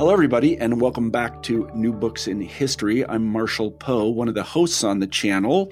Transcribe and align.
Hello, 0.00 0.14
everybody, 0.14 0.56
and 0.56 0.80
welcome 0.80 1.10
back 1.10 1.42
to 1.42 1.70
New 1.74 1.92
Books 1.92 2.26
in 2.26 2.40
History. 2.40 3.06
I'm 3.06 3.26
Marshall 3.26 3.70
Poe, 3.70 4.08
one 4.08 4.28
of 4.28 4.34
the 4.34 4.42
hosts 4.42 4.82
on 4.82 4.98
the 4.98 5.06
channel. 5.06 5.70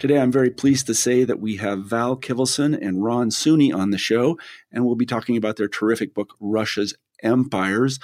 Today, 0.00 0.18
I'm 0.18 0.32
very 0.32 0.50
pleased 0.50 0.88
to 0.88 0.94
say 0.94 1.22
that 1.22 1.38
we 1.38 1.58
have 1.58 1.84
Val 1.84 2.16
Kivelson 2.16 2.76
and 2.84 3.04
Ron 3.04 3.30
Suny 3.30 3.72
on 3.72 3.90
the 3.90 3.96
show, 3.96 4.36
and 4.72 4.84
we'll 4.84 4.96
be 4.96 5.06
talking 5.06 5.36
about 5.36 5.54
their 5.54 5.68
terrific 5.68 6.12
book, 6.12 6.34
Russia's 6.40 6.92
Empires. 7.22 8.00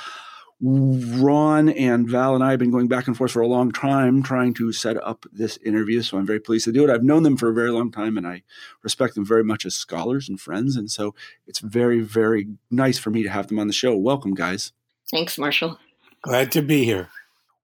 Ron 0.61 1.71
and 1.71 2.09
Val 2.09 2.37
and 2.37 2.45
I 2.45 2.51
have 2.51 2.61
been 2.61 2.71
going 2.71 2.87
back 2.87 3.09
and 3.09 3.17
forth 3.17 3.33
for 3.33 3.43
a 3.43 3.49
long 3.49 3.73
time 3.73 4.23
trying 4.23 4.55
to 4.55 4.71
set 4.71 4.97
up 5.05 5.27
this 5.33 5.57
interview, 5.57 6.03
so 6.03 6.19
I'm 6.19 6.25
very 6.25 6.39
pleased 6.39 6.67
to 6.67 6.73
do 6.73 6.85
it. 6.85 6.91
I've 6.91 7.03
known 7.03 7.25
them 7.25 7.37
for 7.37 7.49
a 7.49 7.55
very 7.55 7.71
long 7.71 7.91
time 7.91 8.17
and 8.17 8.29
I 8.29 8.45
respect 8.85 9.17
them 9.17 9.27
very 9.27 9.43
much 9.43 9.67
as 9.67 9.75
scholars 9.75 10.29
and 10.29 10.41
friends, 10.41 10.77
and 10.77 10.89
so 10.89 11.17
it's 11.49 11.59
very, 11.59 11.99
very 11.99 12.47
nice 12.71 12.97
for 12.97 13.11
me 13.11 13.25
to 13.25 13.29
have 13.29 13.49
them 13.49 13.59
on 13.59 13.67
the 13.67 13.73
show. 13.73 13.97
Welcome, 13.97 14.35
guys. 14.35 14.73
Thanks, 15.15 15.39
Marshall. 15.39 15.79
Glad 16.23 16.51
to 16.53 16.61
be 16.61 16.85
here. 16.85 17.09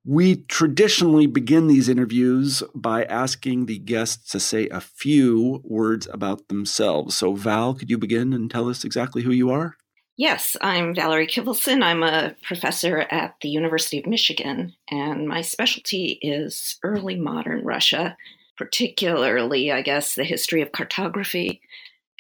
We 0.04 0.36
traditionally 0.44 1.26
begin 1.26 1.66
these 1.66 1.88
interviews 1.88 2.62
by 2.76 3.02
asking 3.02 3.66
the 3.66 3.78
guests 3.78 4.30
to 4.30 4.38
say 4.38 4.68
a 4.68 4.80
few 4.80 5.60
words 5.64 6.06
about 6.12 6.46
themselves. 6.46 7.16
So, 7.16 7.34
Val, 7.34 7.74
could 7.74 7.90
you 7.90 7.98
begin 7.98 8.32
and 8.32 8.48
tell 8.48 8.68
us 8.68 8.84
exactly 8.84 9.22
who 9.22 9.32
you 9.32 9.50
are? 9.50 9.74
Yes, 10.16 10.56
I'm 10.60 10.94
Valerie 10.94 11.26
Kivelson. 11.26 11.82
I'm 11.82 12.04
a 12.04 12.36
professor 12.40 13.00
at 13.10 13.34
the 13.42 13.48
University 13.48 13.98
of 13.98 14.06
Michigan, 14.06 14.74
and 14.88 15.26
my 15.26 15.40
specialty 15.40 16.20
is 16.22 16.78
early 16.84 17.16
modern 17.16 17.64
Russia, 17.64 18.16
particularly, 18.56 19.72
I 19.72 19.82
guess, 19.82 20.14
the 20.14 20.22
history 20.22 20.62
of 20.62 20.70
cartography 20.70 21.62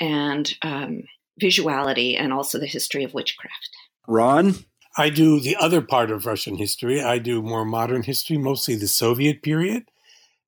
and 0.00 0.52
um, 0.62 1.04
visuality, 1.40 2.18
and 2.18 2.32
also 2.32 2.58
the 2.58 2.66
history 2.66 3.04
of 3.04 3.14
witchcraft. 3.14 3.70
Ron? 4.08 4.56
I 5.00 5.08
do 5.08 5.40
the 5.40 5.56
other 5.56 5.80
part 5.80 6.10
of 6.10 6.26
Russian 6.26 6.56
history. 6.56 7.00
I 7.00 7.16
do 7.16 7.40
more 7.40 7.64
modern 7.64 8.02
history, 8.02 8.36
mostly 8.36 8.74
the 8.74 8.86
Soviet 8.86 9.42
period. 9.42 9.84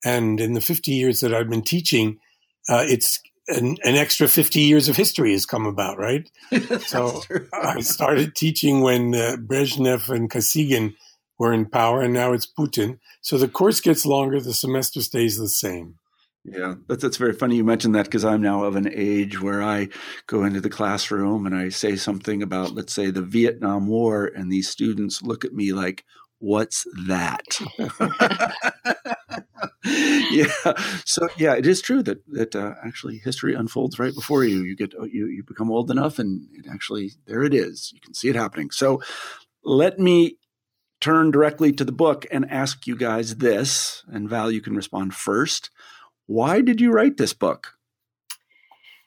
And 0.05 0.39
in 0.41 0.53
the 0.53 0.61
50 0.61 0.91
years 0.93 1.21
that 1.21 1.33
I've 1.33 1.49
been 1.49 1.63
teaching, 1.63 2.19
uh, 2.69 2.85
it's 2.87 3.19
an, 3.49 3.79
an, 3.83 3.95
extra 3.95 4.29
50 4.29 4.61
years 4.61 4.91
of 4.91 4.97
history 4.97 5.33
has 5.33 5.47
come 5.47 5.65
about, 5.65 5.99
right? 5.99 6.31
so 6.81 7.23
I 7.55 7.81
started 7.81 8.35
teaching 8.35 8.83
when 8.83 9.15
uh, 9.15 9.37
Brezhnev 9.39 10.11
and 10.11 10.31
Kosygin 10.31 10.97
were 11.39 11.55
in 11.55 11.65
power, 11.65 12.03
and 12.03 12.13
now 12.13 12.35
it's 12.35 12.47
Putin. 12.47 12.99
So 13.23 13.39
the 13.39 13.49
course 13.49 13.81
gets 13.81 14.05
longer, 14.05 14.39
the 14.39 14.53
semester 14.53 15.01
stays 15.01 15.39
the 15.39 15.49
same. 15.49 15.95
Yeah, 16.45 16.75
that's 16.89 17.03
that's 17.03 17.19
very 17.19 17.35
funny 17.35 17.55
you 17.57 17.63
mentioned 17.65 17.95
that 17.95 18.07
because 18.07 18.25
I'm 18.25 18.43
now 18.43 18.65
of 18.65 18.75
an 18.75 18.89
age 18.93 19.41
where 19.41 19.63
I 19.63 19.89
go 20.27 20.43
into 20.45 20.61
the 20.61 20.69
classroom 20.71 21.47
and 21.47 21.55
I 21.55 21.69
say 21.69 21.95
something 21.95 22.43
about, 22.43 22.75
let's 22.75 22.93
say, 22.93 23.11
the 23.13 23.23
Vietnam 23.23 23.87
War, 23.87 24.27
and 24.27 24.51
these 24.51 24.69
students 24.69 25.23
look 25.23 25.45
at 25.45 25.53
me 25.53 25.73
like, 25.73 26.05
"What's 26.41 26.85
that?" 27.07 27.45
yeah, 29.85 30.75
so 31.05 31.29
yeah, 31.37 31.55
it 31.55 31.67
is 31.67 31.81
true 31.81 32.03
that 32.03 32.19
that 32.33 32.57
uh, 32.57 32.75
actually 32.85 33.19
history 33.19 33.55
unfolds 33.55 33.99
right 33.99 34.15
before 34.15 34.45
you. 34.45 34.63
You 34.63 34.77
get 34.77 34.93
you 34.95 35.27
you 35.27 35.45
become 35.47 35.71
old 35.71 35.91
enough, 35.91 36.19
and 36.19 36.49
it 36.53 36.67
actually 36.71 37.13
there 37.27 37.43
it 37.43 37.55
is. 37.55 37.91
You 37.95 38.01
can 38.01 38.15
see 38.15 38.29
it 38.29 38.37
happening. 38.37 38.71
So 38.71 39.01
let 39.65 39.99
me 39.99 40.39
turn 41.01 41.31
directly 41.31 41.73
to 41.73 41.85
the 41.85 41.93
book 41.93 42.27
and 42.31 42.51
ask 42.51 42.87
you 42.87 42.97
guys 42.97 43.37
this, 43.37 44.05
and 44.13 44.29
Val, 44.29 44.51
you 44.51 44.61
can 44.63 44.77
respond 44.77 45.15
first. 45.15 45.71
Why 46.33 46.63
did 46.63 46.81
you 46.81 46.93
write 46.93 47.19
this 47.19 47.35
book? 47.35 47.77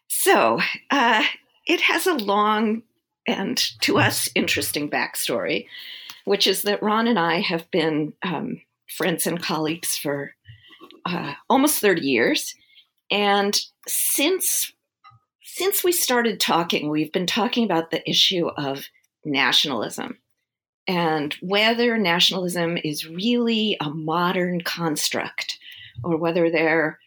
So, 0.08 0.59
uh, 0.91 1.24
it 1.66 1.81
has 1.81 2.06
a 2.06 2.13
long 2.13 2.84
and 3.25 3.58
to 3.81 3.97
us 3.97 4.30
interesting 4.36 4.91
backstory, 4.91 5.66
which 6.25 6.46
is 6.46 6.62
that 6.62 6.84
Ron 6.84 7.08
and 7.08 7.18
I 7.18 7.40
have 7.40 7.72
been 7.72 8.13
um, 8.22 8.62
friends 8.88 9.25
and 9.25 9.41
colleagues 9.41 9.97
for 9.97 10.36
uh, 11.03 11.34
almost 11.50 11.81
30 11.81 12.02
years. 12.02 12.53
And 13.09 13.59
since 13.88 14.72
since 15.42 15.84
we 15.84 15.94
started 15.94 16.40
talking, 16.40 16.90
we've 16.90 17.13
been 17.13 17.25
talking 17.25 17.66
about 17.66 17.90
the 17.90 18.07
issue 18.07 18.50
of 18.50 18.86
nationalism 19.24 20.19
and 20.88 21.34
whether 21.42 21.97
nationalism 21.97 22.78
is 22.84 23.07
really 23.07 23.78
a 23.81 23.90
modern 23.90 24.62
construct 24.62 25.57
or 26.03 26.18
whether 26.18 26.52
they're 26.52 27.00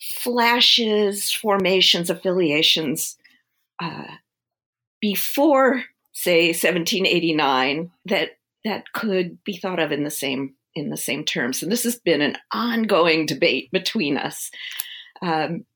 flashes, 0.00 1.30
formations, 1.30 2.10
affiliations 2.10 3.16
uh, 3.80 4.16
before, 5.00 5.84
say, 6.12 6.48
1789 6.48 7.90
that 8.06 8.30
that 8.64 8.92
could 8.92 9.42
be 9.44 9.56
thought 9.56 9.80
of 9.80 9.90
in 9.92 10.04
the 10.04 10.10
same 10.10 10.54
in 10.74 10.88
the 10.88 10.96
same 10.96 11.24
terms. 11.24 11.62
And 11.62 11.70
this 11.70 11.84
has 11.84 11.96
been 11.96 12.22
an 12.22 12.36
ongoing 12.52 13.26
debate 13.26 13.70
between 13.72 14.16
us. 14.16 14.50
Um, 15.20 15.66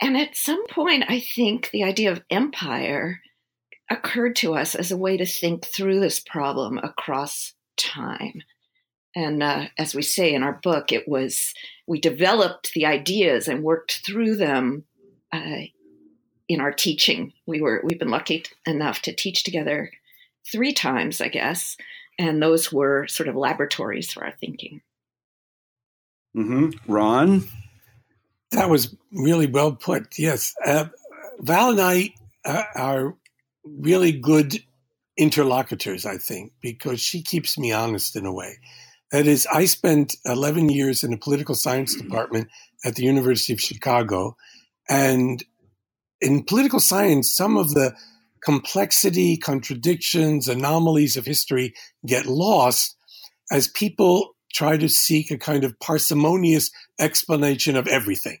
and 0.00 0.16
at 0.16 0.36
some 0.36 0.66
point, 0.68 1.04
I 1.08 1.20
think 1.20 1.70
the 1.70 1.84
idea 1.84 2.12
of 2.12 2.22
empire 2.30 3.20
occurred 3.90 4.36
to 4.36 4.54
us 4.54 4.74
as 4.74 4.90
a 4.90 4.96
way 4.96 5.16
to 5.16 5.26
think 5.26 5.66
through 5.66 6.00
this 6.00 6.20
problem 6.20 6.78
across 6.78 7.52
time. 7.76 8.42
And 9.16 9.42
uh, 9.42 9.68
as 9.78 9.94
we 9.94 10.02
say 10.02 10.34
in 10.34 10.42
our 10.42 10.60
book, 10.62 10.92
it 10.92 11.08
was 11.08 11.54
we 11.86 11.98
developed 11.98 12.74
the 12.74 12.84
ideas 12.84 13.48
and 13.48 13.64
worked 13.64 14.02
through 14.04 14.36
them 14.36 14.84
uh, 15.32 15.62
in 16.48 16.60
our 16.60 16.70
teaching. 16.70 17.32
We 17.46 17.62
were 17.62 17.80
we've 17.82 17.98
been 17.98 18.10
lucky 18.10 18.44
enough 18.66 19.00
to 19.02 19.14
teach 19.14 19.42
together 19.42 19.90
three 20.52 20.74
times, 20.74 21.22
I 21.22 21.28
guess, 21.28 21.78
and 22.18 22.42
those 22.42 22.70
were 22.70 23.06
sort 23.08 23.30
of 23.30 23.36
laboratories 23.36 24.12
for 24.12 24.22
our 24.22 24.34
thinking. 24.38 24.82
Mm-hmm. 26.36 26.92
Ron, 26.92 27.48
that 28.52 28.68
was 28.68 28.94
really 29.10 29.46
well 29.46 29.72
put. 29.72 30.18
Yes, 30.18 30.54
uh, 30.64 30.88
Val 31.38 31.70
and 31.70 31.80
I 31.80 32.14
uh, 32.44 32.64
are 32.74 33.16
really 33.64 34.12
good 34.12 34.62
interlocutors, 35.16 36.04
I 36.04 36.18
think, 36.18 36.52
because 36.60 37.00
she 37.00 37.22
keeps 37.22 37.56
me 37.56 37.72
honest 37.72 38.14
in 38.14 38.26
a 38.26 38.32
way. 38.32 38.58
That 39.12 39.26
is, 39.26 39.46
I 39.52 39.66
spent 39.66 40.16
11 40.24 40.68
years 40.68 41.04
in 41.04 41.12
the 41.12 41.16
political 41.16 41.54
science 41.54 41.94
department 41.94 42.48
at 42.84 42.96
the 42.96 43.04
University 43.04 43.52
of 43.52 43.60
Chicago. 43.60 44.36
And 44.88 45.44
in 46.20 46.42
political 46.42 46.80
science, 46.80 47.32
some 47.32 47.56
of 47.56 47.74
the 47.74 47.94
complexity, 48.42 49.36
contradictions, 49.36 50.48
anomalies 50.48 51.16
of 51.16 51.24
history 51.24 51.74
get 52.04 52.26
lost 52.26 52.96
as 53.50 53.68
people 53.68 54.36
try 54.52 54.76
to 54.76 54.88
seek 54.88 55.30
a 55.30 55.38
kind 55.38 55.64
of 55.64 55.78
parsimonious 55.80 56.70
explanation 56.98 57.76
of 57.76 57.86
everything. 57.86 58.38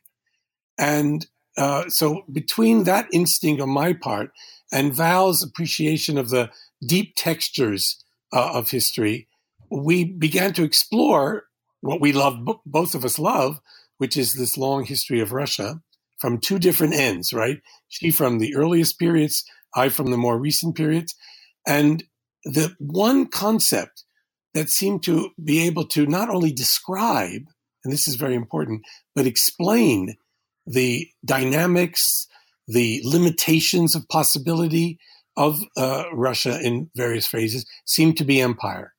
And 0.78 1.26
uh, 1.56 1.88
so, 1.88 2.22
between 2.30 2.84
that 2.84 3.06
instinct 3.12 3.62
on 3.62 3.70
my 3.70 3.94
part 3.94 4.30
and 4.72 4.94
Val's 4.94 5.42
appreciation 5.42 6.18
of 6.18 6.30
the 6.30 6.50
deep 6.86 7.14
textures 7.16 8.04
uh, 8.32 8.50
of 8.52 8.70
history, 8.70 9.26
we 9.70 10.04
began 10.04 10.52
to 10.54 10.64
explore 10.64 11.44
what 11.80 12.00
we 12.00 12.12
love, 12.12 12.38
both 12.64 12.94
of 12.94 13.04
us 13.04 13.18
love, 13.18 13.60
which 13.98 14.16
is 14.16 14.34
this 14.34 14.58
long 14.58 14.84
history 14.84 15.20
of 15.20 15.32
Russia 15.32 15.80
from 16.18 16.38
two 16.38 16.58
different 16.58 16.94
ends, 16.94 17.32
right? 17.32 17.60
She 17.88 18.10
from 18.10 18.38
the 18.38 18.54
earliest 18.56 18.98
periods, 18.98 19.44
I 19.74 19.88
from 19.88 20.10
the 20.10 20.16
more 20.16 20.38
recent 20.38 20.76
periods. 20.76 21.14
And 21.66 22.04
the 22.44 22.74
one 22.78 23.26
concept 23.26 24.04
that 24.54 24.70
seemed 24.70 25.02
to 25.04 25.30
be 25.42 25.66
able 25.66 25.86
to 25.88 26.06
not 26.06 26.30
only 26.30 26.52
describe, 26.52 27.42
and 27.84 27.92
this 27.92 28.08
is 28.08 28.16
very 28.16 28.34
important, 28.34 28.82
but 29.14 29.26
explain 29.26 30.16
the 30.66 31.08
dynamics, 31.24 32.26
the 32.66 33.00
limitations 33.04 33.94
of 33.94 34.08
possibility 34.08 34.98
of 35.36 35.60
uh, 35.76 36.04
Russia 36.12 36.58
in 36.62 36.90
various 36.96 37.26
phases 37.26 37.66
seemed 37.84 38.16
to 38.16 38.24
be 38.24 38.40
empire. 38.40 38.94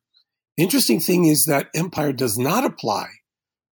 Interesting 0.57 1.00
thing 1.00 1.25
is 1.25 1.45
that 1.45 1.69
empire 1.75 2.12
does 2.12 2.38
not 2.38 2.65
apply 2.65 3.07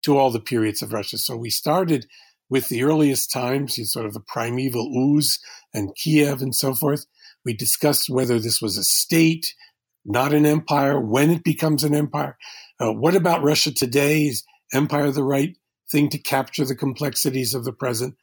to 0.04 0.18
all 0.18 0.30
the 0.30 0.40
periods 0.40 0.84
of 0.84 0.94
Russia. 0.94 1.18
So 1.18 1.36
we 1.36 1.50
started 1.50 2.06
with 2.48 2.70
the 2.70 2.84
earliest 2.84 3.32
times, 3.32 3.80
sort 3.92 4.06
of 4.06 4.14
the 4.14 4.20
primeval 4.20 4.92
Uz 4.94 5.40
and 5.74 5.96
Kiev 5.96 6.44
and 6.44 6.54
so 6.56 6.76
forth. 6.76 7.08
We 7.44 7.54
discussed 7.54 8.10
whether 8.10 8.40
this 8.40 8.62
was 8.62 8.78
a 8.78 8.84
state, 8.84 9.56
not 10.06 10.32
an 10.32 10.46
empire, 10.46 11.00
when 11.00 11.32
it 11.32 11.44
becomes 11.44 11.84
an 11.84 11.96
empire. 11.96 12.38
Uh, 12.80 12.92
what 12.92 13.16
about 13.16 13.44
Russia 13.44 13.74
today? 13.74 14.24
Is 14.26 14.44
empire 14.72 15.10
the 15.10 15.24
right 15.24 15.58
thing 15.92 16.10
to 16.10 16.20
capture 16.20 16.66
the 16.66 16.76
complexities 16.76 17.56
of 17.56 17.66
the 17.66 17.74
present? 17.74 18.16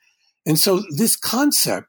And 0.47 0.59
so 0.59 0.83
this 0.97 1.17
concept 1.17 1.89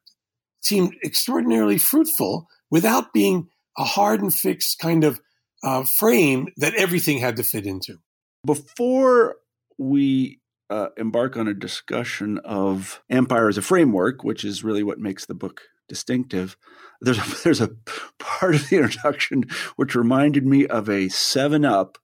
seemed 0.61 0.95
extraordinarily 1.03 1.77
fruitful 1.77 2.47
without 2.71 3.13
being 3.13 3.49
a 3.77 3.83
hard 3.83 4.21
and 4.21 4.33
fixed 4.33 4.79
kind 4.79 5.03
of 5.03 5.19
uh, 5.63 5.83
frame 5.97 6.47
that 6.57 6.75
everything 6.75 7.19
had 7.19 7.37
to 7.37 7.43
fit 7.43 7.65
into. 7.65 7.97
Before 8.45 9.37
we 9.77 10.39
uh, 10.69 10.89
embark 10.97 11.37
on 11.37 11.47
a 11.47 11.53
discussion 11.53 12.39
of 12.39 13.01
empire 13.09 13.47
as 13.47 13.57
a 13.57 13.61
framework, 13.61 14.23
which 14.23 14.43
is 14.43 14.63
really 14.63 14.83
what 14.83 14.99
makes 14.99 15.25
the 15.25 15.35
book 15.35 15.61
distinctive. 15.87 16.57
There's 17.01 17.19
a, 17.19 17.35
there's 17.43 17.61
a 17.61 17.71
part 18.19 18.55
of 18.55 18.69
the 18.69 18.77
introduction 18.77 19.43
which 19.75 19.95
reminded 19.95 20.45
me 20.45 20.65
of 20.67 20.89
a 20.89 21.09
Seven 21.09 21.65
Up, 21.65 21.97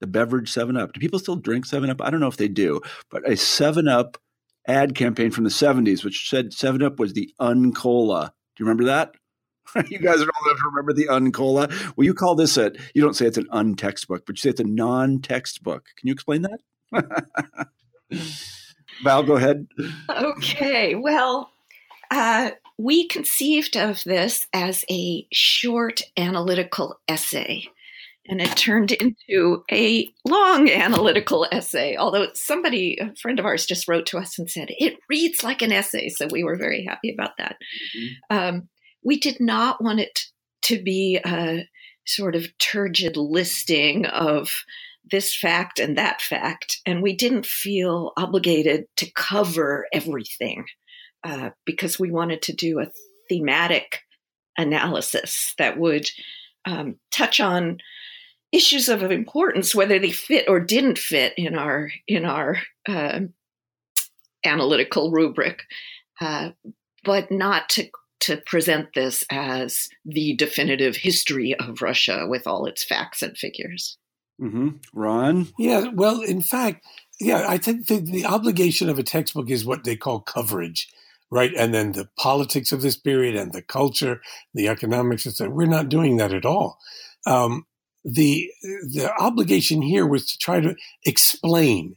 the 0.00 0.06
beverage 0.06 0.50
Seven 0.50 0.76
Up. 0.76 0.92
Do 0.92 1.00
people 1.00 1.18
still 1.18 1.36
drink 1.36 1.66
Seven 1.66 1.90
Up? 1.90 2.02
I 2.02 2.10
don't 2.10 2.20
know 2.20 2.26
if 2.26 2.36
they 2.36 2.48
do, 2.48 2.80
but 3.10 3.28
a 3.28 3.36
Seven 3.36 3.88
Up 3.88 4.18
ad 4.66 4.94
campaign 4.94 5.30
from 5.30 5.44
the 5.44 5.50
70s, 5.50 6.04
which 6.04 6.28
said 6.28 6.52
Seven 6.52 6.82
Up 6.82 6.98
was 6.98 7.12
the 7.12 7.32
uncola. 7.40 8.26
Do 8.56 8.64
you 8.64 8.66
remember 8.66 8.84
that? 8.84 9.14
you 9.88 9.98
guys 9.98 10.16
are 10.16 10.28
old 10.28 10.46
enough 10.46 10.58
to 10.58 10.68
remember 10.70 10.92
the 10.92 11.06
uncola. 11.06 11.68
Well, 11.96 12.04
you 12.04 12.14
call 12.14 12.34
this 12.34 12.56
a, 12.56 12.72
you 12.94 13.02
don't 13.02 13.14
say 13.14 13.26
it's 13.26 13.38
an 13.38 13.48
untextbook, 13.52 14.20
but 14.26 14.36
you 14.36 14.36
say 14.36 14.50
it's 14.50 14.60
a 14.60 14.64
non 14.64 15.20
textbook. 15.20 15.86
Can 15.96 16.08
you 16.08 16.12
explain 16.12 16.42
that? 16.42 17.68
Val, 19.02 19.22
go 19.22 19.36
ahead. 19.36 19.66
Okay. 20.08 20.94
Well, 20.94 21.50
uh, 22.10 22.50
we 22.78 23.08
conceived 23.08 23.76
of 23.76 24.02
this 24.04 24.46
as 24.52 24.84
a 24.90 25.26
short 25.32 26.02
analytical 26.16 27.00
essay 27.08 27.68
and 28.28 28.40
it 28.40 28.56
turned 28.56 28.92
into 28.92 29.64
a 29.70 30.08
long 30.26 30.68
analytical 30.68 31.46
essay. 31.52 31.96
Although 31.96 32.28
somebody, 32.34 32.98
a 33.00 33.14
friend 33.16 33.38
of 33.38 33.44
ours, 33.46 33.66
just 33.66 33.88
wrote 33.88 34.06
to 34.06 34.18
us 34.18 34.38
and 34.38 34.50
said 34.50 34.68
it 34.70 34.98
reads 35.08 35.44
like 35.44 35.62
an 35.62 35.72
essay, 35.72 36.08
so 36.08 36.26
we 36.30 36.44
were 36.44 36.56
very 36.56 36.84
happy 36.84 37.12
about 37.12 37.36
that. 37.38 37.56
Mm-hmm. 37.96 38.36
Um, 38.36 38.68
we 39.02 39.18
did 39.18 39.40
not 39.40 39.82
want 39.82 40.00
it 40.00 40.26
to 40.62 40.82
be 40.82 41.20
a 41.24 41.68
sort 42.06 42.34
of 42.34 42.46
turgid 42.58 43.16
listing 43.16 44.06
of 44.06 44.50
this 45.10 45.34
fact 45.34 45.78
and 45.78 45.96
that 45.96 46.20
fact, 46.20 46.80
and 46.84 47.02
we 47.02 47.14
didn't 47.14 47.46
feel 47.46 48.12
obligated 48.16 48.86
to 48.96 49.10
cover 49.12 49.86
everything 49.92 50.64
uh, 51.24 51.50
because 51.64 51.98
we 51.98 52.10
wanted 52.10 52.42
to 52.42 52.52
do 52.52 52.80
a 52.80 52.90
thematic 53.28 54.00
analysis 54.58 55.54
that 55.58 55.78
would 55.78 56.08
um, 56.64 56.96
touch 57.12 57.40
on 57.40 57.78
issues 58.52 58.88
of 58.88 59.02
importance, 59.02 59.74
whether 59.74 59.98
they 59.98 60.10
fit 60.10 60.48
or 60.48 60.60
didn't 60.60 60.98
fit 60.98 61.34
in 61.36 61.56
our 61.56 61.90
in 62.08 62.24
our 62.24 62.58
uh, 62.88 63.20
analytical 64.44 65.10
rubric, 65.10 65.62
uh, 66.20 66.50
but 67.04 67.30
not 67.30 67.68
to 67.70 67.88
to 68.20 68.38
present 68.38 68.94
this 68.94 69.24
as 69.30 69.88
the 70.04 70.34
definitive 70.36 70.96
history 70.96 71.54
of 71.54 71.82
Russia 71.82 72.26
with 72.28 72.46
all 72.46 72.66
its 72.66 72.84
facts 72.84 73.22
and 73.22 73.36
figures. 73.36 73.98
Mm-hmm. 74.40 74.68
Ron, 74.92 75.48
yeah. 75.58 75.88
Well, 75.92 76.20
in 76.20 76.42
fact, 76.42 76.84
yeah, 77.20 77.46
I 77.48 77.58
think 77.58 77.86
the, 77.86 77.98
the 77.98 78.26
obligation 78.26 78.88
of 78.88 78.98
a 78.98 79.02
textbook 79.02 79.50
is 79.50 79.64
what 79.64 79.84
they 79.84 79.96
call 79.96 80.20
coverage 80.20 80.88
right? 81.30 81.52
And 81.56 81.74
then 81.74 81.92
the 81.92 82.08
politics 82.16 82.72
of 82.72 82.82
this 82.82 82.96
period 82.96 83.36
and 83.36 83.52
the 83.52 83.62
culture, 83.62 84.20
the 84.54 84.68
economics, 84.68 85.26
etc. 85.26 85.52
We're 85.52 85.66
not 85.66 85.88
doing 85.88 86.16
that 86.18 86.32
at 86.32 86.46
all. 86.46 86.78
Um, 87.26 87.66
the 88.04 88.48
the 88.62 89.12
obligation 89.18 89.82
here 89.82 90.06
was 90.06 90.30
to 90.30 90.38
try 90.38 90.60
to 90.60 90.76
explain 91.04 91.96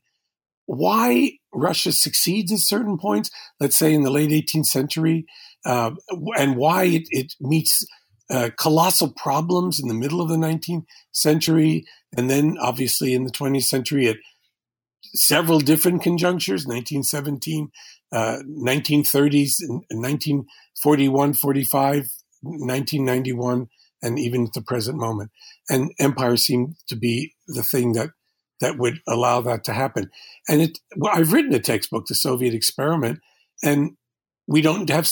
why 0.65 1.33
Russia 1.53 1.91
succeeds 1.91 2.51
at 2.51 2.59
certain 2.59 2.97
points, 2.97 3.29
let's 3.59 3.75
say 3.75 3.93
in 3.93 4.03
the 4.03 4.11
late 4.11 4.29
18th 4.29 4.67
century, 4.67 5.25
uh, 5.65 5.91
and 6.37 6.55
why 6.55 6.85
it, 6.85 7.03
it 7.09 7.33
meets 7.39 7.85
uh, 8.29 8.49
colossal 8.57 9.11
problems 9.11 9.79
in 9.79 9.87
the 9.87 9.93
middle 9.93 10.21
of 10.21 10.29
the 10.29 10.37
19th 10.37 10.85
century, 11.11 11.85
and 12.15 12.29
then 12.29 12.57
obviously 12.61 13.13
in 13.13 13.23
the 13.23 13.31
20th 13.31 13.63
century 13.63 14.07
at 14.07 14.17
several 15.15 15.59
different 15.59 16.03
conjunctures 16.03 16.65
1917, 16.65 17.69
uh, 18.11 18.39
1930s, 18.47 19.55
1941, 19.91 21.33
45, 21.33 22.07
1991 22.41 23.67
and 24.01 24.19
even 24.19 24.45
at 24.45 24.53
the 24.53 24.61
present 24.61 24.97
moment. 24.97 25.31
And 25.69 25.91
empire 25.99 26.37
seemed 26.37 26.75
to 26.87 26.95
be 26.95 27.33
the 27.47 27.63
thing 27.63 27.93
that 27.93 28.09
that 28.61 28.77
would 28.77 28.99
allow 29.07 29.39
that 29.41 29.63
to 29.65 29.73
happen. 29.73 30.11
And 30.49 30.61
it, 30.61 30.79
well, 30.97 31.13
I've 31.15 31.31
written 31.31 31.53
a 31.53 31.59
textbook, 31.59 32.07
The 32.07 32.15
Soviet 32.15 32.53
Experiment, 32.53 33.19
and 33.63 33.91
we 34.47 34.61
don't 34.61 34.89
have 34.89 35.09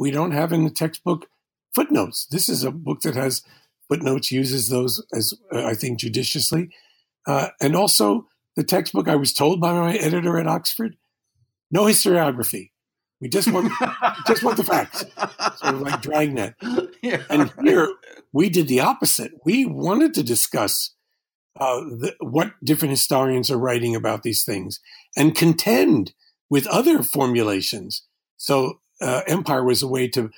we 0.00 0.10
don't 0.10 0.32
have 0.32 0.50
in 0.50 0.64
the 0.64 0.70
textbook 0.70 1.28
footnotes. 1.74 2.26
This 2.30 2.48
is 2.48 2.64
a 2.64 2.70
book 2.70 3.02
that 3.02 3.14
has 3.14 3.42
footnotes, 3.86 4.32
uses 4.32 4.70
those 4.70 5.04
as 5.12 5.34
uh, 5.52 5.62
I 5.64 5.74
think 5.74 5.98
judiciously, 5.98 6.70
uh, 7.26 7.48
and 7.60 7.76
also 7.76 8.26
the 8.56 8.64
textbook. 8.64 9.08
I 9.08 9.16
was 9.16 9.34
told 9.34 9.60
by 9.60 9.74
my 9.74 9.94
editor 9.94 10.38
at 10.38 10.46
Oxford, 10.46 10.96
no 11.70 11.84
historiography. 11.84 12.70
We 13.20 13.28
just 13.28 13.52
want 13.52 13.70
just 14.26 14.42
want 14.42 14.56
the 14.56 14.64
facts, 14.64 15.04
sort 15.60 15.74
of 15.74 15.82
like 15.82 16.02
Dragnet. 16.02 16.54
Yeah, 17.02 17.22
and 17.30 17.50
here 17.64 17.90
we 18.30 18.50
did 18.50 18.68
the 18.68 18.80
opposite. 18.80 19.32
We 19.46 19.64
wanted 19.64 20.12
to 20.14 20.22
discuss 20.22 20.94
uh, 21.58 21.80
the, 21.80 22.14
what 22.20 22.52
different 22.62 22.90
historians 22.90 23.50
are 23.50 23.56
writing 23.56 23.96
about 23.96 24.22
these 24.22 24.44
things 24.44 24.80
and 25.16 25.34
contend 25.34 26.12
with 26.50 26.66
other 26.66 27.02
formulations. 27.02 28.02
So 28.36 28.80
uh, 29.00 29.22
empire 29.26 29.64
was 29.64 29.82
a 29.82 29.88
way 29.88 30.08
to 30.08 30.30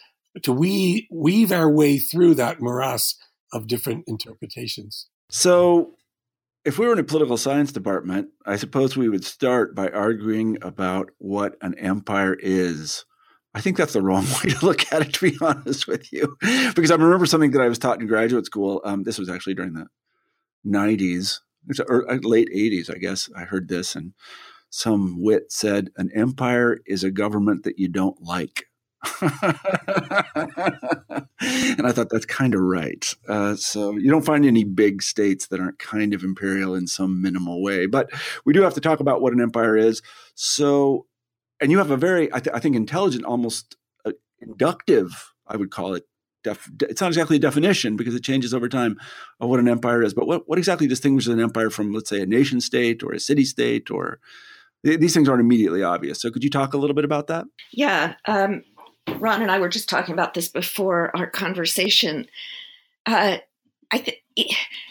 to 0.42 0.52
we, 0.52 1.08
weave 1.10 1.52
our 1.52 1.70
way 1.70 1.98
through 1.98 2.34
that 2.36 2.60
morass 2.60 3.16
of 3.52 3.66
different 3.66 4.04
interpretations. 4.06 5.08
So 5.28 5.94
if 6.64 6.78
we 6.78 6.86
were 6.86 6.92
in 6.92 6.98
a 6.98 7.04
political 7.04 7.36
science 7.36 7.72
department, 7.72 8.28
I 8.46 8.56
suppose 8.56 8.96
we 8.96 9.08
would 9.08 9.24
start 9.24 9.74
by 9.74 9.88
arguing 9.88 10.58
about 10.62 11.10
what 11.18 11.56
an 11.60 11.78
empire 11.78 12.34
is. 12.34 13.04
I 13.54 13.60
think 13.60 13.76
that's 13.76 13.92
the 13.92 14.02
wrong 14.02 14.24
way 14.44 14.50
to 14.50 14.64
look 14.64 14.90
at 14.92 15.02
it, 15.02 15.12
to 15.14 15.30
be 15.30 15.36
honest 15.40 15.86
with 15.86 16.10
you, 16.12 16.36
because 16.40 16.90
I 16.90 16.94
remember 16.94 17.26
something 17.26 17.50
that 17.50 17.60
I 17.60 17.68
was 17.68 17.78
taught 17.78 18.00
in 18.00 18.06
graduate 18.06 18.46
school. 18.46 18.80
Um, 18.84 19.02
this 19.02 19.18
was 19.18 19.28
actually 19.28 19.54
during 19.54 19.74
the 19.74 19.86
90s, 20.66 21.40
or 21.88 22.10
uh, 22.10 22.18
late 22.22 22.48
80s, 22.54 22.94
I 22.94 22.98
guess. 22.98 23.28
I 23.36 23.42
heard 23.42 23.68
this, 23.68 23.94
and 23.94 24.14
some 24.74 25.20
wit 25.20 25.52
said, 25.52 25.90
An 25.96 26.10
empire 26.14 26.80
is 26.86 27.04
a 27.04 27.10
government 27.10 27.64
that 27.64 27.78
you 27.78 27.88
don't 27.88 28.20
like. 28.22 28.64
and 29.20 29.30
I 31.86 31.92
thought 31.92 32.08
that's 32.08 32.24
kind 32.24 32.54
of 32.54 32.62
right. 32.62 33.14
Uh, 33.28 33.54
so 33.54 33.92
you 33.98 34.10
don't 34.10 34.24
find 34.24 34.46
any 34.46 34.64
big 34.64 35.02
states 35.02 35.48
that 35.48 35.60
aren't 35.60 35.78
kind 35.78 36.14
of 36.14 36.24
imperial 36.24 36.74
in 36.74 36.86
some 36.86 37.20
minimal 37.20 37.62
way. 37.62 37.84
But 37.84 38.10
we 38.46 38.54
do 38.54 38.62
have 38.62 38.72
to 38.72 38.80
talk 38.80 39.00
about 39.00 39.20
what 39.20 39.34
an 39.34 39.42
empire 39.42 39.76
is. 39.76 40.00
So, 40.34 41.04
and 41.60 41.70
you 41.70 41.76
have 41.76 41.90
a 41.90 41.96
very, 41.98 42.32
I, 42.32 42.40
th- 42.40 42.56
I 42.56 42.58
think, 42.58 42.74
intelligent, 42.74 43.26
almost 43.26 43.76
uh, 44.06 44.12
inductive, 44.40 45.34
I 45.46 45.56
would 45.56 45.70
call 45.70 45.94
it. 45.94 46.04
Def, 46.44 46.68
it's 46.80 47.00
not 47.00 47.08
exactly 47.08 47.36
a 47.36 47.40
definition 47.40 47.96
because 47.96 48.14
it 48.14 48.24
changes 48.24 48.54
over 48.54 48.68
time 48.68 48.98
of 49.38 49.50
what 49.50 49.60
an 49.60 49.68
empire 49.68 50.02
is. 50.02 50.14
But 50.14 50.26
what, 50.26 50.48
what 50.48 50.58
exactly 50.58 50.88
distinguishes 50.88 51.32
an 51.32 51.40
empire 51.40 51.70
from, 51.70 51.92
let's 51.92 52.08
say, 52.08 52.22
a 52.22 52.26
nation 52.26 52.60
state 52.60 53.02
or 53.02 53.12
a 53.12 53.20
city 53.20 53.44
state 53.44 53.90
or 53.90 54.18
these 54.82 55.14
things 55.14 55.28
aren't 55.28 55.40
immediately 55.40 55.82
obvious. 55.82 56.20
So 56.20 56.30
could 56.30 56.44
you 56.44 56.50
talk 56.50 56.74
a 56.74 56.78
little 56.78 56.94
bit 56.94 57.04
about 57.04 57.28
that? 57.28 57.44
Yeah. 57.72 58.14
Um, 58.26 58.64
Ron 59.18 59.42
and 59.42 59.50
I 59.50 59.58
were 59.58 59.68
just 59.68 59.88
talking 59.88 60.12
about 60.12 60.34
this 60.34 60.48
before 60.48 61.16
our 61.16 61.28
conversation. 61.28 62.26
Uh, 63.06 63.38
I 63.90 63.98
think 63.98 64.18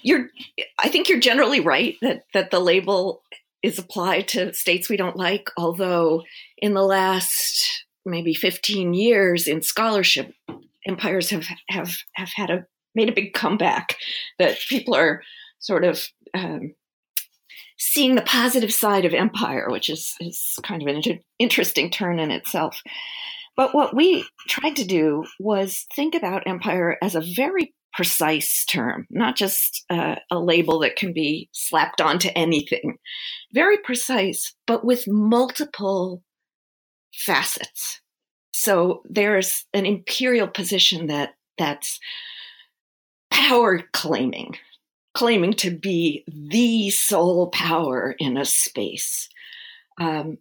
you're. 0.03 0.29
I 0.77 0.89
think 0.89 1.10
you're 1.10 1.19
generally 1.19 1.60
right 1.60 1.95
that 2.01 2.24
that 2.33 2.51
the 2.51 2.60
label 2.60 3.24
is 3.63 3.79
applied 3.79 4.27
to 4.29 4.53
states 4.53 4.89
we 4.89 4.98
don't 4.98 5.17
like. 5.17 5.50
Although 5.57 6.24
in 6.57 6.74
the 6.74 6.83
last 6.83 7.86
maybe 8.05 8.33
15 8.33 8.93
years 8.93 9.48
in 9.48 9.62
scholarship, 9.62 10.33
empires 10.86 11.29
have 11.29 11.48
have 11.69 11.98
have 12.13 12.29
had 12.36 12.50
a 12.50 12.65
made 12.93 13.10
a 13.10 13.13
big 13.13 13.33
comeback. 13.33 13.98
That 14.39 14.57
people 14.69 14.95
are 14.95 15.24
sort 15.60 15.83
of 15.83 16.07
um, 16.33 16.74
seeing 17.81 18.13
the 18.13 18.21
positive 18.21 18.71
side 18.71 19.05
of 19.05 19.13
empire, 19.13 19.67
which 19.69 19.89
is 19.89 20.13
is 20.21 20.59
kind 20.63 20.83
of 20.83 20.88
an 20.88 20.97
inter- 20.97 21.19
interesting 21.39 21.89
turn 21.89 22.19
in 22.19 22.29
itself. 22.29 22.81
But 23.57 23.73
what 23.73 23.95
we 23.95 24.25
tried 24.47 24.75
to 24.77 24.85
do 24.85 25.25
was 25.39 25.85
think 25.93 26.15
about 26.15 26.47
empire 26.47 26.97
as 27.01 27.15
a 27.15 27.25
very 27.35 27.73
precise 27.93 28.63
term, 28.65 29.07
not 29.09 29.35
just 29.35 29.83
uh, 29.89 30.15
a 30.29 30.39
label 30.39 30.79
that 30.79 30.95
can 30.95 31.11
be 31.11 31.50
slapped 31.51 32.00
onto 32.00 32.29
anything. 32.35 32.97
Very 33.51 33.77
precise, 33.77 34.53
but 34.67 34.85
with 34.85 35.07
multiple 35.07 36.23
facets. 37.13 38.00
So 38.53 39.01
there's 39.09 39.65
an 39.73 39.85
imperial 39.85 40.47
position 40.47 41.07
that 41.07 41.31
that's 41.57 42.00
power 43.31 43.81
claiming, 43.91 44.55
claiming 45.13 45.53
to 45.53 45.71
be 45.71 46.23
the 46.27 46.89
sole 46.89 47.49
power 47.49 48.15
in 48.17 48.37
a 48.37 48.45
space. 48.45 49.29
Um, 49.99 50.37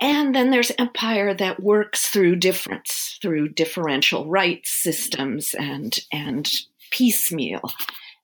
and 0.00 0.34
then 0.34 0.50
there's 0.50 0.72
empire 0.78 1.32
that 1.34 1.62
works 1.62 2.08
through 2.08 2.36
difference, 2.36 3.18
through 3.22 3.50
differential 3.50 4.28
rights 4.28 4.70
systems 4.70 5.54
and, 5.58 5.98
and 6.12 6.50
piecemeal. 6.90 7.62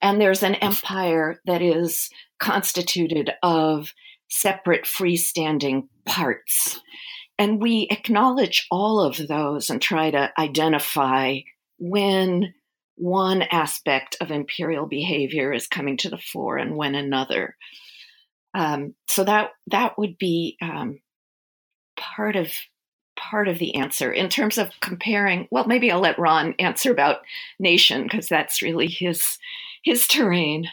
And 0.02 0.20
there's 0.20 0.42
an 0.42 0.56
empire 0.56 1.40
that 1.46 1.62
is 1.62 2.10
constituted 2.38 3.30
of 3.42 3.94
separate 4.28 4.84
freestanding 4.84 5.88
parts. 6.04 6.80
And 7.38 7.60
we 7.62 7.88
acknowledge 7.90 8.66
all 8.70 9.00
of 9.00 9.16
those 9.28 9.70
and 9.70 9.80
try 9.80 10.10
to 10.10 10.30
identify 10.38 11.38
when 11.78 12.52
one 13.02 13.42
aspect 13.42 14.16
of 14.20 14.30
imperial 14.30 14.86
behavior 14.86 15.52
is 15.52 15.66
coming 15.66 15.96
to 15.96 16.08
the 16.08 16.18
fore 16.18 16.56
and 16.56 16.76
when 16.76 16.94
another. 16.94 17.56
Um, 18.54 18.94
so 19.08 19.24
that 19.24 19.50
that 19.66 19.98
would 19.98 20.18
be 20.18 20.56
um, 20.62 21.00
part 21.96 22.36
of 22.36 22.52
part 23.16 23.48
of 23.48 23.58
the 23.58 23.74
answer. 23.74 24.12
In 24.12 24.28
terms 24.28 24.56
of 24.56 24.70
comparing 24.80 25.48
well 25.50 25.66
maybe 25.66 25.90
i'll 25.90 26.00
let 26.00 26.18
ron 26.18 26.54
answer 26.60 26.92
about 26.92 27.22
nation 27.58 28.04
because 28.04 28.28
that's 28.28 28.62
really 28.62 28.86
his 28.86 29.36
his 29.82 30.06
terrain. 30.06 30.68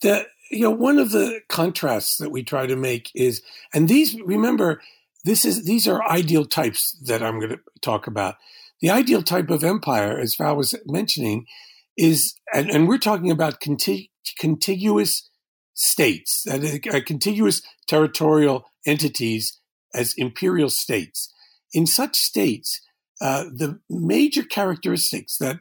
The 0.00 0.28
you 0.48 0.60
know 0.60 0.70
one 0.70 1.00
of 1.00 1.10
the 1.10 1.40
contrasts 1.48 2.18
that 2.18 2.30
we 2.30 2.44
try 2.44 2.66
to 2.66 2.76
make 2.76 3.10
is 3.16 3.42
and 3.74 3.88
these 3.88 4.20
remember 4.20 4.80
this 5.24 5.44
is 5.44 5.64
these 5.64 5.88
are 5.88 6.08
ideal 6.08 6.44
types 6.44 6.92
that 7.04 7.22
i'm 7.22 7.38
going 7.38 7.50
to 7.50 7.60
talk 7.80 8.06
about 8.06 8.36
the 8.80 8.90
ideal 8.90 9.22
type 9.22 9.50
of 9.50 9.64
empire 9.64 10.18
as 10.18 10.34
val 10.34 10.56
was 10.56 10.74
mentioning 10.86 11.46
is 11.96 12.34
and, 12.52 12.70
and 12.70 12.88
we're 12.88 12.98
talking 12.98 13.30
about 13.30 13.60
conti- 13.60 14.10
contiguous 14.38 15.28
states 15.74 16.46
uh, 16.50 17.00
contiguous 17.06 17.62
territorial 17.86 18.64
entities 18.86 19.60
as 19.94 20.14
imperial 20.16 20.70
states. 20.70 21.32
In 21.72 21.86
such 21.86 22.16
states, 22.16 22.80
uh, 23.20 23.44
the 23.44 23.80
major 23.88 24.42
characteristics 24.42 25.36
that 25.38 25.60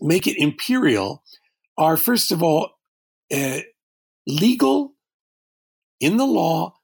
make 0.00 0.26
it 0.26 0.36
imperial 0.38 1.22
are, 1.76 1.96
first 1.96 2.32
of 2.32 2.42
all, 2.42 2.70
uh, 3.34 3.60
legal 4.26 4.94
in 6.00 6.16
the 6.16 6.26
law 6.26 6.74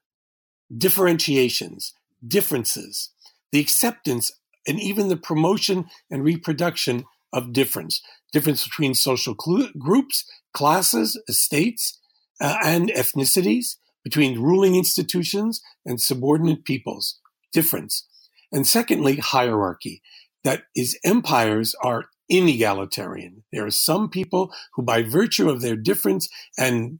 differentiations, 0.75 1.93
differences, 2.25 3.11
the 3.51 3.59
acceptance, 3.59 4.31
and 4.67 4.79
even 4.79 5.07
the 5.07 5.17
promotion 5.17 5.85
and 6.09 6.23
reproduction 6.23 7.05
of 7.33 7.53
difference, 7.53 8.01
difference 8.31 8.63
between 8.63 8.93
social 8.93 9.35
cl- 9.39 9.69
groups, 9.77 10.25
classes, 10.53 11.19
estates, 11.27 11.99
uh, 12.39 12.57
and 12.63 12.89
ethnicities, 12.89 13.77
between 14.03 14.39
ruling 14.39 14.75
institutions 14.75 15.61
and 15.85 16.01
subordinate 16.01 16.65
peoples, 16.65 17.19
difference. 17.53 18.07
And 18.51 18.65
secondly, 18.65 19.17
hierarchy. 19.17 20.01
That 20.43 20.63
is, 20.75 20.97
empires 21.03 21.75
are 21.83 22.05
inegalitarian. 22.31 23.43
There 23.51 23.65
are 23.65 23.71
some 23.71 24.09
people 24.09 24.51
who, 24.73 24.81
by 24.81 25.03
virtue 25.03 25.49
of 25.49 25.61
their 25.61 25.75
difference 25.75 26.27
and 26.57 26.99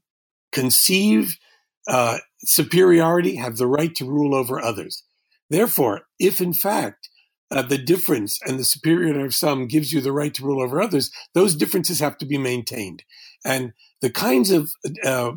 conceive 0.52 1.38
uh, 1.88 2.20
superiority, 2.44 3.38
have 3.38 3.58
the 3.58 3.68
right 3.68 3.94
to 3.96 4.06
rule 4.06 4.36
over 4.36 4.62
others. 4.62 5.04
Therefore, 5.50 6.04
if 6.20 6.40
in 6.40 6.54
fact 6.54 7.10
uh, 7.52 7.62
the 7.62 7.78
difference 7.78 8.40
and 8.46 8.58
the 8.58 8.64
superiority 8.64 9.22
of 9.24 9.36
some 9.36 9.68
gives 9.68 9.92
you 9.92 10.02
the 10.02 10.12
right 10.12 10.34
to 10.34 10.44
rule 10.44 10.62
over 10.62 10.82
others, 10.82 11.12
those 11.34 11.56
differences 11.56 12.00
have 12.00 12.18
to 12.18 12.26
be 12.26 12.38
maintained. 12.38 13.04
And 13.44 13.74
the 14.02 14.10
kinds 14.10 14.52
of 14.52 14.72
uh, 15.04 15.34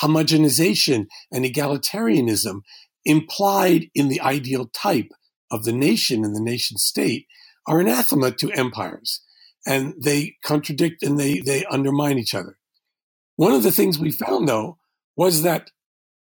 homogenization 0.00 1.06
and 1.30 1.44
egalitarianism 1.44 2.60
implied 3.04 3.90
in 3.94 4.08
the 4.08 4.20
ideal 4.20 4.66
type 4.72 5.10
of 5.50 5.64
the 5.64 5.72
nation 5.72 6.24
and 6.24 6.34
the 6.34 6.42
nation 6.42 6.78
state 6.78 7.26
are 7.66 7.80
anathema 7.80 8.30
to 8.32 8.50
empires 8.52 9.22
and 9.66 9.94
they 10.02 10.36
contradict 10.42 11.02
and 11.02 11.18
they, 11.18 11.40
they 11.40 11.64
undermine 11.66 12.18
each 12.18 12.34
other. 12.34 12.58
One 13.36 13.52
of 13.52 13.62
the 13.62 13.72
things 13.72 13.98
we 13.98 14.10
found 14.10 14.48
though 14.48 14.78
was 15.16 15.42
that 15.42 15.70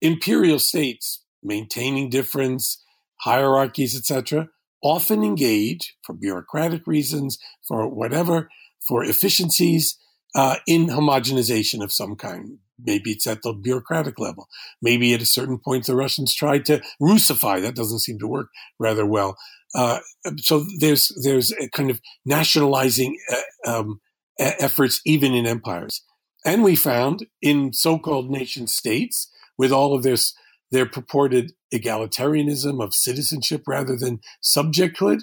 imperial 0.02 0.60
states 0.60 1.24
maintaining 1.44 2.10
difference, 2.10 2.84
hierarchies, 3.22 3.96
etc., 3.96 4.50
often 4.84 5.24
engage 5.24 5.96
for 6.06 6.14
bureaucratic 6.14 6.86
reasons, 6.86 7.38
for 7.68 7.88
whatever, 7.88 8.50
for 8.88 9.04
efficiencies, 9.04 9.98
uh, 10.36 10.58
in 10.68 10.88
homogenization 10.88 11.84
of 11.84 11.92
some 11.92 12.16
kind. 12.16 12.60
Maybe 12.80 13.12
it's 13.12 13.26
at 13.26 13.42
the 13.42 13.54
bureaucratic 13.54 14.20
level. 14.20 14.48
Maybe 14.82 15.14
at 15.14 15.22
a 15.22 15.26
certain 15.26 15.58
point 15.58 15.86
the 15.86 15.96
Russians 15.96 16.34
tried 16.34 16.66
to 16.66 16.82
Russify. 17.02 17.60
That 17.62 17.76
doesn't 17.76 18.00
seem 18.00 18.20
to 18.20 18.28
work 18.28 18.50
rather 18.80 19.06
well. 19.06 19.36
Uh, 19.74 20.00
so 20.38 20.66
there's 20.80 21.12
there's 21.24 21.52
a 21.54 21.70
kind 21.70 21.90
of 21.90 22.00
nationalizing 22.26 23.18
uh, 23.32 23.80
um, 23.80 24.00
efforts 24.40 25.02
even 25.06 25.34
in 25.34 25.46
empires, 25.46 26.04
and 26.46 26.64
we 26.64 26.76
found 26.76 27.26
in 27.42 27.74
so-called 27.74 28.30
nation 28.30 28.68
states 28.68 29.30
with 29.58 29.72
all 29.72 29.94
of 29.94 30.04
this 30.04 30.34
their 30.72 30.86
purported 30.86 31.54
egalitarianism 31.74 32.84
of 32.84 32.94
citizenship 32.94 33.64
rather 33.68 33.96
than 33.96 34.20
subjecthood, 34.44 35.22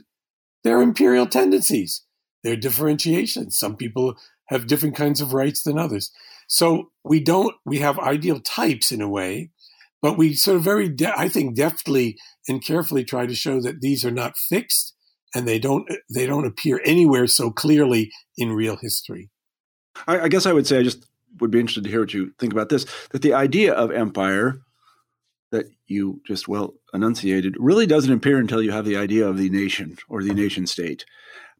their 0.62 0.80
imperial 0.80 1.26
tendencies. 1.26 2.02
their 2.44 2.56
differentiations. 2.56 3.56
Some 3.56 3.74
people 3.74 4.16
have 4.48 4.68
different 4.68 4.94
kinds 4.94 5.20
of 5.20 5.32
rights 5.32 5.62
than 5.62 5.78
others. 5.78 6.12
So 6.46 6.90
we 7.02 7.18
don't, 7.20 7.54
we 7.64 7.78
have 7.78 7.98
ideal 7.98 8.38
types 8.38 8.92
in 8.92 9.00
a 9.00 9.08
way, 9.08 9.50
but 10.02 10.18
we 10.18 10.34
sort 10.34 10.58
of 10.58 10.62
very, 10.62 10.88
de- 10.90 11.18
I 11.18 11.28
think, 11.28 11.56
deftly 11.56 12.18
and 12.46 12.62
carefully 12.62 13.02
try 13.02 13.26
to 13.26 13.34
show 13.34 13.60
that 13.62 13.80
these 13.80 14.04
are 14.04 14.10
not 14.10 14.36
fixed 14.36 14.94
and 15.34 15.48
they 15.48 15.58
don't, 15.58 15.90
they 16.14 16.26
don't 16.26 16.46
appear 16.46 16.80
anywhere 16.84 17.26
so 17.26 17.50
clearly 17.50 18.12
in 18.36 18.52
real 18.52 18.76
history. 18.76 19.30
I, 20.06 20.20
I 20.20 20.28
guess 20.28 20.44
I 20.44 20.52
would 20.52 20.66
say 20.66 20.78
I 20.78 20.82
just 20.82 21.06
would 21.40 21.50
be 21.50 21.58
interested 21.58 21.84
to 21.84 21.90
hear 21.90 22.00
what 22.00 22.14
you 22.14 22.32
think 22.38 22.52
about 22.52 22.68
this 22.68 22.86
that 23.10 23.22
the 23.22 23.32
idea 23.32 23.72
of 23.72 23.90
empire 23.90 24.60
that 25.54 25.66
you 25.86 26.20
just 26.26 26.48
well 26.48 26.74
enunciated 26.92 27.56
really 27.58 27.86
doesn't 27.86 28.12
appear 28.12 28.38
until 28.38 28.62
you 28.62 28.72
have 28.72 28.84
the 28.84 28.96
idea 28.96 29.26
of 29.26 29.38
the 29.38 29.48
nation 29.50 29.96
or 30.08 30.22
the 30.22 30.34
nation 30.34 30.66
state 30.66 31.04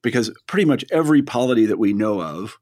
because 0.03 0.31
pretty 0.47 0.65
much 0.65 0.85
every 0.91 1.23
polity 1.23 1.65
that 1.67 1.79
we 1.79 1.93
know 1.93 2.21
of 2.21 2.59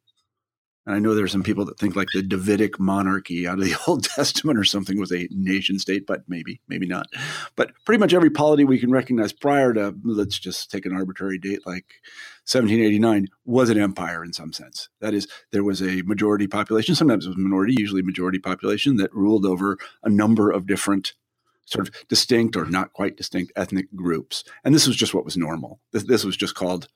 and 0.85 0.97
I 0.97 0.99
know 0.99 1.15
there 1.15 1.25
are 1.25 1.29
some 1.29 1.45
people 1.45 1.65
that 1.67 1.79
think 1.79 1.95
like 1.95 2.09
the 2.13 2.23
Davidic 2.23 2.81
monarchy 2.81 3.47
out 3.47 3.59
of 3.59 3.65
the 3.65 3.77
Old 3.87 4.05
Testament 4.05 4.59
or 4.59 4.65
something 4.65 4.99
was 4.99 5.13
a 5.13 5.29
nation 5.31 5.79
state, 5.79 6.07
but 6.07 6.23
maybe, 6.27 6.61
maybe 6.67 6.87
not. 6.87 7.07
But 7.55 7.73
pretty 7.85 8.01
much 8.01 8.13
every 8.13 8.31
polity 8.31 8.65
we 8.65 8.79
can 8.79 8.91
recognize 8.91 9.33
prior 9.33 9.73
to, 9.75 9.95
let's 10.03 10.39
just 10.39 10.71
take 10.71 10.85
an 10.85 10.95
arbitrary 10.95 11.39
date 11.39 11.61
like 11.67 11.87
1789, 12.51 13.29
was 13.45 13.71
an 13.71 13.79
empire 13.79 14.25
in 14.25 14.33
some 14.33 14.53
sense. 14.53 14.89
That 15.01 15.15
is, 15.15 15.29
there 15.53 15.63
was 15.65 15.81
a 15.81 16.03
majority 16.03 16.49
population, 16.49 16.97
sometimes 16.97 17.27
it 17.27 17.29
was 17.29 17.39
minority, 17.39 17.77
usually 17.79 18.03
majority 18.03 18.41
population, 18.41 18.97
that 18.97 19.15
ruled 19.15 19.47
over 19.47 19.79
a 20.03 20.11
number 20.11 20.51
of 20.51 20.67
different 20.67 21.15
sort 21.65 21.89
of 21.89 22.09
distinct 22.09 22.57
or 22.57 22.67
not 22.67 22.93
quite 22.93 23.17
distinct 23.17 23.53
ethnic 23.57 23.87
groups. 23.95 24.45
And 24.65 24.75
this 24.75 24.87
was 24.87 24.97
just 24.97 25.15
what 25.15 25.25
was 25.25 25.37
normal. 25.37 25.81
This, 25.93 26.05
this 26.05 26.25
was 26.25 26.37
just 26.37 26.55
called 26.55 26.89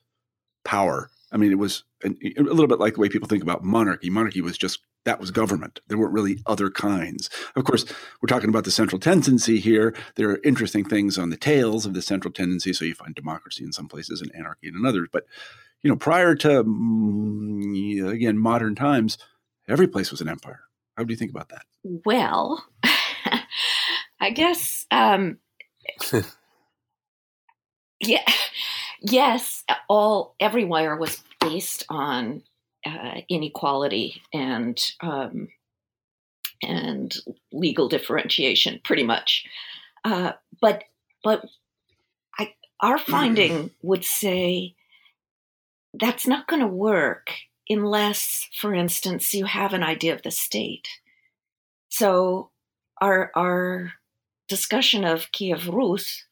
power. 0.63 1.09
I 1.31 1.37
mean, 1.37 1.51
it 1.51 1.57
was 1.57 1.83
a, 2.03 2.09
a 2.37 2.41
little 2.41 2.67
bit 2.67 2.79
like 2.79 2.95
the 2.95 3.01
way 3.01 3.09
people 3.09 3.27
think 3.27 3.43
about 3.43 3.63
monarchy. 3.63 4.09
Monarchy 4.09 4.41
was 4.41 4.57
just 4.57 4.79
that 5.05 5.19
was 5.21 5.31
government. 5.31 5.79
There 5.87 5.97
weren't 5.97 6.13
really 6.13 6.39
other 6.45 6.69
kinds. 6.69 7.29
Of 7.55 7.63
course, 7.63 7.85
we're 8.21 8.27
talking 8.27 8.49
about 8.49 8.65
the 8.65 8.71
central 8.71 8.99
tendency 8.99 9.57
here. 9.59 9.95
There 10.15 10.29
are 10.29 10.39
interesting 10.43 10.83
things 10.83 11.17
on 11.17 11.29
the 11.29 11.37
tails 11.37 11.85
of 11.85 11.93
the 11.93 12.01
central 12.01 12.33
tendency. 12.33 12.73
So 12.73 12.83
you 12.83 12.93
find 12.93 13.15
democracy 13.15 13.63
in 13.63 13.71
some 13.71 13.87
places 13.87 14.21
and 14.21 14.33
anarchy 14.35 14.67
in 14.67 14.85
others. 14.85 15.07
But 15.11 15.25
you 15.81 15.89
know, 15.89 15.95
prior 15.95 16.35
to 16.35 16.63
mm, 16.63 18.09
again 18.09 18.37
modern 18.37 18.75
times, 18.75 19.17
every 19.67 19.87
place 19.87 20.11
was 20.11 20.21
an 20.21 20.29
empire. 20.29 20.61
How 20.97 21.03
do 21.03 21.13
you 21.13 21.17
think 21.17 21.31
about 21.31 21.49
that? 21.49 21.65
Well, 21.83 22.65
I 24.19 24.31
guess, 24.31 24.85
um, 24.91 25.37
yeah, 27.99 28.23
yes, 29.01 29.63
all 29.87 30.35
everywhere 30.39 30.95
was 30.95 31.21
based 31.39 31.85
on 31.89 32.43
uh, 32.85 33.21
inequality 33.29 34.21
and 34.33 34.79
um, 35.01 35.49
and 36.61 37.15
legal 37.51 37.87
differentiation, 37.87 38.79
pretty 38.83 39.03
much. 39.03 39.45
Uh, 40.03 40.33
but 40.61 40.83
but 41.23 41.45
I, 42.37 42.53
our 42.81 42.97
finding 42.97 43.71
would 43.81 44.05
say 44.05 44.75
that's 45.93 46.27
not 46.27 46.47
going 46.47 46.61
to 46.61 46.67
work 46.67 47.31
unless, 47.69 48.47
for 48.53 48.73
instance, 48.73 49.33
you 49.33 49.45
have 49.45 49.73
an 49.73 49.83
idea 49.83 50.13
of 50.13 50.21
the 50.23 50.31
state. 50.31 50.87
So 51.89 52.51
our 53.01 53.31
our 53.35 53.93
discussion 54.47 55.03
of 55.03 55.31
Kiev 55.31 55.67
Rus, 55.67 56.25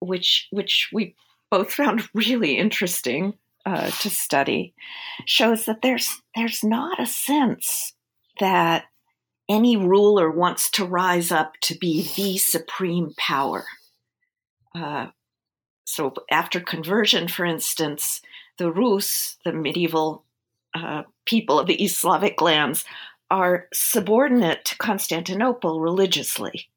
which 0.00 0.48
which 0.50 0.90
we 0.92 1.14
both 1.50 1.72
found 1.80 2.08
really 2.14 2.58
interesting 2.58 3.34
uh, 3.64 3.90
to 3.90 4.10
study, 4.10 4.74
shows 5.24 5.66
that 5.66 5.82
there's 5.82 6.20
there's 6.34 6.64
not 6.64 7.00
a 7.00 7.06
sense 7.06 7.94
that 8.40 8.84
any 9.48 9.76
ruler 9.76 10.30
wants 10.30 10.70
to 10.70 10.84
rise 10.84 11.30
up 11.30 11.54
to 11.60 11.76
be 11.76 12.08
the 12.16 12.38
supreme 12.38 13.12
power. 13.16 13.64
Uh, 14.74 15.08
so 15.84 16.14
after 16.30 16.60
conversion, 16.60 17.28
for 17.28 17.44
instance, 17.44 18.22
the 18.56 18.72
Rus, 18.72 19.36
the 19.44 19.52
medieval 19.52 20.24
uh, 20.74 21.02
people 21.26 21.60
of 21.60 21.66
the 21.66 21.82
East 21.82 22.00
Slavic 22.00 22.40
lands, 22.40 22.84
are 23.30 23.68
subordinate 23.74 24.64
to 24.64 24.78
Constantinople 24.78 25.80
religiously 25.80 26.70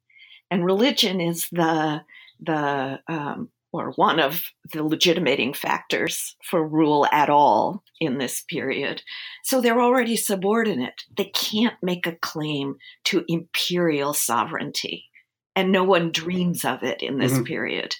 and 0.50 0.64
religion 0.64 1.20
is 1.20 1.48
the 1.50 2.02
the 2.40 3.00
um, 3.08 3.50
or 3.72 3.92
one 3.92 4.20
of 4.20 4.42
the 4.72 4.82
legitimating 4.82 5.52
factors 5.52 6.36
for 6.42 6.66
rule 6.66 7.06
at 7.12 7.28
all 7.28 7.82
in 8.00 8.18
this 8.18 8.42
period. 8.42 9.02
So 9.44 9.60
they're 9.60 9.80
already 9.80 10.16
subordinate. 10.16 11.02
They 11.16 11.26
can't 11.26 11.76
make 11.82 12.06
a 12.06 12.16
claim 12.16 12.76
to 13.04 13.24
imperial 13.28 14.14
sovereignty. 14.14 15.06
And 15.54 15.72
no 15.72 15.84
one 15.84 16.12
dreams 16.12 16.64
of 16.64 16.82
it 16.82 17.02
in 17.02 17.18
this 17.18 17.32
mm-hmm. 17.32 17.44
period. 17.44 17.96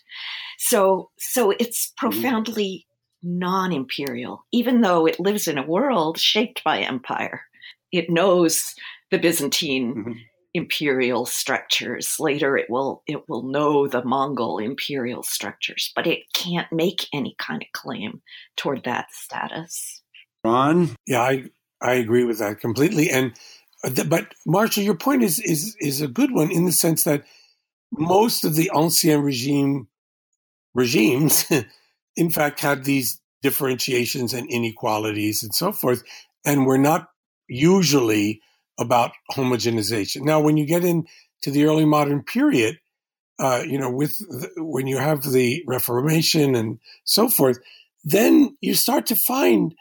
So 0.59 1.11
so 1.19 1.51
it's 1.51 1.89
mm-hmm. 1.89 2.09
profoundly 2.09 2.87
non-imperial, 3.23 4.47
even 4.53 4.83
though 4.83 5.07
it 5.07 5.19
lives 5.19 5.49
in 5.49 5.59
a 5.59 5.67
world 5.67 6.19
shaped 6.19 6.63
by 6.65 6.81
empire. 6.81 7.43
It 7.93 8.11
knows 8.11 8.75
the 9.11 9.19
Byzantine 9.19 9.95
mm-hmm 9.95 10.13
imperial 10.57 11.27
structures. 11.27 12.17
Later 12.19 12.57
it 12.57 12.71
will 12.71 13.03
it 13.07 13.29
will 13.29 13.43
know 13.43 13.87
the 13.87 14.05
Mongol 14.05 14.59
imperial 14.59 15.23
structures, 15.23 15.93
but 15.95 16.07
it 16.07 16.33
can't 16.33 16.71
make 16.73 17.07
any 17.13 17.37
kind 17.39 17.63
of 17.63 17.69
claim 17.73 18.23
toward 18.57 18.85
that 18.85 19.13
status. 19.13 20.03
Ron? 20.45 20.97
Yeah, 21.07 21.23
I 21.23 21.45
I 21.81 21.95
agree 21.95 22.25
with 22.25 22.39
that 22.39 22.61
completely. 22.61 23.11
And 23.11 23.33
uh, 23.85 24.05
but 24.05 24.35
Marshall, 24.47 24.83
your 24.83 24.97
point 24.97 25.23
is 25.23 25.39
is 25.41 25.77
is 25.81 26.01
a 26.01 26.09
good 26.09 26.33
one 26.33 26.51
in 26.51 26.65
the 26.65 26.73
sense 26.73 27.05
that 27.05 27.25
most 27.93 28.45
of 28.45 28.55
the 28.55 28.71
ancien 28.75 29.23
regime 29.23 29.89
regimes, 30.75 31.51
in 32.17 32.31
fact, 32.31 32.61
had 32.61 32.85
these 32.85 33.21
differentiations 33.43 34.33
and 34.33 34.49
inequalities 34.51 35.43
and 35.43 35.55
so 35.55 35.73
forth, 35.73 36.03
and 36.45 36.67
were 36.67 36.79
not 36.79 37.09
usually 37.49 38.41
about 38.79 39.13
homogenization. 39.33 40.23
Now, 40.23 40.41
when 40.41 40.57
you 40.57 40.67
get 40.67 40.85
into 40.85 41.07
the 41.47 41.65
early 41.65 41.85
modern 41.85 42.23
period, 42.23 42.79
uh, 43.39 43.63
you 43.67 43.79
know, 43.79 43.91
with 43.91 44.19
the, 44.19 44.51
when 44.57 44.87
you 44.87 44.99
have 44.99 45.23
the 45.23 45.63
Reformation 45.67 46.55
and 46.55 46.79
so 47.05 47.29
forth, 47.29 47.59
then 48.05 48.57
you 48.61 48.75
start 48.75 49.07
to 49.07 49.17
find 49.17 49.75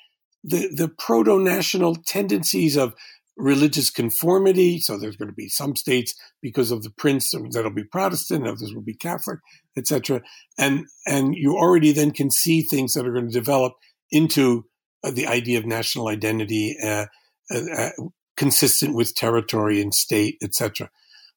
the 0.44 0.70
the 0.74 0.90
proto 0.90 1.40
national 1.40 1.96
tendencies 1.96 2.76
of 2.76 2.94
religious 3.38 3.90
conformity. 3.90 4.80
So 4.80 4.98
there's 4.98 5.18
going 5.18 5.30
to 5.30 5.36
be 5.36 5.50
some 5.50 5.76
states 5.76 6.16
because 6.42 6.72
of 6.72 6.84
the 6.84 6.90
prince 6.90 7.34
that'll 7.52 7.72
be 7.72 7.84
Protestant, 7.84 8.48
others 8.48 8.74
will 8.74 8.82
be 8.82 8.96
Catholic, 8.96 9.40
etc. 9.78 10.22
And 10.58 10.86
and 11.06 11.36
you 11.36 11.56
already 11.56 11.92
then 11.92 12.12
can 12.12 12.32
see 12.32 12.62
things 12.62 12.94
that 12.94 13.06
are 13.06 13.14
going 13.14 13.28
to 13.28 13.34
develop 13.34 13.74
into 14.12 14.66
uh, 15.04 15.12
the 15.12 15.28
idea 15.28 15.58
of 15.60 15.66
national 15.66 16.08
identity. 16.08 16.78
Uh, 16.84 17.06
uh, 17.54 17.62
uh 17.78 17.90
consistent 18.38 18.96
with 18.96 19.16
territory 19.16 19.82
and 19.82 19.94
state, 19.94 20.38
etc. 20.44 20.90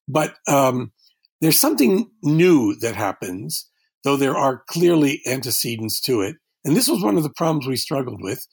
But 0.07 0.35
um, 0.47 0.93
there's 1.41 1.59
something 1.59 2.11
new 2.23 2.77
that 2.81 2.97
happens, 2.97 3.69
though 4.05 4.17
there 4.17 4.37
are 4.37 4.63
clearly 4.69 5.21
antecedents 5.27 6.01
to 6.03 6.21
it. 6.23 6.37
And 6.65 6.77
this 6.77 6.89
was 6.89 7.03
one 7.03 7.17
of 7.17 7.23
the 7.23 7.31
problems 7.31 7.67
we 7.67 7.77
struggled 7.77 8.21
with. 8.23 8.47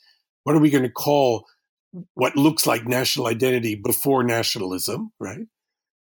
What 0.44 0.56
are 0.56 0.60
we 0.60 0.70
going 0.70 0.84
to 0.84 0.92
call 0.92 1.46
what 2.14 2.36
looks 2.36 2.68
like 2.68 2.86
national 2.86 3.28
identity 3.28 3.76
before 3.76 4.24
nationalism, 4.24 5.12
right? 5.20 5.48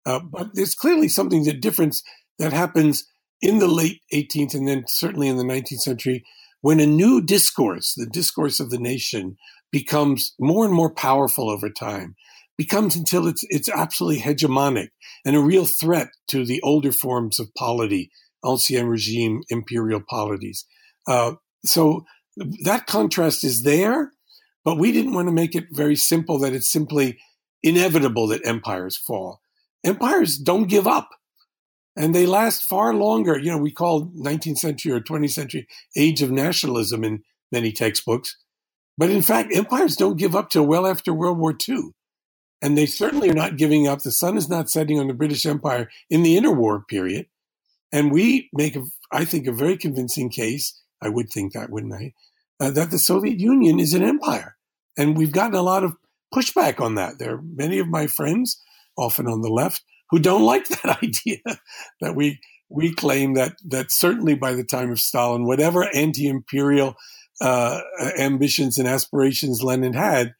Uh, 0.05 0.19
but 0.19 0.49
there's 0.53 0.75
clearly 0.75 1.07
something 1.07 1.43
that 1.45 1.61
difference 1.61 2.03
that 2.39 2.51
happens 2.51 3.05
in 3.41 3.59
the 3.59 3.67
late 3.67 4.01
18th 4.13 4.53
and 4.53 4.67
then 4.67 4.83
certainly 4.87 5.27
in 5.27 5.37
the 5.37 5.43
19th 5.43 5.79
century 5.79 6.25
when 6.61 6.79
a 6.79 6.85
new 6.85 7.21
discourse, 7.21 7.93
the 7.93 8.05
discourse 8.05 8.59
of 8.59 8.69
the 8.69 8.79
nation, 8.79 9.37
becomes 9.71 10.33
more 10.39 10.65
and 10.65 10.73
more 10.73 10.93
powerful 10.93 11.49
over 11.49 11.69
time 11.69 12.15
becomes 12.57 12.95
until 12.95 13.27
it's 13.27 13.43
it's 13.49 13.69
absolutely 13.69 14.21
hegemonic 14.21 14.89
and 15.25 15.35
a 15.35 15.41
real 15.41 15.65
threat 15.65 16.09
to 16.27 16.45
the 16.45 16.61
older 16.61 16.91
forms 16.91 17.39
of 17.39 17.53
polity, 17.57 18.11
ancien 18.45 18.87
regime 18.87 19.41
imperial 19.49 20.01
polities. 20.07 20.65
Uh, 21.07 21.33
so 21.65 22.05
that 22.63 22.87
contrast 22.87 23.43
is 23.43 23.63
there, 23.63 24.11
but 24.65 24.77
we 24.77 24.91
didn't 24.91 25.13
want 25.13 25.27
to 25.27 25.33
make 25.33 25.55
it 25.55 25.65
very 25.71 25.95
simple 25.95 26.39
that 26.39 26.53
it's 26.53 26.71
simply 26.71 27.17
inevitable 27.61 28.27
that 28.27 28.45
empires 28.45 28.97
fall. 28.97 29.41
Empires 29.83 30.37
don't 30.37 30.69
give 30.69 30.87
up. 30.87 31.09
And 31.95 32.15
they 32.15 32.25
last 32.25 32.63
far 32.63 32.93
longer. 32.93 33.37
You 33.37 33.51
know, 33.51 33.57
we 33.59 33.71
call 33.71 34.07
19th 34.07 34.57
century 34.57 34.91
or 34.91 34.99
20th 34.99 35.31
century 35.31 35.67
age 35.95 36.23
of 36.23 36.31
nationalism 36.31 37.03
in 37.03 37.23
many 37.51 37.71
textbooks. 37.71 38.35
But 38.97 39.11
in 39.11 39.21
fact, 39.21 39.55
empires 39.55 39.95
don't 39.95 40.17
give 40.17 40.35
up 40.35 40.49
till 40.49 40.65
well 40.65 40.87
after 40.87 41.13
World 41.13 41.37
War 41.37 41.55
II. 41.67 41.91
And 42.63 42.77
they 42.77 42.85
certainly 42.85 43.29
are 43.29 43.35
not 43.35 43.57
giving 43.57 43.87
up. 43.87 44.01
The 44.01 44.11
sun 44.11 44.37
is 44.37 44.47
not 44.47 44.69
setting 44.69 44.97
on 44.97 45.07
the 45.07 45.13
British 45.13 45.45
Empire 45.45 45.89
in 46.09 46.23
the 46.23 46.37
interwar 46.37 46.87
period. 46.87 47.27
And 47.91 48.09
we 48.09 48.49
make, 48.53 48.77
a, 48.77 48.85
I 49.11 49.25
think, 49.25 49.47
a 49.47 49.51
very 49.51 49.75
convincing 49.75 50.29
case. 50.29 50.81
I 51.01 51.09
would 51.09 51.29
think 51.29 51.51
that, 51.51 51.69
wouldn't 51.69 51.93
I? 51.93 52.13
Uh, 52.61 52.71
that 52.71 52.89
the 52.89 52.99
Soviet 52.99 53.37
Union 53.37 53.81
is 53.81 53.93
an 53.93 54.01
empire. 54.01 54.55
And 54.97 55.17
we've 55.17 55.33
gotten 55.33 55.55
a 55.55 55.61
lot 55.61 55.83
of 55.83 55.97
pushback 56.33 56.79
on 56.79 56.95
that. 56.95 57.19
There 57.19 57.35
are 57.35 57.41
many 57.41 57.79
of 57.79 57.89
my 57.89 58.07
friends, 58.07 58.61
often 58.97 59.27
on 59.27 59.41
the 59.41 59.49
left, 59.49 59.83
who 60.09 60.19
don't 60.19 60.43
like 60.43 60.65
that 60.69 61.03
idea 61.03 61.39
that 61.99 62.15
we 62.15 62.39
we 62.69 62.93
claim 62.93 63.33
that 63.33 63.57
that 63.67 63.91
certainly 63.91 64.35
by 64.35 64.53
the 64.53 64.63
time 64.63 64.89
of 64.89 65.01
Stalin, 65.01 65.45
whatever 65.45 65.93
anti-imperial 65.93 66.95
uh, 67.41 67.81
ambitions 68.17 68.77
and 68.77 68.87
aspirations 68.87 69.61
Lenin 69.61 69.93
had, 69.93 70.33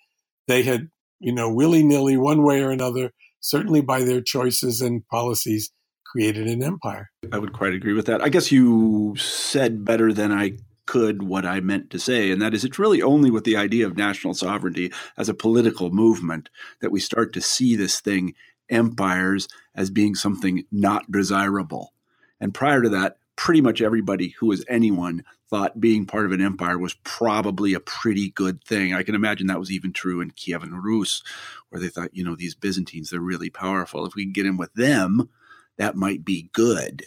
they 0.48 0.64
had 0.64 0.90
you 1.24 1.34
know, 1.34 1.52
willy 1.52 1.84
nilly, 1.84 2.18
one 2.18 2.44
way 2.44 2.62
or 2.62 2.70
another, 2.70 3.12
certainly 3.40 3.82
by 3.82 4.04
their 4.04 4.22
choices 4.22 4.82
and 4.82 5.08
policies, 5.08 5.72
created 6.06 6.48
an 6.48 6.62
empire. 6.62 7.10
I 7.32 7.40
would 7.40 7.54
quite 7.54 7.74
agree 7.74 7.94
with 7.94 8.06
that. 8.08 8.22
I 8.22 8.30
guess 8.30 8.52
you 8.52 9.16
said 9.18 9.86
better 9.86 10.14
than 10.14 10.32
I 10.32 10.58
could 10.86 11.24
what 11.24 11.46
I 11.46 11.62
meant 11.62 11.90
to 11.92 12.00
say, 12.00 12.30
and 12.30 12.42
that 12.42 12.54
is 12.54 12.66
it's 12.66 12.78
really 12.78 13.02
only 13.02 13.32
with 13.32 13.46
the 13.46 13.56
idea 13.56 13.88
of 13.88 13.98
national 13.98 14.34
sovereignty 14.34 14.92
as 15.18 15.30
a 15.30 15.34
political 15.34 15.92
movement 15.92 16.50
that 16.82 16.92
we 16.92 17.00
start 17.00 17.32
to 17.34 17.42
see 17.42 17.76
this 17.76 18.02
thing, 18.02 18.36
empires, 18.70 19.48
as 19.74 19.90
being 19.90 20.14
something 20.14 20.66
not 20.72 21.10
desirable. 21.10 21.94
And 22.40 22.54
prior 22.54 22.82
to 22.82 22.90
that, 22.90 23.18
pretty 23.38 23.62
much 23.62 23.82
everybody 23.82 24.36
who 24.40 24.48
was 24.48 24.66
anyone 24.68 25.24
thought 25.54 25.80
being 25.80 26.08
part 26.08 26.26
of 26.26 26.32
an 26.32 26.42
empire 26.42 26.80
was 26.80 26.96
probably 27.04 27.76
a 27.76 27.80
pretty 27.80 28.32
good 28.32 28.64
thing. 28.64 28.92
I 28.92 29.04
can 29.04 29.14
imagine 29.14 29.46
that 29.46 29.60
was 29.60 29.70
even 29.70 29.94
true 29.94 30.20
in 30.20 30.32
Kiev 30.32 30.64
and 30.64 30.84
Rus, 30.84 31.22
where 31.70 31.80
they 31.80 31.90
thought, 31.90 32.10
you 32.12 32.24
know, 32.24 32.36
these 32.36 32.56
Byzantines, 32.56 33.12
they're 33.12 33.20
really 33.20 33.52
powerful. 33.52 34.04
If 34.04 34.16
we 34.16 34.24
can 34.24 34.34
get 34.34 34.48
in 34.48 34.58
with 34.58 34.74
them, 34.74 35.30
that 35.78 35.96
might 35.96 36.26
be 36.26 36.50
good. 36.54 37.04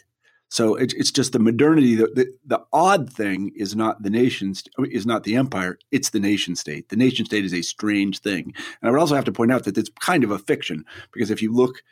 So 0.48 0.76
it, 0.76 0.94
it's 0.96 1.11
just 1.11 1.32
the 1.32 1.40
modernity. 1.40 1.96
The, 1.96 2.06
the, 2.06 2.32
the 2.44 2.64
odd 2.72 3.12
thing 3.12 3.50
is 3.56 3.74
not 3.74 4.04
the 4.04 4.11
nation 4.11 4.54
is 4.78 5.06
not 5.06 5.24
the 5.24 5.35
empire. 5.35 5.76
It's 5.90 6.11
the 6.11 6.20
nation 6.20 6.54
state. 6.54 6.88
The 6.88 6.94
nation 6.94 7.26
state 7.26 7.44
is 7.44 7.52
a 7.52 7.62
strange 7.62 8.20
thing, 8.20 8.54
and 8.80 8.88
I 8.88 8.90
would 8.92 9.00
also 9.00 9.16
have 9.16 9.24
to 9.24 9.32
point 9.32 9.50
out 9.50 9.64
that 9.64 9.76
it's 9.76 9.90
kind 10.00 10.22
of 10.22 10.30
a 10.30 10.38
fiction 10.38 10.85
because 11.11 11.32
if 11.32 11.42
you 11.42 11.52
look, 11.52 11.82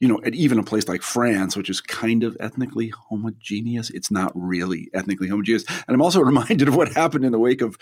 you 0.00 0.08
know, 0.08 0.20
at 0.24 0.34
even 0.34 0.58
a 0.58 0.62
place 0.62 0.88
like 0.88 1.02
France, 1.02 1.56
which 1.56 1.70
is 1.70 1.80
kind 1.80 2.24
of 2.24 2.36
ethnically 2.40 2.88
homogeneous, 2.88 3.90
it's 3.90 4.10
not 4.10 4.32
really 4.34 4.88
ethnically 4.94 5.28
homogeneous. 5.28 5.64
And 5.68 5.94
I'm 5.94 6.02
also 6.02 6.20
reminded 6.24 6.68
of 6.68 6.76
what 6.76 6.92
happened 6.92 7.24
in 7.24 7.32
the 7.32 7.38
wake 7.38 7.60
of 7.60 7.78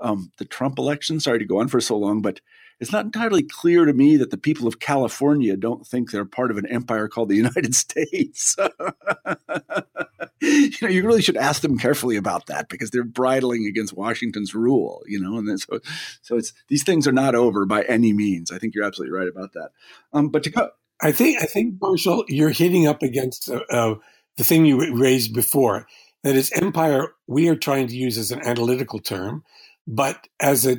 um, 0.00 0.32
the 0.38 0.44
Trump 0.44 0.78
election. 0.78 1.20
Sorry 1.20 1.38
to 1.38 1.44
go 1.44 1.60
on 1.60 1.68
for 1.68 1.80
so 1.80 1.96
long, 1.96 2.22
but 2.22 2.40
it's 2.80 2.92
not 2.92 3.04
entirely 3.04 3.42
clear 3.42 3.84
to 3.84 3.92
me 3.92 4.16
that 4.16 4.30
the 4.30 4.38
people 4.38 4.66
of 4.66 4.80
California 4.80 5.56
don't 5.56 5.86
think 5.86 6.10
they're 6.10 6.24
part 6.24 6.50
of 6.50 6.56
an 6.56 6.66
empire 6.66 7.08
called 7.08 7.28
the 7.28 7.36
United 7.44 7.74
States. 7.74 8.56
you 10.40 10.70
know, 10.82 10.88
you 10.88 11.06
really 11.06 11.22
should 11.22 11.36
ask 11.36 11.62
them 11.62 11.78
carefully 11.78 12.16
about 12.16 12.46
that 12.46 12.68
because 12.68 12.90
they're 12.90 13.04
bridling 13.04 13.66
against 13.66 13.92
Washington's 13.92 14.54
rule. 14.54 15.02
You 15.06 15.20
know, 15.20 15.36
and 15.36 15.60
so 15.60 15.78
so 16.22 16.36
it's 16.36 16.52
these 16.68 16.82
things 16.82 17.06
are 17.06 17.12
not 17.12 17.34
over 17.34 17.66
by 17.66 17.82
any 17.82 18.12
means. 18.12 18.50
I 18.50 18.58
think 18.58 18.74
you're 18.74 18.84
absolutely 18.84 19.16
right 19.16 19.28
about 19.28 19.52
that. 19.52 19.70
Um, 20.12 20.30
but 20.30 20.42
to 20.44 20.50
go, 20.50 20.70
I 21.02 21.12
think 21.12 21.42
I 21.42 21.46
think 21.46 21.80
Marshall, 21.80 22.24
you're 22.28 22.50
hitting 22.50 22.86
up 22.86 23.02
against 23.02 23.50
uh, 23.50 23.94
the 24.36 24.44
thing 24.44 24.66
you 24.66 24.94
raised 24.96 25.34
before. 25.34 25.86
That 26.22 26.36
is, 26.36 26.52
empire. 26.52 27.14
We 27.26 27.48
are 27.48 27.56
trying 27.56 27.86
to 27.88 27.96
use 27.96 28.18
as 28.18 28.30
an 28.30 28.42
analytical 28.46 28.98
term, 28.98 29.42
but 29.86 30.28
as 30.40 30.66
a 30.66 30.78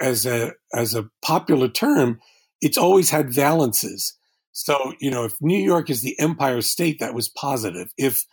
as 0.00 0.24
a 0.24 0.52
as 0.72 0.94
a 0.94 1.10
popular 1.22 1.68
term, 1.68 2.20
it's 2.60 2.78
always 2.78 3.10
had 3.10 3.28
valences. 3.28 4.12
So 4.52 4.94
you 5.00 5.10
know, 5.10 5.24
if 5.24 5.34
New 5.40 5.62
York 5.62 5.90
is 5.90 6.00
the 6.00 6.18
empire 6.18 6.62
state, 6.62 6.98
that 7.00 7.14
was 7.14 7.28
positive. 7.28 7.92
If 7.98 8.24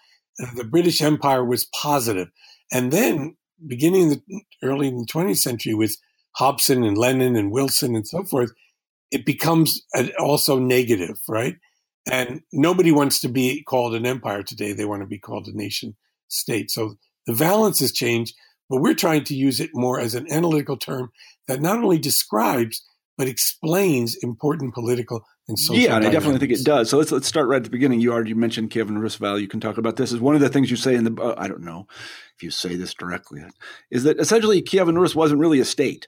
the 0.56 0.63
British 0.63 1.02
Empire 1.02 1.43
was 1.43 1.65
positive, 1.65 2.30
and 2.71 2.93
then 2.93 3.36
beginning 3.67 4.04
in 4.04 4.10
the 4.10 4.41
early 4.63 4.88
in 4.88 4.97
the 4.97 5.06
20th 5.06 5.38
century 5.38 5.74
with 5.74 5.97
Hobson 6.36 6.84
and 6.84 6.97
Lenin 6.97 7.36
and 7.36 7.52
Wilson 7.52 7.95
and 7.95 8.08
so 8.08 8.24
forth, 8.24 8.52
it 9.12 9.26
becomes 9.26 9.86
also 10.19 10.58
negative, 10.58 11.19
right? 11.28 11.56
And 12.10 12.41
nobody 12.52 12.91
wants 12.91 13.19
to 13.21 13.28
be 13.28 13.63
called 13.63 13.93
an 13.93 14.06
empire 14.06 14.41
today. 14.41 14.74
They 14.74 14.86
want 14.86 15.02
to 15.02 15.08
be 15.08 15.19
called 15.19 15.47
a 15.47 15.56
nation 15.56 15.95
state. 16.30 16.71
So 16.71 16.95
the 17.28 17.34
valence 17.34 17.80
has 17.80 17.91
changed, 17.91 18.36
but 18.69 18.82
we're 18.82 18.95
trying 18.95 19.24
to 19.26 19.36
use 19.36 19.60
it 19.60 19.69
more 19.74 20.00
as 20.00 20.15
an 20.15 20.32
analytical 20.32 20.78
term 20.78 21.12
that 21.47 21.62
not 21.62 21.78
only 21.78 22.00
describes 22.00 22.82
but 23.17 23.28
explains 23.28 24.15
important 24.24 24.74
political 24.74 25.24
and 25.47 25.60
social. 25.60 25.80
Yeah, 25.80 25.97
and. 25.97 26.06
I 26.06 26.10
definitely 26.10 26.39
think 26.39 26.60
it 26.60 26.65
does. 26.65 26.89
So 26.89 26.97
let's 26.97 27.12
let's 27.12 27.28
start 27.28 27.47
right 27.47 27.58
at 27.58 27.63
the 27.63 27.69
beginning. 27.69 28.00
You 28.00 28.12
already 28.13 28.34
mentioned 28.34 28.71
Kievan 28.71 29.00
Rus 29.00 29.15
value. 29.15 29.43
You 29.43 29.47
can 29.47 29.60
talk 29.60 29.78
about 29.78 29.97
this. 29.97 30.12
Is 30.12 30.19
one 30.19 30.34
of 30.34 30.41
the 30.41 30.50
things 30.50 30.71
you 30.71 30.78
say 30.78 30.95
in 30.95 31.04
the 31.04 31.21
uh, 31.21 31.36
I 31.38 31.47
don't 31.47 31.62
know 31.62 31.88
if 32.36 32.41
you 32.41 32.50
say 32.50 32.76
this 32.76 32.95
directly 32.95 33.43
is 33.91 34.04
that 34.04 34.19
essentially 34.19 34.62
Kievan 34.63 34.97
Rus 34.97 35.13
wasn't 35.13 35.39
really 35.39 35.60
a 35.60 35.65
state. 35.65 36.08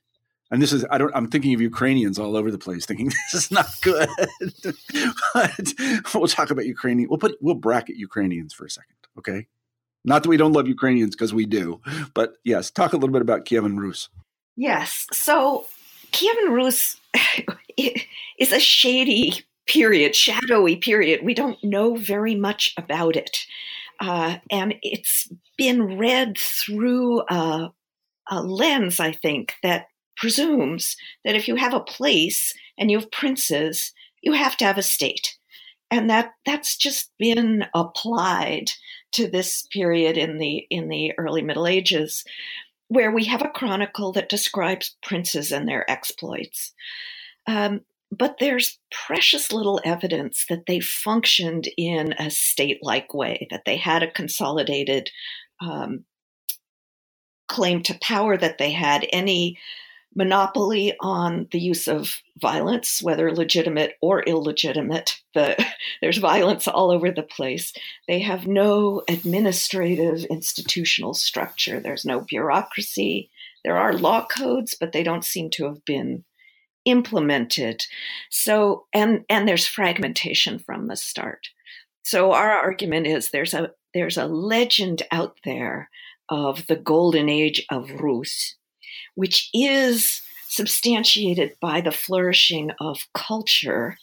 And 0.54 0.62
this 0.62 0.72
is 0.72 0.86
I 0.92 1.00
don't 1.00 1.12
I'm 1.16 1.30
thinking 1.30 1.56
of 1.56 1.62
Ukrainians 1.62 2.20
all 2.20 2.38
over 2.38 2.52
the 2.52 2.60
place, 2.60 2.86
thinking 2.86 3.08
this 3.32 3.46
is 3.46 3.52
not 3.52 3.66
good. 3.82 4.08
but 5.34 5.74
we'll 6.13 6.28
talk 6.28 6.52
about 6.52 6.68
Ukrainian. 6.68 7.10
We'll 7.10 7.18
put 7.18 7.36
we'll 7.42 7.56
bracket 7.56 7.96
Ukrainians 7.96 8.54
for 8.54 8.66
a 8.66 8.70
second, 8.70 8.96
okay? 9.18 9.48
Not 10.06 10.22
that 10.22 10.30
we 10.30 10.38
don't 10.38 10.54
love 10.54 10.68
Ukrainians 10.68 11.16
because 11.16 11.34
we 11.34 11.48
do, 11.48 11.82
but 12.13 12.36
yes, 12.44 12.70
talk 12.70 12.94
a 12.94 12.98
little 12.98 13.13
bit 13.13 13.24
about 13.24 13.46
Kievan 13.46 13.80
Rus. 13.80 14.10
Yes. 14.56 15.08
So 15.12 15.66
Kievan 16.12 16.52
Rus 16.52 16.98
is 18.38 18.52
a 18.52 18.60
shady 18.60 19.42
period, 19.66 20.16
shadowy 20.16 20.76
period. 20.76 21.22
We 21.24 21.34
don't 21.34 21.58
know 21.63 21.96
very 21.96 22.36
much 22.36 22.76
about 22.78 23.16
it. 23.16 23.39
Uh, 24.00 24.38
and 24.52 24.76
it's 24.84 25.30
been 25.58 25.98
read 25.98 26.38
through 26.38 27.22
a, 27.28 27.72
a 28.30 28.44
lens, 28.44 29.00
I 29.00 29.13
think, 29.13 29.56
that 29.63 29.88
presumes 30.23 30.95
that 31.25 31.36
if 31.36 31.49
you 31.49 31.57
have 31.57 31.73
a 31.73 31.81
place 31.81 32.53
and 32.77 32.89
you 32.89 32.97
have 32.97 33.12
princes, 33.12 33.91
you 34.21 34.31
have 34.31 34.55
to 34.55 34.63
have 34.63 34.77
a 34.77 34.81
state. 34.81 35.38
And 35.91 36.09
that 36.09 36.31
that's 36.45 36.77
just 36.77 37.12
been 37.19 37.65
applied 37.75 38.71
to 39.12 39.27
this 39.27 39.67
period 39.73 40.17
in 40.17 40.38
the 40.38 40.65
in 40.69 40.88
the 40.88 41.12
early 41.17 41.41
Middle 41.41 41.67
Ages 41.67 42.23
where 42.88 43.12
we 43.12 43.25
have 43.25 43.41
a 43.41 43.49
chronicle 43.49 44.13
that 44.13 44.29
describes 44.29 44.95
princes 45.03 45.51
and 45.51 45.67
their 45.67 45.89
exploits. 45.91 46.71
Um, 47.45 47.81
but 48.09 48.38
there's 48.39 48.79
precious 48.91 49.51
little 49.51 49.81
evidence 49.83 50.45
that 50.47 50.67
they 50.67 50.79
functioned 50.79 51.67
in 51.77 52.13
a 52.13 52.29
state 52.29 52.79
like 52.81 53.13
way, 53.13 53.47
that 53.51 53.65
they 53.65 53.75
had 53.75 54.03
a 54.03 54.12
consolidated 54.12 55.09
um, 55.59 56.05
claim 57.49 57.83
to 57.83 57.99
power, 58.01 58.38
that 58.38 58.57
they 58.57 58.71
had 58.71 59.05
any 59.12 59.57
monopoly 60.15 60.93
on 60.99 61.47
the 61.52 61.60
use 61.60 61.88
of 61.88 62.21
violence, 62.41 63.02
whether 63.02 63.32
legitimate 63.32 63.95
or 64.02 64.23
illegitimate. 64.23 65.19
The, 65.34 65.63
there's 66.02 66.17
violence 66.17 66.67
all 66.67 66.91
over 66.91 67.12
the 67.12 67.23
place. 67.23 67.73
They 68.08 68.19
have 68.19 68.47
no 68.47 69.04
administrative 69.08 70.26
institutional 70.26 71.13
structure. 71.13 71.80
There's 71.80 72.06
no 72.06 72.21
bureaucracy. 72.21 73.30
There 73.63 73.78
are 73.78 73.93
law 73.93 74.26
codes, 74.26 74.76
but 74.80 74.91
they 74.91 75.04
don't 75.04 75.26
seem 75.26 75.49
to 75.52 75.65
have 75.65 75.84
been 75.86 76.23
implemented. 76.86 77.86
So, 78.30 78.86
and 78.93 79.23
and 79.30 79.47
there's 79.47 79.65
fragmentation 79.65 80.60
from 80.60 80.88
the 80.88 80.97
start. 80.97 81.47
So 82.04 82.34
our 82.34 82.52
argument 82.52 83.08
is 83.08 83.30
there's 83.30 83.54
a 83.54 83.71
there's 83.93 84.17
a 84.17 84.26
legend 84.26 85.04
out 85.12 85.38
there 85.45 85.89
of 86.30 86.67
the 86.67 86.76
golden 86.76 87.30
age 87.30 87.65
of 87.69 87.89
Rus 88.02 88.56
which 89.15 89.49
is 89.54 90.21
substantiated 90.47 91.56
by 91.60 91.82
the 91.82 91.91
flourishing 91.91 92.71
of 92.80 93.08
culture, 93.13 93.97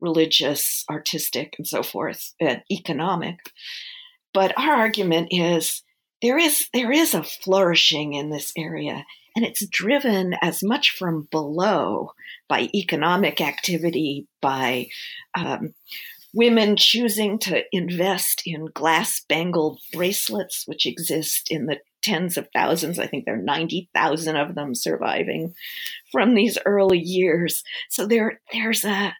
religious, 0.00 0.84
artistic, 0.90 1.54
and 1.58 1.66
so 1.66 1.82
forth, 1.82 2.34
and 2.40 2.62
economic. 2.70 3.38
But 4.34 4.56
our 4.58 4.74
argument 4.74 5.28
is 5.30 5.82
there 6.22 6.38
is 6.38 6.68
there 6.72 6.92
is 6.92 7.14
a 7.14 7.22
flourishing 7.22 8.14
in 8.14 8.30
this 8.30 8.52
area, 8.56 9.04
and 9.36 9.44
it's 9.44 9.66
driven 9.66 10.34
as 10.40 10.62
much 10.62 10.90
from 10.90 11.28
below 11.30 12.12
by 12.48 12.68
economic 12.74 13.40
activity, 13.40 14.26
by 14.40 14.88
um, 15.36 15.74
women 16.34 16.76
choosing 16.76 17.38
to 17.40 17.62
invest 17.72 18.42
in 18.46 18.66
glass 18.66 19.22
bangled 19.28 19.80
bracelets, 19.92 20.64
which 20.66 20.86
exist 20.86 21.48
in 21.50 21.66
the 21.66 21.78
tens 22.02 22.36
of 22.36 22.48
thousands. 22.54 22.98
I 22.98 23.06
think 23.06 23.24
there 23.24 23.34
are 23.34 23.42
90,000 23.42 24.36
of 24.36 24.54
them 24.54 24.74
surviving 24.74 25.54
from 26.10 26.34
these 26.34 26.58
early 26.66 26.98
years. 26.98 27.62
So 27.88 28.06
there, 28.06 28.40
there's 28.52 28.84
a, 28.84 29.14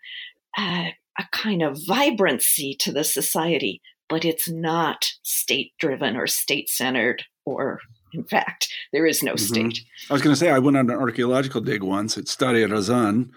a, 0.58 0.94
a 1.18 1.24
kind 1.30 1.62
of 1.62 1.78
vibrancy 1.86 2.76
to 2.80 2.92
the 2.92 3.04
society, 3.04 3.80
but 4.08 4.24
it's 4.24 4.48
not 4.48 5.06
state 5.22 5.72
driven 5.78 6.16
or 6.16 6.26
state 6.26 6.68
centered 6.68 7.24
or 7.44 7.80
in 8.14 8.24
fact, 8.24 8.68
there 8.92 9.06
is 9.06 9.22
no 9.22 9.32
mm-hmm. 9.32 9.70
state. 9.70 9.80
I 10.10 10.12
was 10.12 10.22
going 10.22 10.34
to 10.34 10.38
say, 10.38 10.50
I 10.50 10.58
went 10.58 10.76
on 10.76 10.90
an 10.90 10.96
archaeological 10.96 11.60
dig 11.60 11.82
once 11.82 12.18
at 12.18 12.24
Staraya 12.24 12.68
Ryazan, 12.68 13.14
and 13.14 13.32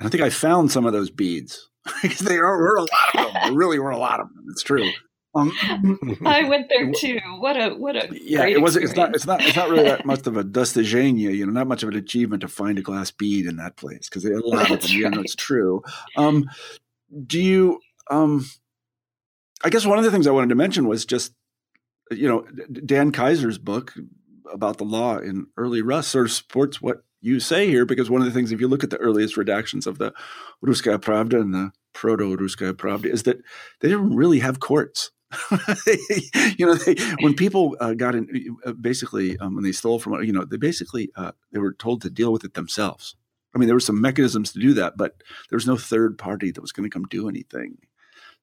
I 0.00 0.08
think 0.08 0.22
I 0.22 0.30
found 0.30 0.72
some 0.72 0.84
of 0.86 0.92
those 0.92 1.10
beads. 1.10 1.68
there 2.20 2.42
were 2.44 2.76
a 2.76 2.80
lot 2.80 3.26
of 3.26 3.32
them. 3.32 3.42
There 3.44 3.52
really 3.52 3.78
were 3.78 3.90
a 3.90 3.98
lot 3.98 4.20
of 4.20 4.28
them. 4.34 4.44
It's 4.50 4.62
true. 4.62 4.90
Um, 5.36 6.18
I 6.26 6.44
went 6.48 6.68
there 6.68 6.90
too. 6.92 7.20
What 7.38 7.56
a 7.56 7.74
what 7.74 7.96
a 7.96 8.08
yeah. 8.12 8.46
it 8.46 8.60
was 8.60 8.76
it's 8.76 8.94
not 8.94 9.14
It's 9.14 9.26
not. 9.26 9.42
It's 9.42 9.56
not 9.56 9.68
really 9.68 9.84
that 9.84 10.06
much 10.06 10.26
of 10.26 10.36
a 10.36 10.44
dostizhenie, 10.44 11.36
You 11.36 11.46
know, 11.46 11.52
not 11.52 11.68
much 11.68 11.82
of 11.82 11.88
an 11.88 11.96
achievement 11.96 12.40
to 12.42 12.48
find 12.48 12.78
a 12.78 12.82
glass 12.82 13.10
bead 13.10 13.46
in 13.46 13.56
that 13.56 13.76
place 13.76 14.08
because 14.08 14.22
they 14.22 14.32
allow 14.32 14.64
them. 14.64 14.72
Right. 14.72 14.88
You 14.88 15.10
know, 15.10 15.20
it's 15.20 15.34
true. 15.34 15.82
Um, 16.16 16.48
do 17.26 17.40
you? 17.40 17.80
Um, 18.10 18.46
I 19.62 19.70
guess 19.70 19.86
one 19.86 19.98
of 19.98 20.04
the 20.04 20.10
things 20.10 20.26
I 20.26 20.32
wanted 20.32 20.50
to 20.50 20.54
mention 20.54 20.86
was 20.86 21.04
just, 21.04 21.32
you 22.10 22.28
know, 22.28 22.46
Dan 22.70 23.10
Kaiser's 23.10 23.58
book 23.58 23.94
about 24.52 24.78
the 24.78 24.84
law 24.84 25.18
in 25.18 25.46
early 25.56 25.82
Rus 25.82 26.06
sort 26.06 26.26
of 26.26 26.32
supports 26.32 26.80
what 26.80 27.02
you 27.20 27.40
say 27.40 27.66
here 27.68 27.84
because 27.84 28.08
one 28.08 28.20
of 28.20 28.26
the 28.26 28.32
things, 28.32 28.52
if 28.52 28.60
you 28.60 28.68
look 28.68 28.84
at 28.84 28.90
the 28.90 28.98
earliest 28.98 29.36
redactions 29.36 29.86
of 29.86 29.98
the 29.98 30.12
Russkaya 30.64 30.98
Pravda 30.98 31.40
and 31.40 31.52
the 31.52 31.72
proto 31.92 32.36
Russkaya 32.36 32.72
Pravda, 32.72 33.06
is 33.06 33.24
that 33.24 33.38
they 33.80 33.88
didn't 33.88 34.14
really 34.14 34.40
have 34.40 34.60
courts. 34.60 35.10
you 36.56 36.66
know, 36.66 36.74
they, 36.74 36.94
when 37.20 37.34
people 37.34 37.76
uh, 37.80 37.94
got 37.94 38.14
in, 38.14 38.56
uh, 38.64 38.72
basically 38.72 39.36
um, 39.38 39.54
when 39.54 39.64
they 39.64 39.72
stole 39.72 39.98
from, 39.98 40.22
you 40.22 40.32
know, 40.32 40.44
they 40.44 40.56
basically 40.56 41.10
uh, 41.16 41.32
they 41.52 41.58
were 41.58 41.72
told 41.72 42.02
to 42.02 42.10
deal 42.10 42.32
with 42.32 42.44
it 42.44 42.54
themselves. 42.54 43.16
I 43.54 43.58
mean, 43.58 43.68
there 43.68 43.76
were 43.76 43.80
some 43.80 44.00
mechanisms 44.00 44.52
to 44.52 44.60
do 44.60 44.74
that, 44.74 44.96
but 44.96 45.22
there 45.48 45.56
was 45.56 45.66
no 45.66 45.76
third 45.76 46.18
party 46.18 46.50
that 46.50 46.60
was 46.60 46.72
going 46.72 46.88
to 46.88 46.92
come 46.92 47.06
do 47.08 47.28
anything. 47.28 47.78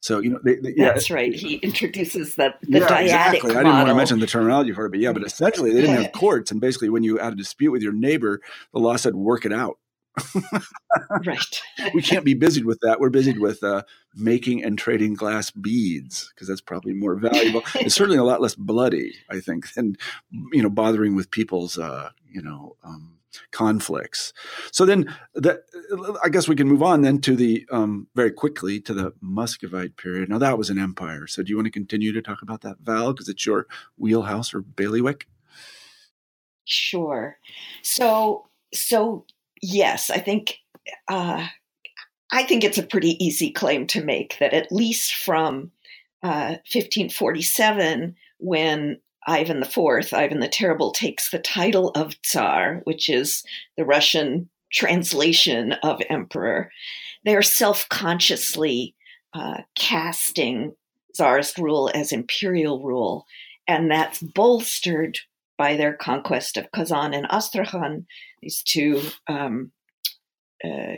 So 0.04 0.19
you 0.19 0.32
know, 0.32 0.39
they, 0.43 0.56
they, 0.56 0.74
yeah. 0.76 0.91
that's 0.91 1.10
right. 1.10 1.34
He 1.34 1.56
introduces 1.56 2.36
the 2.36 2.54
the 2.63 2.80
yeah, 2.80 2.88
dyadic 2.88 3.04
exactly. 3.04 3.52
I 3.52 3.63
didn't 3.63 3.74
want 3.74 3.88
to 3.88 3.96
mention 3.96 4.19
the 4.19 4.28
terminology 4.28 4.74
for 4.74 4.86
it, 4.86 4.89
but 4.89 5.00
yeah, 5.00 5.13
but 5.13 5.24
essentially 5.24 5.72
they 5.72 5.80
didn't 5.80 5.96
have 5.96 6.12
courts, 6.13 6.52
and 6.52 6.60
basically 6.60 6.89
when 6.89 7.04
you 7.04 7.19
had 7.19 7.32
a 7.32 7.36
dispute 7.38 7.72
with 7.72 7.82
your 7.82 7.93
neighbor, 7.93 8.41
the 8.74 8.80
law 8.80 8.98
said 8.98 9.15
work 9.15 9.46
it 9.46 9.54
out. 9.54 9.78
right. 11.26 11.62
we 11.93 12.02
can't 12.02 12.26
be 12.26 12.34
busied 12.34 12.65
with 12.65 12.80
that. 12.82 12.99
We're 12.99 13.10
busied 13.10 13.39
with 13.39 13.63
uh, 13.63 13.84
making 14.15 14.63
and 14.63 14.78
trading 14.78 15.15
glass 15.15 15.49
beads 15.52 16.32
because 16.34 16.47
that's 16.47 16.62
probably 16.62 16.93
more 16.93 17.15
valuable. 17.15 17.63
it's 17.76 17.95
certainly 17.95 18.17
a 18.17 18.23
lot 18.23 18.41
less 18.41 18.56
bloody, 18.56 19.15
I 19.30 19.39
think, 19.39 19.73
than 19.73 19.95
you 20.52 20.62
know 20.62 20.69
bothering 20.69 21.15
with 21.15 21.32
people's 21.32 21.78
uh, 21.78 22.10
you 22.30 22.41
know 22.41 22.76
um, 22.84 23.17
conflicts. 23.52 24.34
So 24.71 24.86
then, 24.86 25.13
that, 25.36 25.62
I 26.23 26.30
guess 26.30 26.47
we 26.47 26.56
can 26.56 26.67
move 26.67 26.84
on 26.84 27.02
then 27.02 27.19
to 27.21 27.36
the 27.36 27.65
um, 27.71 28.08
very 28.15 28.32
quickly 28.32 28.80
to 28.82 28.93
the 28.93 29.13
Muscovite 29.21 29.97
period. 29.97 30.30
Now 30.30 30.38
that 30.38 30.58
was 30.58 30.69
an 30.69 30.80
empire. 30.80 31.28
So 31.28 31.43
do 31.43 31.49
you 31.49 31.58
want 31.58 31.65
to 31.65 31.71
continue 31.71 32.12
to 32.13 32.21
talk 32.21 32.41
about 32.41 32.62
that, 32.62 32.78
Val? 32.82 33.13
Because 33.13 33.30
it's 33.30 33.45
your 33.45 33.67
wheelhouse 33.97 34.54
or 34.54 34.62
bailiwick. 34.62 35.28
Sure. 36.65 37.38
So 37.82 38.47
so 38.73 39.26
yes, 39.63 40.10
I 40.10 40.19
think 40.19 40.60
uh, 41.08 41.47
I 42.32 42.43
think 42.43 42.63
it's 42.63 42.78
a 42.78 42.84
pretty 42.84 43.23
easy 43.23 43.52
claim 43.52 43.88
to 43.88 44.04
make 44.04 44.38
that 44.39 44.54
at 44.54 44.71
least 44.71 45.15
from 45.15 45.71
uh, 46.21 46.58
1547, 46.71 48.15
when 48.39 48.99
Ivan 49.26 49.63
IV, 49.63 50.13
Ivan 50.13 50.39
the 50.39 50.47
Terrible, 50.47 50.91
takes 50.91 51.30
the 51.30 51.39
title 51.39 51.89
of 51.89 52.21
Tsar, 52.21 52.82
which 52.84 53.10
is 53.10 53.43
the 53.78 53.86
Russian 53.86 54.49
translation 54.71 55.73
of 55.84 56.02
emperor, 56.10 56.71
they're 57.23 57.41
self 57.41 57.88
consciously 57.89 58.95
uh, 59.34 59.62
casting 59.76 60.73
Tsarist 61.13 61.58
rule 61.58 61.89
as 61.93 62.12
imperial 62.12 62.84
rule. 62.84 63.26
And 63.67 63.89
that's 63.89 64.19
bolstered 64.19 65.19
by 65.58 65.78
their 65.78 65.93
conquest 65.93 66.58
of 66.58 66.71
Kazan 66.71 67.13
and 67.13 67.28
Astrakhan, 67.30 68.06
these 68.43 68.62
two 68.62 69.01
um, 69.27 69.71
uh, 70.63 70.97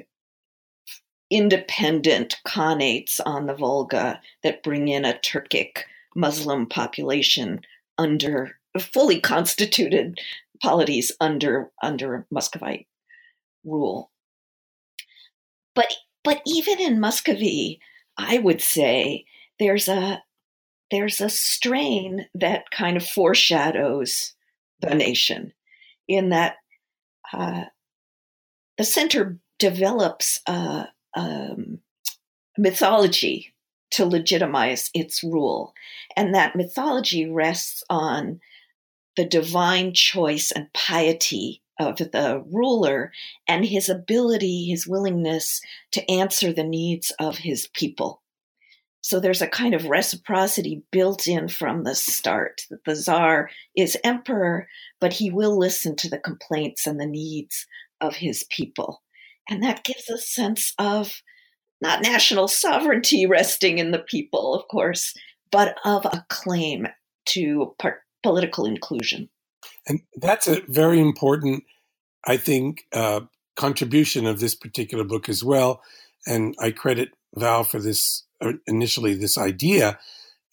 independent 1.29 2.37
khanates 2.47 3.19
on 3.25 3.45
the 3.45 3.53
Volga 3.53 4.19
that 4.43 4.63
bring 4.63 4.87
in 4.87 5.05
a 5.05 5.13
Turkic 5.13 5.83
Muslim 6.15 6.65
population 6.65 7.61
under 7.97 8.57
fully 8.79 9.19
constituted 9.19 10.19
polities 10.61 11.11
under 11.19 11.71
under 11.83 12.25
Muscovite 12.31 12.87
rule. 13.63 14.11
But 15.75 15.93
but 16.23 16.41
even 16.47 16.79
in 16.79 16.99
Muscovy, 16.99 17.79
I 18.17 18.39
would 18.39 18.61
say 18.61 19.25
there's 19.59 19.87
a 19.87 20.23
there's 20.89 21.21
a 21.21 21.29
strain 21.29 22.27
that 22.33 22.71
kind 22.71 22.97
of 22.97 23.05
foreshadows 23.05 24.33
the 24.79 24.95
nation 24.95 25.53
in 26.07 26.29
that 26.29 26.55
uh, 27.33 27.65
the 28.77 28.83
center 28.83 29.39
develops 29.59 30.41
a, 30.47 30.87
mythology 32.57 33.53
to 33.91 34.05
legitimize 34.05 34.89
its 34.93 35.23
rule. 35.23 35.73
And 36.15 36.33
that 36.33 36.55
mythology 36.55 37.29
rests 37.29 37.83
on 37.89 38.39
the 39.15 39.25
divine 39.25 39.93
choice 39.93 40.51
and 40.51 40.71
piety 40.73 41.61
of 41.79 41.97
the 41.97 42.43
ruler 42.51 43.11
and 43.47 43.65
his 43.65 43.89
ability, 43.89 44.65
his 44.65 44.87
willingness 44.87 45.61
to 45.91 46.09
answer 46.09 46.53
the 46.53 46.63
needs 46.63 47.11
of 47.19 47.37
his 47.39 47.67
people. 47.67 48.21
So 49.01 49.19
there's 49.19 49.41
a 49.41 49.47
kind 49.47 49.75
of 49.75 49.85
reciprocity 49.85 50.81
built 50.91 51.27
in 51.27 51.47
from 51.47 51.83
the 51.83 51.93
start 51.93 52.65
that 52.71 52.85
the 52.85 52.95
czar 52.95 53.51
is 53.75 53.97
emperor, 54.03 54.67
but 55.05 55.13
he 55.13 55.29
will 55.29 55.55
listen 55.55 55.95
to 55.95 56.09
the 56.09 56.17
complaints 56.17 56.87
and 56.87 56.99
the 56.99 57.05
needs 57.05 57.67
of 58.01 58.15
his 58.15 58.43
people. 58.49 59.03
And 59.47 59.61
that 59.61 59.83
gives 59.83 60.09
a 60.09 60.17
sense 60.17 60.73
of 60.79 61.21
not 61.79 62.01
national 62.01 62.47
sovereignty 62.47 63.27
resting 63.27 63.77
in 63.77 63.91
the 63.91 63.99
people, 63.99 64.55
of 64.55 64.67
course, 64.67 65.13
but 65.51 65.77
of 65.85 66.05
a 66.05 66.25
claim 66.29 66.87
to 67.25 67.75
part- 67.77 68.01
political 68.23 68.65
inclusion. 68.65 69.29
And 69.87 70.01
that's 70.15 70.47
a 70.47 70.61
very 70.69 70.99
important, 70.99 71.65
I 72.25 72.37
think, 72.37 72.87
uh, 72.91 73.21
contribution 73.55 74.25
of 74.25 74.39
this 74.39 74.55
particular 74.55 75.03
book 75.03 75.29
as 75.29 75.43
well. 75.43 75.83
And 76.25 76.55
I 76.59 76.71
credit 76.71 77.09
Val 77.35 77.63
for 77.63 77.79
this 77.79 78.23
uh, 78.41 78.53
initially 78.65 79.13
this 79.13 79.37
idea, 79.37 79.99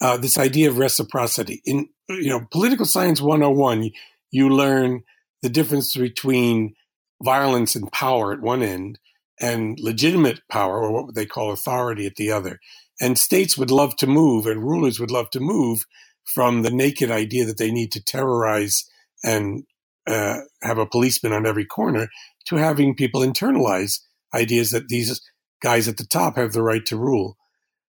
uh, 0.02 0.18
this 0.18 0.36
idea 0.36 0.68
of 0.68 0.76
reciprocity. 0.76 1.62
In 1.64 1.88
you 2.08 2.28
know 2.28 2.46
political 2.50 2.84
science 2.84 3.22
101, 3.22 3.90
you, 4.32 4.48
learn 4.48 5.02
the 5.42 5.48
difference 5.48 5.94
between 5.94 6.74
violence 7.22 7.76
and 7.76 7.92
power 7.92 8.32
at 8.32 8.40
one 8.40 8.62
end 8.62 8.98
and 9.40 9.78
legitimate 9.80 10.40
power, 10.48 10.82
or 10.82 11.04
what 11.04 11.14
they 11.14 11.26
call 11.26 11.52
authority, 11.52 12.06
at 12.06 12.16
the 12.16 12.30
other. 12.30 12.58
And 13.00 13.18
states 13.18 13.56
would 13.56 13.70
love 13.70 13.96
to 13.96 14.06
move, 14.06 14.46
and 14.46 14.62
rulers 14.62 14.98
would 14.98 15.10
love 15.10 15.30
to 15.30 15.40
move 15.40 15.84
from 16.24 16.62
the 16.62 16.70
naked 16.70 17.10
idea 17.10 17.44
that 17.44 17.58
they 17.58 17.70
need 17.70 17.92
to 17.92 18.02
terrorize 18.02 18.88
and 19.24 19.64
uh, 20.06 20.38
have 20.62 20.78
a 20.78 20.86
policeman 20.86 21.32
on 21.32 21.46
every 21.46 21.64
corner 21.64 22.08
to 22.46 22.56
having 22.56 22.94
people 22.94 23.20
internalize 23.20 24.00
ideas 24.34 24.70
that 24.70 24.88
these 24.88 25.20
guys 25.62 25.88
at 25.88 25.96
the 25.96 26.06
top 26.06 26.36
have 26.36 26.52
the 26.52 26.62
right 26.62 26.84
to 26.86 26.96
rule. 26.96 27.36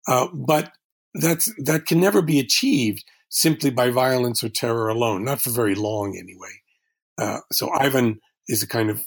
Uh, 0.08 0.26
but 0.32 0.72
that's 1.14 1.52
that 1.64 1.86
can 1.86 2.00
never 2.00 2.22
be 2.22 2.38
achieved 2.38 3.04
simply 3.30 3.70
by 3.70 3.90
violence 3.90 4.44
or 4.44 4.48
terror 4.48 4.88
alone, 4.88 5.24
not 5.24 5.40
for 5.40 5.50
very 5.50 5.74
long 5.74 6.16
anyway. 6.16 6.60
Uh, 7.16 7.40
so 7.52 7.70
Ivan 7.70 8.20
is 8.48 8.62
a 8.62 8.68
kind 8.68 8.90
of 8.90 9.00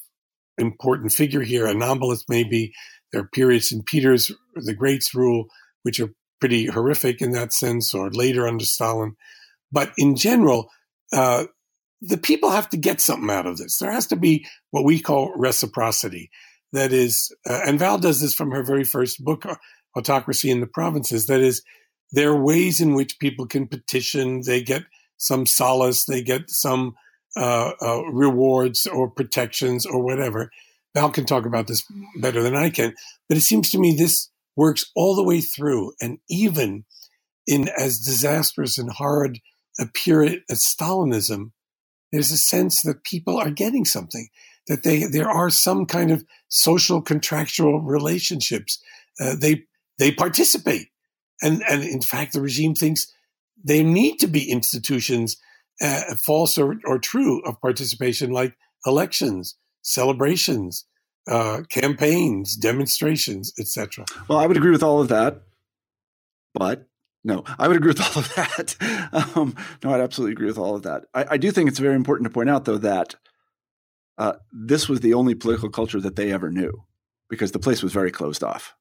important 0.57 1.11
figure 1.11 1.41
here, 1.41 1.67
anomalous 1.67 2.25
maybe. 2.27 2.73
There 3.11 3.21
are 3.21 3.29
periods 3.33 3.71
in 3.71 3.83
Peter's 3.83 4.31
the 4.55 4.73
Great's 4.73 5.13
rule 5.13 5.45
which 5.83 5.99
are 5.99 6.13
pretty 6.39 6.65
horrific 6.65 7.21
in 7.21 7.31
that 7.31 7.53
sense, 7.53 7.93
or 7.93 8.09
later 8.09 8.47
under 8.47 8.65
Stalin. 8.65 9.15
But 9.71 9.91
in 9.97 10.15
general, 10.15 10.69
uh, 11.13 11.45
the 12.01 12.17
people 12.17 12.49
have 12.49 12.69
to 12.69 12.77
get 12.77 12.99
something 12.99 13.29
out 13.29 13.45
of 13.45 13.57
this. 13.57 13.77
There 13.77 13.91
has 13.91 14.07
to 14.07 14.15
be 14.15 14.45
what 14.71 14.83
we 14.83 14.99
call 14.99 15.33
reciprocity. 15.35 16.29
That 16.73 16.91
is, 16.91 17.33
uh, 17.49 17.61
and 17.65 17.79
Val 17.79 17.97
does 17.97 18.19
this 18.19 18.33
from 18.33 18.51
her 18.51 18.63
very 18.63 18.83
first 18.83 19.23
book, 19.23 19.45
autocracy 19.95 20.49
in 20.49 20.59
the 20.59 20.67
provinces. 20.67 21.27
That 21.27 21.39
is, 21.39 21.61
there 22.13 22.29
are 22.29 22.41
ways 22.41 22.79
in 22.79 22.93
which 22.93 23.19
people 23.19 23.45
can 23.47 23.67
petition. 23.67 24.41
They 24.45 24.63
get 24.63 24.83
some 25.17 25.45
solace. 25.45 26.05
They 26.05 26.21
get 26.21 26.49
some 26.49 26.95
uh, 27.35 27.71
uh, 27.81 28.03
rewards 28.05 28.85
or 28.85 29.09
protections 29.09 29.85
or 29.85 30.01
whatever. 30.03 30.51
Val 30.93 31.09
can 31.09 31.25
talk 31.25 31.45
about 31.45 31.65
this 31.65 31.83
better 32.21 32.43
than 32.43 32.55
I 32.55 32.69
can, 32.69 32.93
but 33.27 33.37
it 33.37 33.41
seems 33.41 33.71
to 33.71 33.79
me 33.79 33.95
this 33.95 34.29
works 34.55 34.85
all 34.95 35.15
the 35.15 35.23
way 35.23 35.41
through, 35.41 35.93
and 35.99 36.19
even 36.29 36.85
in 37.47 37.67
as 37.69 37.99
disastrous 37.99 38.77
and 38.77 38.91
hard 38.91 39.39
a 39.79 39.87
period 39.87 40.43
as 40.51 40.63
Stalinism, 40.63 41.51
there's 42.11 42.31
a 42.31 42.37
sense 42.37 42.83
that 42.83 43.03
people 43.03 43.37
are 43.37 43.49
getting 43.49 43.85
something, 43.85 44.27
that 44.67 44.83
they 44.83 45.05
there 45.05 45.29
are 45.29 45.49
some 45.49 45.87
kind 45.87 46.11
of 46.11 46.23
social 46.49 47.01
contractual 47.01 47.81
relationships. 47.81 48.79
Uh, 49.19 49.35
they 49.35 49.63
they 49.97 50.11
participate. 50.11 50.89
And, 51.43 51.61
and 51.69 51.83
in 51.83 52.01
fact, 52.01 52.33
the 52.33 52.41
regime 52.41 52.73
thinks 52.73 53.11
they 53.63 53.83
need 53.83 54.17
to 54.19 54.27
be 54.27 54.49
institutions, 54.49 55.37
uh, 55.81 56.15
false 56.15 56.57
or, 56.57 56.77
or 56.85 56.97
true, 56.97 57.41
of 57.45 57.61
participation 57.61 58.31
like 58.31 58.55
elections, 58.85 59.55
celebrations, 59.81 60.85
uh, 61.27 61.61
campaigns, 61.69 62.55
demonstrations, 62.55 63.53
etc. 63.59 64.05
Well, 64.27 64.39
I 64.39 64.47
would 64.47 64.57
agree 64.57 64.71
with 64.71 64.83
all 64.83 65.01
of 65.01 65.09
that, 65.09 65.43
but 66.53 66.87
no, 67.23 67.43
I 67.57 67.67
would 67.67 67.77
agree 67.77 67.91
with 67.91 68.01
all 68.15 68.21
of 68.21 68.33
that. 68.35 68.75
Um, 69.35 69.55
no, 69.83 69.93
I'd 69.93 70.01
absolutely 70.01 70.33
agree 70.33 70.47
with 70.47 70.57
all 70.57 70.75
of 70.75 70.83
that. 70.83 71.05
I, 71.13 71.25
I, 71.31 71.37
do 71.37 71.51
think 71.51 71.69
it's 71.69 71.79
very 71.79 71.95
important 71.95 72.27
to 72.27 72.33
point 72.33 72.49
out, 72.49 72.65
though, 72.65 72.77
that 72.79 73.15
uh, 74.17 74.33
this 74.51 74.89
was 74.89 74.99
the 74.99 75.13
only 75.13 75.35
political 75.35 75.69
culture 75.69 76.01
that 76.01 76.15
they 76.15 76.31
ever 76.31 76.49
knew 76.49 76.83
because 77.29 77.51
the 77.51 77.59
place 77.59 77.81
was 77.81 77.93
very 77.93 78.11
closed 78.11 78.43
off. 78.43 78.75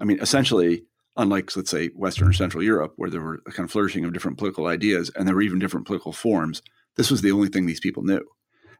I 0.00 0.04
mean, 0.04 0.18
essentially, 0.20 0.84
unlike, 1.16 1.54
let's 1.56 1.70
say, 1.70 1.88
Western 1.88 2.28
or 2.28 2.32
Central 2.32 2.62
Europe, 2.62 2.94
where 2.96 3.10
there 3.10 3.20
were 3.20 3.42
a 3.46 3.52
kind 3.52 3.66
of 3.66 3.70
flourishing 3.70 4.04
of 4.04 4.12
different 4.12 4.38
political 4.38 4.66
ideas 4.66 5.10
and 5.14 5.26
there 5.26 5.34
were 5.34 5.42
even 5.42 5.58
different 5.58 5.86
political 5.86 6.12
forms, 6.12 6.62
this 6.96 7.10
was 7.10 7.22
the 7.22 7.32
only 7.32 7.48
thing 7.48 7.66
these 7.66 7.80
people 7.80 8.02
knew. 8.02 8.24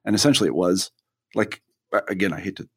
And 0.05 0.14
essentially, 0.14 0.49
it 0.49 0.55
was 0.55 0.90
like, 1.35 1.62
again, 2.09 2.33
I 2.33 2.40
hate 2.40 2.57
to 2.57 2.68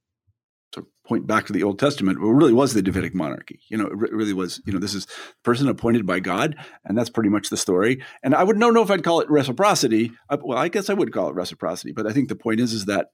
to 0.76 0.86
point 1.08 1.26
back 1.26 1.46
to 1.46 1.54
the 1.54 1.64
Old 1.64 1.80
Testament, 1.80 2.20
but 2.20 2.28
it 2.28 2.34
really 2.34 2.54
was 2.54 2.74
the 2.74 2.82
Davidic 2.82 3.16
monarchy. 3.16 3.60
You 3.70 3.78
know, 3.78 3.88
it 3.88 3.96
really 3.96 4.34
was, 4.34 4.62
you 4.66 4.74
know, 4.74 4.80
this 4.80 4.94
is 4.94 5.08
person 5.44 5.68
appointed 5.68 6.06
by 6.06 6.20
God, 6.20 6.56
and 6.84 6.98
that's 6.98 7.10
pretty 7.10 7.30
much 7.30 7.50
the 7.50 7.58
story. 7.58 8.04
And 8.24 8.36
I 8.36 8.44
would 8.44 8.58
not 8.58 8.74
know 8.74 8.82
if 8.82 8.92
I'd 8.92 9.04
call 9.04 9.22
it 9.22 9.30
reciprocity. 9.30 10.12
Well, 10.30 10.58
I 10.58 10.68
guess 10.68 10.90
I 10.90 10.94
would 10.94 11.14
call 11.14 11.30
it 11.30 11.36
reciprocity, 11.36 11.92
but 11.92 12.06
I 12.06 12.12
think 12.12 12.30
the 12.30 12.36
point 12.36 12.60
is, 12.60 12.74
is 12.74 12.86
that 12.86 13.08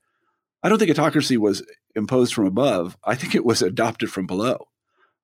I 0.63 0.69
don't 0.69 0.79
think 0.79 0.91
autocracy 0.91 1.37
was 1.37 1.63
imposed 1.95 2.33
from 2.33 2.45
above. 2.45 2.97
I 3.03 3.15
think 3.15 3.35
it 3.35 3.45
was 3.45 3.61
adopted 3.61 4.11
from 4.11 4.27
below. 4.27 4.67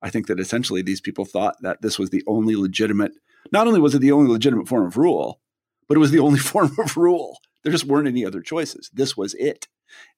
I 0.01 0.09
think 0.09 0.27
that 0.27 0.39
essentially 0.39 0.81
these 0.81 1.01
people 1.01 1.25
thought 1.25 1.55
that 1.61 1.81
this 1.81 1.97
was 1.97 2.09
the 2.11 2.23
only 2.27 2.55
legitimate, 2.55 3.13
not 3.51 3.67
only 3.67 3.79
was 3.79 3.95
it 3.95 3.99
the 3.99 4.11
only 4.11 4.29
legitimate 4.31 4.67
form 4.67 4.85
of 4.85 4.97
rule, 4.97 5.39
but 5.87 5.95
it 5.95 5.99
was 5.99 6.11
the 6.11 6.19
only 6.19 6.39
form 6.51 6.75
of 6.79 6.97
rule. 6.97 7.39
There 7.63 7.71
just 7.71 7.85
weren't 7.85 8.07
any 8.07 8.25
other 8.25 8.41
choices. 8.41 8.89
This 8.93 9.17
was 9.17 9.33
it. 9.35 9.67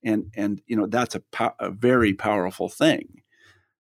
and 0.04 0.32
and 0.36 0.62
you 0.68 0.76
know 0.76 0.88
that's 0.88 1.16
a, 1.16 1.20
po- 1.32 1.56
a 1.60 1.70
very 1.70 2.14
powerful 2.14 2.70
thing 2.70 3.22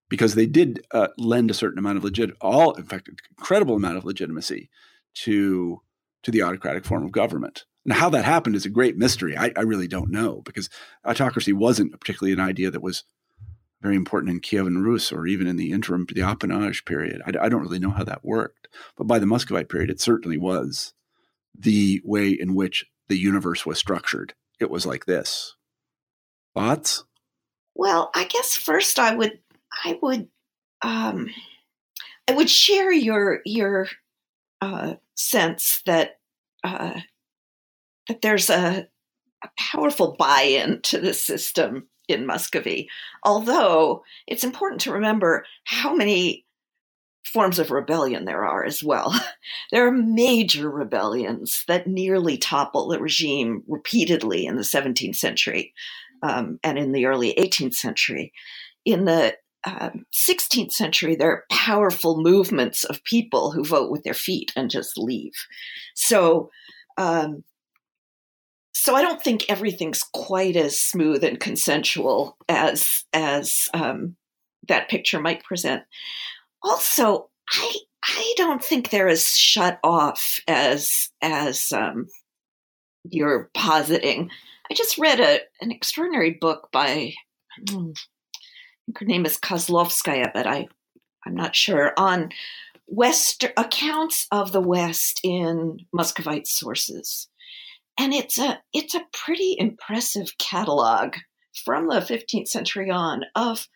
because 0.09 0.35
they 0.35 0.45
did 0.47 0.81
uh, 0.91 1.07
lend 1.17 1.51
a 1.51 1.53
certain 1.53 1.79
amount 1.79 1.97
of 1.97 2.03
legit 2.03 2.31
all 2.41 2.73
in 2.73 2.83
fact 2.83 3.09
incredible 3.37 3.75
amount 3.75 3.97
of 3.97 4.05
legitimacy 4.05 4.69
to 5.13 5.81
to 6.23 6.31
the 6.31 6.41
autocratic 6.43 6.85
form 6.85 7.03
of 7.03 7.11
government 7.11 7.65
and 7.85 7.93
how 7.93 8.09
that 8.09 8.25
happened 8.25 8.55
is 8.55 8.65
a 8.65 8.69
great 8.69 8.97
mystery 8.97 9.37
i, 9.37 9.51
I 9.57 9.61
really 9.61 9.87
don't 9.87 10.11
know 10.11 10.41
because 10.45 10.69
autocracy 11.05 11.53
wasn't 11.53 11.99
particularly 11.99 12.33
an 12.33 12.39
idea 12.39 12.69
that 12.71 12.83
was 12.83 13.03
very 13.81 13.95
important 13.95 14.31
in 14.31 14.41
Kievan 14.41 14.83
Rus 14.83 15.11
or 15.11 15.25
even 15.25 15.47
in 15.47 15.55
the 15.55 15.71
interim, 15.71 16.05
the 16.13 16.21
Appanage 16.21 16.85
period. 16.85 17.21
I, 17.25 17.45
I, 17.45 17.49
don't 17.49 17.61
really 17.61 17.79
know 17.79 17.91
how 17.91 18.03
that 18.03 18.25
worked. 18.25 18.67
But 18.97 19.07
by 19.07 19.19
the 19.19 19.25
Muscovite 19.25 19.69
period, 19.69 19.89
it 19.89 20.01
certainly 20.01 20.37
was 20.37 20.93
the 21.57 22.01
way 22.03 22.29
in 22.29 22.55
which 22.55 22.85
the 23.07 23.17
universe 23.17 23.65
was 23.65 23.77
structured. 23.77 24.33
It 24.59 24.69
was 24.69 24.85
like 24.85 25.05
this. 25.05 25.55
Thoughts? 26.55 27.05
Well, 27.75 28.11
I 28.13 28.25
guess 28.25 28.55
first 28.55 28.99
I 28.99 29.15
would 29.15 29.39
I 29.85 29.97
would 30.01 30.27
um, 30.81 31.29
I 32.27 32.33
would 32.33 32.49
share 32.49 32.91
your 32.91 33.39
your 33.45 33.87
uh, 34.61 34.95
sense 35.15 35.81
that 35.85 36.19
uh, 36.63 36.99
that 38.07 38.21
there's 38.21 38.49
a, 38.49 38.87
a 39.43 39.49
powerful 39.57 40.15
buy-in 40.19 40.81
to 40.81 40.99
the 40.99 41.13
system 41.13 41.87
in 42.09 42.25
Muscovy. 42.25 42.89
Although 43.23 44.03
it's 44.27 44.43
important 44.43 44.81
to 44.81 44.93
remember 44.93 45.45
how 45.63 45.93
many 45.93 46.45
forms 47.23 47.59
of 47.59 47.71
rebellion 47.71 48.25
there 48.25 48.43
are 48.43 48.65
as 48.65 48.83
well. 48.83 49.13
there 49.71 49.87
are 49.87 49.91
major 49.91 50.69
rebellions 50.69 51.63
that 51.67 51.87
nearly 51.87 52.37
topple 52.37 52.87
the 52.87 52.99
regime 52.99 53.63
repeatedly 53.67 54.45
in 54.45 54.55
the 54.55 54.63
17th 54.63 55.15
century 55.15 55.73
um, 56.23 56.59
and 56.63 56.77
in 56.77 56.91
the 56.91 57.05
early 57.05 57.33
18th 57.35 57.75
century. 57.75 58.33
In 58.85 59.05
the 59.05 59.35
um, 59.65 60.05
16th 60.13 60.71
century, 60.71 61.15
there 61.15 61.31
are 61.31 61.43
powerful 61.51 62.21
movements 62.21 62.83
of 62.83 63.03
people 63.03 63.51
who 63.51 63.63
vote 63.63 63.91
with 63.91 64.03
their 64.03 64.13
feet 64.13 64.51
and 64.55 64.71
just 64.71 64.97
leave. 64.97 65.33
So, 65.95 66.49
um, 66.97 67.43
so 68.81 68.95
I 68.95 69.01
don't 69.01 69.21
think 69.21 69.43
everything's 69.49 70.03
quite 70.03 70.55
as 70.55 70.81
smooth 70.81 71.21
and 71.25 71.37
consensual 71.37 72.37
as 72.47 73.03
as 73.11 73.67
um, 73.73 74.15
that 74.69 74.87
picture 74.87 75.19
might 75.19 75.43
present. 75.43 75.83
Also, 76.63 77.29
I 77.51 77.75
I 78.05 78.33
don't 78.37 78.63
think 78.63 78.89
they're 78.89 79.09
as 79.09 79.27
shut 79.27 79.79
off 79.83 80.39
as 80.47 81.09
as 81.21 81.73
um, 81.73 82.07
you're 83.03 83.49
positing. 83.53 84.29
I 84.71 84.75
just 84.75 84.97
read 84.97 85.19
a 85.19 85.41
an 85.59 85.71
extraordinary 85.71 86.31
book 86.31 86.69
by 86.71 87.15
hmm, 87.69 87.91
her 88.97 89.05
name 89.05 89.25
is 89.25 89.37
Kozlovskaya, 89.37 90.31
but 90.33 90.47
I 90.47 90.69
I'm 91.25 91.35
not 91.35 91.53
sure 91.53 91.91
on 91.97 92.29
West 92.87 93.43
accounts 93.57 94.25
of 94.31 94.53
the 94.53 94.61
West 94.61 95.19
in 95.21 95.79
Muscovite 95.91 96.47
sources 96.47 97.28
and 97.99 98.13
it's 98.13 98.39
a 98.39 98.59
it's 98.73 98.95
a 98.95 99.05
pretty 99.11 99.55
impressive 99.59 100.37
catalog 100.39 101.15
from 101.65 101.87
the 101.87 101.95
15th 101.95 102.47
century 102.47 102.89
on 102.89 103.23
of 103.35 103.67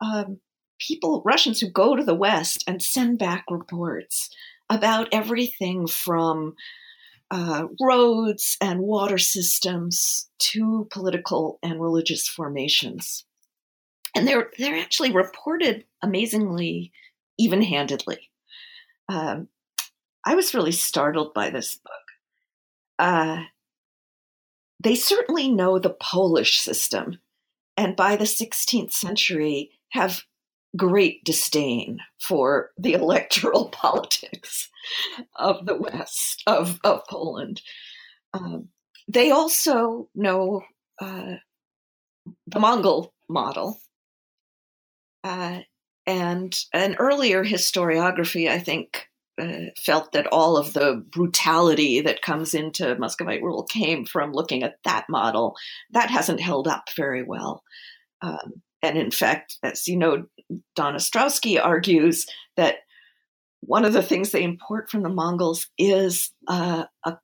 um, 0.00 0.38
people 0.78 1.22
Russians 1.26 1.60
who 1.60 1.68
go 1.68 1.96
to 1.96 2.04
the 2.04 2.14
West 2.14 2.64
and 2.66 2.80
send 2.80 3.18
back 3.18 3.44
reports 3.50 4.30
about 4.70 5.08
everything 5.12 5.86
from 5.88 6.54
uh, 7.30 7.64
roads 7.80 8.56
and 8.60 8.80
water 8.80 9.18
systems 9.18 10.30
to 10.38 10.86
political 10.90 11.58
and 11.62 11.80
religious 11.80 12.28
formations, 12.28 13.24
and 14.14 14.28
they're 14.28 14.50
they're 14.58 14.76
actually 14.76 15.10
reported 15.10 15.84
amazingly 16.02 16.92
even-handedly. 17.36 18.30
Um, 19.08 19.48
I 20.24 20.36
was 20.36 20.54
really 20.54 20.72
startled 20.72 21.34
by 21.34 21.50
this 21.50 21.74
book. 21.74 21.92
Uh, 22.98 23.42
they 24.82 24.94
certainly 24.94 25.48
know 25.48 25.78
the 25.78 25.90
Polish 25.90 26.60
system, 26.60 27.18
and 27.76 27.96
by 27.96 28.16
the 28.16 28.24
16th 28.24 28.92
century 28.92 29.70
have 29.90 30.24
great 30.76 31.24
disdain 31.24 32.00
for 32.18 32.70
the 32.78 32.92
electoral 32.94 33.68
politics 33.68 34.70
of 35.36 35.66
the 35.66 35.76
West, 35.76 36.42
of, 36.46 36.80
of 36.84 37.02
Poland. 37.08 37.62
Um, 38.34 38.68
they 39.08 39.30
also 39.30 40.08
know 40.14 40.62
uh, 41.00 41.34
the 42.46 42.60
Mongol 42.60 43.12
model. 43.28 43.80
Uh, 45.24 45.60
and 46.04 46.58
an 46.72 46.96
earlier 46.98 47.44
historiography, 47.44 48.48
I 48.48 48.58
think, 48.58 49.08
uh, 49.40 49.70
felt 49.76 50.12
that 50.12 50.26
all 50.26 50.56
of 50.56 50.72
the 50.72 51.04
brutality 51.10 52.00
that 52.02 52.22
comes 52.22 52.54
into 52.54 52.98
Muscovite 52.98 53.42
rule 53.42 53.64
came 53.64 54.04
from 54.04 54.32
looking 54.32 54.62
at 54.62 54.76
that 54.84 55.06
model. 55.08 55.56
That 55.92 56.10
hasn't 56.10 56.40
held 56.40 56.68
up 56.68 56.88
very 56.96 57.22
well. 57.22 57.62
Um, 58.20 58.62
and 58.82 58.98
in 58.98 59.10
fact, 59.10 59.58
as 59.62 59.88
you 59.88 59.96
know, 59.96 60.26
Don 60.76 60.94
Ostrowski 60.94 61.62
argues 61.62 62.26
that 62.56 62.76
one 63.60 63.84
of 63.84 63.92
the 63.92 64.02
things 64.02 64.30
they 64.30 64.42
import 64.42 64.90
from 64.90 65.02
the 65.02 65.08
Mongols 65.08 65.68
is 65.78 66.32
uh, 66.48 66.84
a 67.04 67.16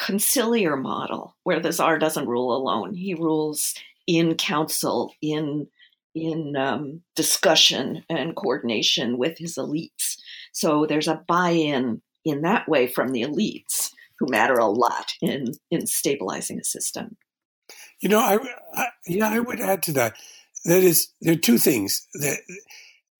conciliar 0.00 0.80
model 0.80 1.36
where 1.44 1.60
the 1.60 1.72
czar 1.72 1.98
doesn't 1.98 2.26
rule 2.26 2.56
alone. 2.56 2.94
He 2.94 3.14
rules 3.14 3.74
in 4.06 4.34
council, 4.34 5.12
in 5.20 5.68
in 6.14 6.56
um, 6.56 7.02
discussion 7.16 8.04
and 8.08 8.36
coordination 8.36 9.16
with 9.16 9.38
his 9.38 9.54
elites. 9.56 10.11
So 10.52 10.86
there's 10.86 11.08
a 11.08 11.22
buy-in 11.26 12.02
in 12.24 12.42
that 12.42 12.68
way 12.68 12.86
from 12.86 13.12
the 13.12 13.22
elites 13.22 13.90
who 14.18 14.26
matter 14.30 14.54
a 14.54 14.66
lot 14.66 15.12
in 15.20 15.52
in 15.70 15.86
stabilizing 15.86 16.60
a 16.60 16.64
system. 16.64 17.16
You 18.00 18.08
know, 18.08 18.20
I, 18.20 18.38
I 18.74 18.86
yeah, 19.06 19.28
I 19.28 19.40
would 19.40 19.60
add 19.60 19.82
to 19.84 19.92
that. 19.92 20.14
That 20.64 20.82
is, 20.84 21.08
there 21.20 21.32
are 21.32 21.36
two 21.36 21.58
things 21.58 22.06
that 22.14 22.38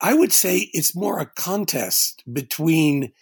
I 0.01 0.15
would 0.15 0.33
say 0.33 0.71
it's 0.73 0.95
more 0.95 1.19
a 1.19 1.27
contest 1.27 2.23
between 2.33 3.13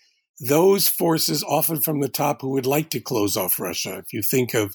those 0.41 0.89
forces, 0.89 1.45
often 1.45 1.81
from 1.81 2.01
the 2.01 2.09
top, 2.09 2.41
who 2.41 2.51
would 2.51 2.67
like 2.67 2.91
to 2.91 3.01
close 3.01 3.37
off 3.37 3.61
Russia. 3.61 3.99
If 3.99 4.13
you 4.13 4.23
think 4.23 4.55
of 4.55 4.75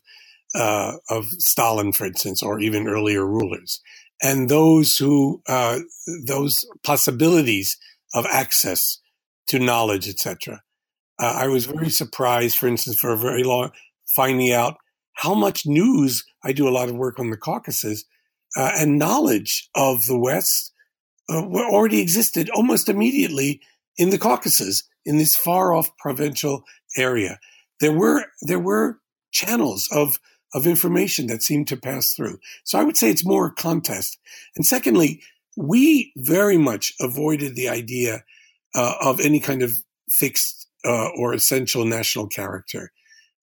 uh, 0.54 0.94
of 1.10 1.26
Stalin, 1.26 1.92
for 1.92 2.06
instance, 2.06 2.42
or 2.42 2.60
even 2.60 2.88
earlier 2.88 3.26
rulers, 3.26 3.82
and 4.22 4.50
those 4.50 4.98
who 4.98 5.42
uh, 5.48 5.80
those 6.28 6.66
possibilities 6.84 7.78
of 8.14 8.26
access 8.28 9.00
to 9.48 9.60
knowledge, 9.60 10.08
etc. 10.08 10.62
Uh, 11.20 11.34
I 11.38 11.48
was 11.48 11.66
very 11.66 11.90
surprised, 11.90 12.58
for 12.58 12.68
instance, 12.68 13.00
for 13.00 13.12
a 13.12 13.18
very 13.18 13.44
long 13.44 13.72
finding 14.16 14.52
out 14.52 14.78
how 15.14 15.34
much 15.34 15.66
news. 15.66 16.24
I 16.44 16.52
do 16.52 16.68
a 16.68 16.72
lot 16.72 16.90
of 16.90 16.96
work 16.96 17.20
on 17.20 17.30
the 17.30 17.38
Caucasus, 17.38 18.06
uh, 18.56 18.72
and 18.78 19.00
knowledge 19.00 19.70
of 19.76 20.06
the 20.06 20.18
West 20.18 20.74
uh, 21.30 21.44
already 21.44 22.02
existed 22.02 22.50
almost 22.52 22.90
immediately 22.90 23.62
in 23.98 24.10
the 24.10 24.18
Caucasus, 24.18 24.84
in 25.06 25.18
this 25.18 25.36
far 25.36 25.74
off 25.74 25.96
provincial 25.98 26.64
area. 26.98 27.40
There 27.80 27.94
were 27.94 28.26
there 28.42 28.60
were 28.60 29.00
channels 29.32 29.88
of 29.92 30.20
of 30.54 30.66
information 30.66 31.28
that 31.28 31.44
seemed 31.44 31.68
to 31.68 31.78
pass 31.78 32.14
through. 32.14 32.40
So 32.64 32.80
I 32.80 32.84
would 32.84 32.96
say 32.96 33.10
it's 33.10 33.26
more 33.26 33.48
a 33.48 33.54
contest. 33.54 34.18
And 34.56 34.66
secondly, 34.66 35.22
we 35.58 36.14
very 36.16 36.58
much 36.58 36.94
avoided 37.00 37.56
the 37.56 37.68
idea 37.68 38.24
uh, 38.76 38.96
of 39.02 39.20
any 39.20 39.40
kind 39.40 39.64
of 39.64 39.72
fixed 40.12 40.68
uh, 40.86 41.10
or 41.18 41.34
essential 41.34 41.86
national 41.86 42.28
character. 42.28 42.92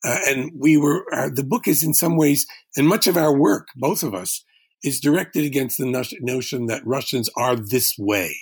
Uh, 0.04 0.18
and 0.26 0.50
we 0.56 0.76
were, 0.76 1.04
uh, 1.14 1.30
the 1.32 1.44
book 1.44 1.68
is 1.68 1.82
in 1.82 1.94
some 1.94 2.16
ways, 2.16 2.46
and 2.76 2.88
much 2.88 3.06
of 3.06 3.16
our 3.16 3.36
work, 3.36 3.68
both 3.76 4.02
of 4.02 4.14
us, 4.14 4.44
is 4.82 5.00
directed 5.00 5.44
against 5.44 5.78
the 5.78 6.10
notion 6.20 6.66
that 6.66 6.84
Russians 6.84 7.30
are 7.36 7.54
this 7.54 7.94
way, 7.96 8.36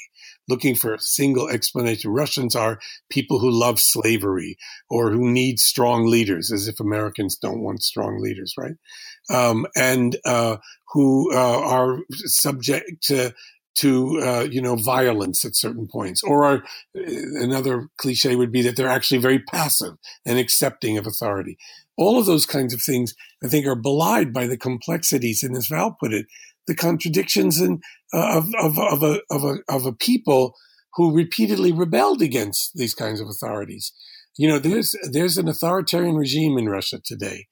looking 0.48 0.74
for 0.74 0.94
a 0.94 1.00
single 1.00 1.48
explanation. 1.48 2.10
Russians 2.10 2.56
are 2.56 2.80
people 3.10 3.40
who 3.40 3.50
love 3.50 3.78
slavery 3.78 4.56
or 4.88 5.10
who 5.10 5.30
need 5.30 5.60
strong 5.60 6.06
leaders, 6.06 6.50
as 6.50 6.66
if 6.66 6.80
Americans 6.80 7.36
don't 7.36 7.62
want 7.62 7.82
strong 7.82 8.22
leaders, 8.22 8.54
right? 8.56 8.76
Um, 9.28 9.66
and 9.76 10.16
uh, 10.24 10.56
who 10.92 11.30
uh, 11.34 11.60
are 11.60 11.98
subject 12.10 13.02
to 13.02 13.34
to 13.76 14.20
uh, 14.20 14.46
you 14.50 14.60
know 14.60 14.76
violence 14.76 15.44
at 15.44 15.56
certain 15.56 15.86
points. 15.86 16.22
Or 16.22 16.44
are, 16.44 16.56
uh, 16.96 17.02
another 17.40 17.88
cliche 17.98 18.36
would 18.36 18.52
be 18.52 18.62
that 18.62 18.76
they're 18.76 18.88
actually 18.88 19.18
very 19.18 19.38
passive 19.38 19.94
and 20.26 20.38
accepting 20.38 20.98
of 20.98 21.06
authority. 21.06 21.58
All 21.96 22.18
of 22.18 22.26
those 22.26 22.46
kinds 22.46 22.72
of 22.72 22.82
things 22.82 23.14
i 23.44 23.48
think 23.48 23.66
are 23.66 23.74
belied 23.74 24.32
by 24.32 24.46
the 24.46 24.56
complexities 24.56 25.42
and 25.42 25.56
as 25.56 25.66
val 25.66 25.96
put 26.00 26.12
it 26.12 26.26
the 26.66 26.74
contradictions 26.74 27.60
in, 27.60 27.80
uh, 28.12 28.38
of, 28.38 28.54
of, 28.60 28.78
of, 28.78 29.02
a, 29.02 29.20
of, 29.30 29.44
a, 29.44 29.56
of 29.68 29.86
a 29.86 29.92
people 29.92 30.54
who 30.94 31.14
repeatedly 31.14 31.72
rebelled 31.72 32.22
against 32.22 32.72
these 32.74 32.94
kinds 32.94 33.20
of 33.20 33.28
authorities. 33.28 33.92
You 34.36 34.48
know 34.48 34.58
there's 34.58 34.94
there's 35.10 35.36
an 35.36 35.48
authoritarian 35.48 36.16
regime 36.16 36.56
in 36.58 36.68
russia 36.68 37.00
today 37.04 37.48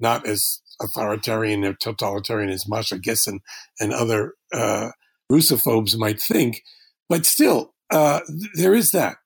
not 0.00 0.26
as 0.26 0.60
authoritarian 0.80 1.64
or 1.64 1.74
totalitarian 1.74 2.50
as 2.50 2.68
Masha 2.68 2.98
Gessen 2.98 3.40
and 3.78 3.92
other 3.92 4.34
uh, 4.52 4.90
Russophobes 5.30 5.96
might 5.96 6.20
think. 6.20 6.64
But 7.08 7.26
still, 7.26 7.74
uh, 7.90 8.20
there 8.54 8.74
is 8.74 8.90
that. 8.92 9.16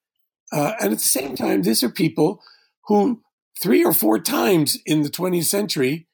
Uh, 0.53 0.73
and 0.81 0.93
at 0.93 0.99
the 0.99 1.05
same 1.05 1.35
time, 1.35 1.63
these 1.63 1.83
are 1.83 1.89
people 1.89 2.41
who 2.87 3.23
three 3.61 3.85
or 3.85 3.93
four 3.93 4.19
times 4.19 4.79
in 4.85 5.03
the 5.03 5.09
20th 5.09 5.45
century 5.45 6.07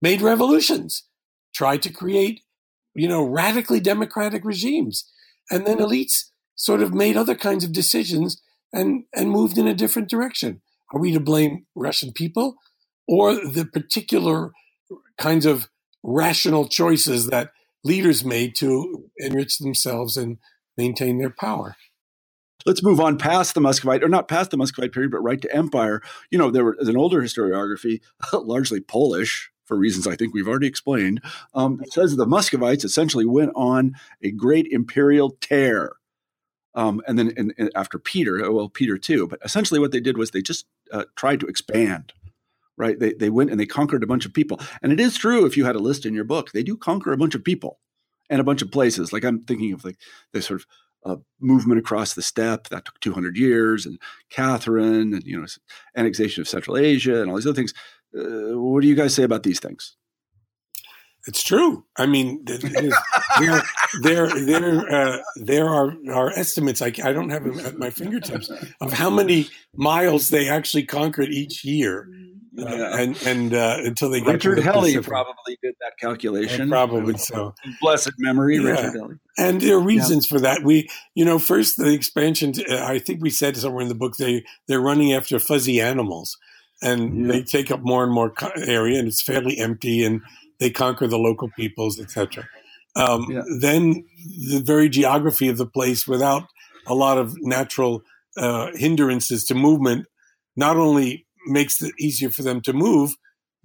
made 0.00 0.20
revolutions, 0.20 1.04
tried 1.54 1.82
to 1.82 1.92
create, 1.92 2.42
you 2.94 3.08
know, 3.08 3.24
radically 3.24 3.80
democratic 3.80 4.44
regimes. 4.44 5.10
And 5.50 5.66
then 5.66 5.78
elites 5.78 6.24
sort 6.54 6.82
of 6.82 6.94
made 6.94 7.16
other 7.16 7.34
kinds 7.34 7.64
of 7.64 7.72
decisions 7.72 8.42
and, 8.72 9.04
and 9.14 9.30
moved 9.30 9.58
in 9.58 9.66
a 9.66 9.74
different 9.74 10.08
direction. 10.08 10.60
Are 10.92 11.00
we 11.00 11.12
to 11.12 11.20
blame 11.20 11.66
Russian 11.74 12.12
people 12.12 12.56
or 13.08 13.34
the 13.34 13.64
particular 13.64 14.52
kinds 15.18 15.46
of 15.46 15.68
rational 16.02 16.68
choices 16.68 17.26
that 17.28 17.50
leaders 17.86 18.24
made 18.24 18.54
to 18.56 19.10
enrich 19.16 19.58
themselves 19.58 20.16
and 20.16 20.38
maintain 20.76 21.18
their 21.18 21.30
power? 21.30 21.76
let's 22.66 22.82
move 22.82 23.00
on 23.00 23.16
past 23.16 23.54
the 23.54 23.60
Muscovite, 23.60 24.02
or 24.02 24.08
not 24.08 24.28
past 24.28 24.50
the 24.50 24.56
Muscovite 24.56 24.92
period, 24.92 25.12
but 25.12 25.22
right 25.22 25.40
to 25.40 25.54
empire. 25.54 26.02
You 26.30 26.38
know, 26.38 26.50
there 26.50 26.64
was 26.64 26.88
an 26.88 26.96
older 26.96 27.22
historiography, 27.22 28.00
largely 28.32 28.80
Polish, 28.80 29.50
for 29.64 29.76
reasons 29.76 30.06
I 30.06 30.16
think 30.16 30.34
we've 30.34 30.48
already 30.48 30.66
explained, 30.66 31.22
um, 31.54 31.80
says 31.90 32.16
the 32.16 32.26
Muscovites 32.26 32.84
essentially 32.84 33.24
went 33.24 33.52
on 33.54 33.94
a 34.22 34.30
great 34.30 34.66
imperial 34.70 35.30
tear. 35.40 35.92
Um, 36.74 37.00
and 37.06 37.18
then 37.18 37.30
in, 37.30 37.52
in, 37.56 37.70
after 37.74 37.98
Peter, 37.98 38.52
well, 38.52 38.68
Peter 38.68 38.98
too, 38.98 39.26
but 39.26 39.40
essentially 39.42 39.80
what 39.80 39.92
they 39.92 40.00
did 40.00 40.18
was 40.18 40.30
they 40.30 40.42
just 40.42 40.66
uh, 40.92 41.04
tried 41.16 41.40
to 41.40 41.46
expand, 41.46 42.12
right? 42.76 42.98
They, 42.98 43.12
they 43.12 43.30
went 43.30 43.50
and 43.50 43.58
they 43.58 43.66
conquered 43.66 44.02
a 44.02 44.06
bunch 44.06 44.26
of 44.26 44.34
people. 44.34 44.60
And 44.82 44.92
it 44.92 45.00
is 45.00 45.16
true, 45.16 45.46
if 45.46 45.56
you 45.56 45.64
had 45.64 45.76
a 45.76 45.80
list 45.80 46.06
in 46.06 46.14
your 46.14 46.24
book, 46.24 46.52
they 46.52 46.62
do 46.62 46.76
conquer 46.76 47.12
a 47.12 47.16
bunch 47.16 47.34
of 47.34 47.44
people 47.44 47.78
and 48.28 48.40
a 48.40 48.44
bunch 48.44 48.62
of 48.62 48.70
places. 48.70 49.12
Like 49.12 49.24
I'm 49.24 49.40
thinking 49.40 49.72
of 49.72 49.84
like 49.84 49.98
the 50.32 50.42
sort 50.42 50.60
of 50.60 50.66
uh, 51.04 51.16
movement 51.40 51.78
across 51.78 52.14
the 52.14 52.22
steppe 52.22 52.68
that 52.68 52.84
took 52.84 52.98
200 53.00 53.36
years, 53.36 53.86
and 53.86 53.98
Catherine, 54.28 55.14
and 55.14 55.22
you 55.22 55.40
know, 55.40 55.46
annexation 55.96 56.40
of 56.40 56.48
Central 56.48 56.76
Asia, 56.76 57.20
and 57.22 57.30
all 57.30 57.36
these 57.36 57.46
other 57.46 57.54
things. 57.54 57.72
Uh, 58.16 58.58
what 58.58 58.82
do 58.82 58.88
you 58.88 58.96
guys 58.96 59.14
say 59.14 59.22
about 59.22 59.44
these 59.44 59.60
things? 59.60 59.96
It's 61.28 61.42
true. 61.42 61.84
I 61.96 62.06
mean, 62.06 62.44
there, 62.44 62.58
there, 64.02 64.28
there, 64.44 64.94
uh, 64.94 65.18
there 65.36 65.68
are, 65.68 65.96
are 66.12 66.30
estimates. 66.30 66.80
I, 66.80 66.92
I 67.02 67.12
don't 67.12 67.30
have 67.30 67.42
them 67.42 67.58
at 67.60 67.78
my 67.78 67.90
fingertips 67.90 68.48
of 68.80 68.92
how 68.92 69.10
many 69.10 69.48
miles 69.74 70.28
they 70.28 70.48
actually 70.48 70.84
conquered 70.84 71.30
each 71.30 71.64
year. 71.64 72.08
Uh, 72.58 72.74
yeah. 72.74 72.98
and 72.98 73.22
and 73.26 73.54
uh, 73.54 73.76
until 73.80 74.08
they 74.10 74.22
Richard 74.22 74.58
Hellie 74.58 74.98
probably 75.00 75.58
did 75.62 75.74
that 75.80 75.98
calculation. 76.00 76.62
And 76.62 76.70
probably 76.70 77.16
so. 77.18 77.54
Blessed 77.80 78.12
memory, 78.18 78.56
yeah. 78.56 78.70
Richard 78.70 78.92
Hellie. 78.92 79.14
And 79.36 79.60
there 79.60 79.76
are 79.76 79.80
reasons 79.80 80.30
yeah. 80.30 80.36
for 80.36 80.40
that. 80.40 80.62
We, 80.62 80.88
you 81.14 81.24
know, 81.24 81.38
first 81.38 81.76
the 81.76 81.92
expansion. 81.92 82.54
Uh, 82.68 82.84
I 82.84 82.98
think 82.98 83.22
we 83.22 83.30
said 83.30 83.56
somewhere 83.56 83.82
in 83.82 83.88
the 83.88 83.94
book 83.94 84.16
they 84.16 84.44
they're 84.68 84.80
running 84.80 85.12
after 85.12 85.38
fuzzy 85.38 85.80
animals, 85.80 86.38
and 86.80 87.30
they 87.30 87.42
take 87.42 87.70
up 87.70 87.80
more 87.82 88.04
and 88.04 88.12
more 88.12 88.32
area, 88.56 88.98
and 88.98 89.08
it's 89.08 89.22
fairly 89.22 89.58
empty, 89.58 90.04
and 90.04 90.22
they 90.58 90.70
conquer 90.70 91.06
the 91.06 91.18
local 91.18 91.50
peoples, 91.56 92.00
etc. 92.00 92.48
Um, 92.94 93.44
then 93.60 94.06
the 94.50 94.62
very 94.64 94.88
geography 94.88 95.48
of 95.48 95.58
the 95.58 95.66
place, 95.66 96.08
without 96.08 96.44
a 96.86 96.94
lot 96.94 97.18
of 97.18 97.36
natural 97.40 98.02
uh, 98.38 98.70
hindrances 98.74 99.44
to 99.44 99.54
movement, 99.54 100.06
not 100.56 100.76
only 100.76 101.25
makes 101.46 101.82
it 101.82 101.94
easier 101.98 102.30
for 102.30 102.42
them 102.42 102.60
to 102.62 102.72
move, 102.72 103.12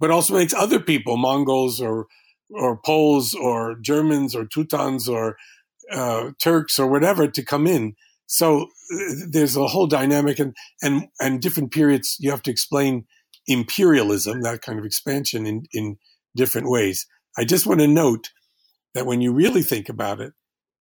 but 0.00 0.10
also 0.10 0.34
makes 0.34 0.54
other 0.54 0.80
people, 0.80 1.16
Mongols 1.16 1.80
or 1.80 2.06
or 2.50 2.78
Poles 2.84 3.34
or 3.34 3.76
Germans 3.80 4.34
or 4.34 4.44
Teutons 4.44 5.08
or 5.08 5.36
uh, 5.90 6.32
Turks 6.38 6.78
or 6.78 6.86
whatever, 6.86 7.26
to 7.28 7.44
come 7.44 7.66
in. 7.66 7.94
So 8.26 8.62
uh, 8.62 9.14
there's 9.30 9.56
a 9.56 9.66
whole 9.66 9.86
dynamic, 9.86 10.38
and 10.38 10.54
and 10.82 11.08
and 11.20 11.40
different 11.40 11.72
periods. 11.72 12.16
You 12.20 12.30
have 12.30 12.42
to 12.42 12.50
explain 12.50 13.06
imperialism, 13.46 14.42
that 14.42 14.62
kind 14.62 14.78
of 14.78 14.84
expansion, 14.84 15.46
in 15.46 15.64
in 15.72 15.96
different 16.36 16.70
ways. 16.70 17.06
I 17.36 17.44
just 17.44 17.66
want 17.66 17.80
to 17.80 17.88
note 17.88 18.30
that 18.94 19.06
when 19.06 19.20
you 19.20 19.32
really 19.32 19.62
think 19.62 19.88
about 19.88 20.20
it, 20.20 20.34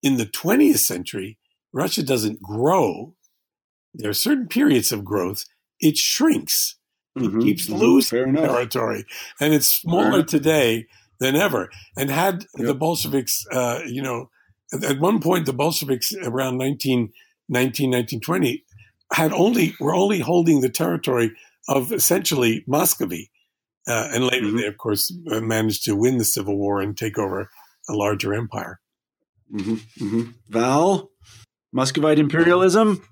in 0.03 0.16
the 0.16 0.26
20th 0.26 0.78
century, 0.78 1.38
Russia 1.72 2.03
doesn't 2.03 2.42
grow. 2.42 3.14
There 3.94 4.11
are 4.11 4.14
certain 4.14 4.48
periods 4.48 4.92
of 4.92 5.05
growth. 5.05 5.44
It 5.80 5.96
shrinks. 5.96 6.76
Mm-hmm. 7.20 7.40
It 7.40 7.44
keeps 7.44 7.68
mm-hmm. 7.68 7.80
losing 7.80 8.34
territory, 8.34 9.04
and 9.40 9.54
it's 9.54 9.66
smaller 9.66 10.22
today 10.22 10.86
than 11.18 11.36
ever. 11.36 11.70
And 11.96 12.10
had 12.10 12.46
yep. 12.56 12.66
the 12.66 12.74
Bolsheviks, 12.74 13.44
uh, 13.52 13.80
you 13.86 14.02
know, 14.02 14.30
at 14.72 14.98
one 14.98 15.20
point 15.20 15.46
the 15.46 15.52
Bolsheviks 15.52 16.12
around 16.22 16.58
19, 16.58 17.12
19, 17.48 17.90
1920 17.90 18.64
had 19.12 19.32
only 19.32 19.74
were 19.80 19.94
only 19.94 20.20
holding 20.20 20.60
the 20.60 20.68
territory 20.68 21.32
of 21.68 21.92
essentially 21.92 22.64
Muscovy, 22.66 23.30
uh, 23.86 24.08
and 24.12 24.24
later 24.24 24.46
mm-hmm. 24.46 24.58
they, 24.58 24.66
of 24.66 24.78
course, 24.78 25.12
uh, 25.30 25.40
managed 25.40 25.84
to 25.84 25.96
win 25.96 26.18
the 26.18 26.24
civil 26.24 26.56
war 26.56 26.80
and 26.80 26.96
take 26.96 27.18
over 27.18 27.50
a 27.88 27.94
larger 27.94 28.34
empire. 28.34 28.80
Mm-hmm. 29.52 29.74
mm-hmm. 30.04 30.30
Val, 30.48 31.10
Muscovite 31.72 32.18
imperialism. 32.18 33.02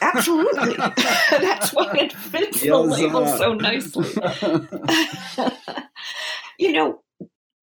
Absolutely. 0.00 0.74
That's 1.30 1.72
why 1.72 1.92
it 1.94 2.12
fits 2.12 2.62
yes, 2.62 2.72
the 2.72 2.78
label 2.78 3.24
uh, 3.24 3.38
so 3.38 3.54
nicely. 3.54 4.08
you 6.58 6.72
know, 6.72 7.02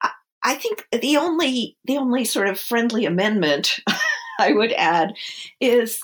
I, 0.01 0.09
I 0.43 0.55
think 0.55 0.85
the 0.91 1.17
only 1.17 1.77
the 1.85 1.97
only 1.97 2.25
sort 2.25 2.47
of 2.47 2.59
friendly 2.59 3.05
amendment 3.05 3.79
I 4.39 4.53
would 4.53 4.71
add 4.73 5.13
is 5.59 5.99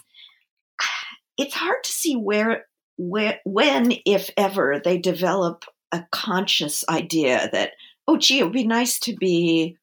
it's 1.37 1.55
hard 1.55 1.83
to 1.83 1.91
see 1.91 2.15
where 2.15 2.65
where 2.97 3.39
when 3.45 3.93
if 4.05 4.29
ever 4.35 4.81
they 4.83 4.97
develop 4.97 5.65
a 5.91 6.05
conscious 6.11 6.83
idea 6.89 7.49
that 7.51 7.71
oh 8.07 8.17
gee 8.17 8.39
it 8.39 8.43
would 8.43 8.53
be 8.53 8.67
nice 8.67 8.99
to 8.99 9.15
be 9.15 9.77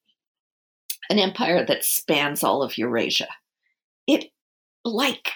an 1.09 1.19
empire 1.19 1.65
that 1.65 1.85
spans 1.85 2.43
all 2.43 2.63
of 2.63 2.79
Eurasia. 2.79 3.29
It 4.07 4.31
like 4.85 5.33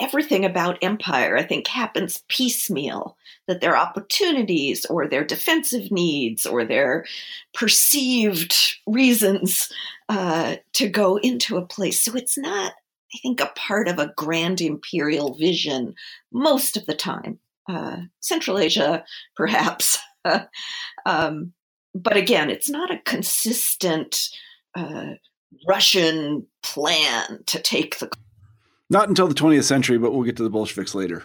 everything 0.00 0.44
about 0.44 0.78
empire, 0.82 1.36
I 1.36 1.42
think, 1.42 1.66
happens 1.66 2.24
piecemeal, 2.28 3.16
that 3.46 3.60
their 3.60 3.76
opportunities 3.76 4.84
or 4.86 5.06
their 5.06 5.24
defensive 5.24 5.90
needs 5.90 6.46
or 6.46 6.64
their 6.64 7.04
perceived 7.52 8.56
reasons 8.86 9.70
uh, 10.08 10.56
to 10.72 10.88
go 10.88 11.16
into 11.16 11.56
a 11.56 11.66
place. 11.66 12.02
So 12.02 12.14
it's 12.14 12.38
not, 12.38 12.72
I 13.14 13.18
think, 13.22 13.40
a 13.40 13.52
part 13.54 13.88
of 13.88 13.98
a 13.98 14.12
grand 14.16 14.60
imperial 14.60 15.34
vision 15.34 15.94
most 16.32 16.76
of 16.76 16.86
the 16.86 16.94
time. 16.94 17.38
Uh, 17.68 17.98
Central 18.20 18.58
Asia, 18.58 19.04
perhaps. 19.36 19.98
um, 21.06 21.52
but 21.94 22.16
again, 22.16 22.50
it's 22.50 22.68
not 22.68 22.90
a 22.90 23.02
consistent 23.04 24.28
uh, 24.76 25.14
Russian 25.68 26.46
plan 26.62 27.42
to 27.46 27.60
take 27.60 27.98
the 27.98 28.10
not 28.90 29.08
until 29.08 29.28
the 29.28 29.34
20th 29.34 29.64
century, 29.64 29.98
but 29.98 30.12
we'll 30.12 30.24
get 30.24 30.36
to 30.36 30.42
the 30.42 30.50
Bolsheviks 30.50 30.94
later. 30.94 31.24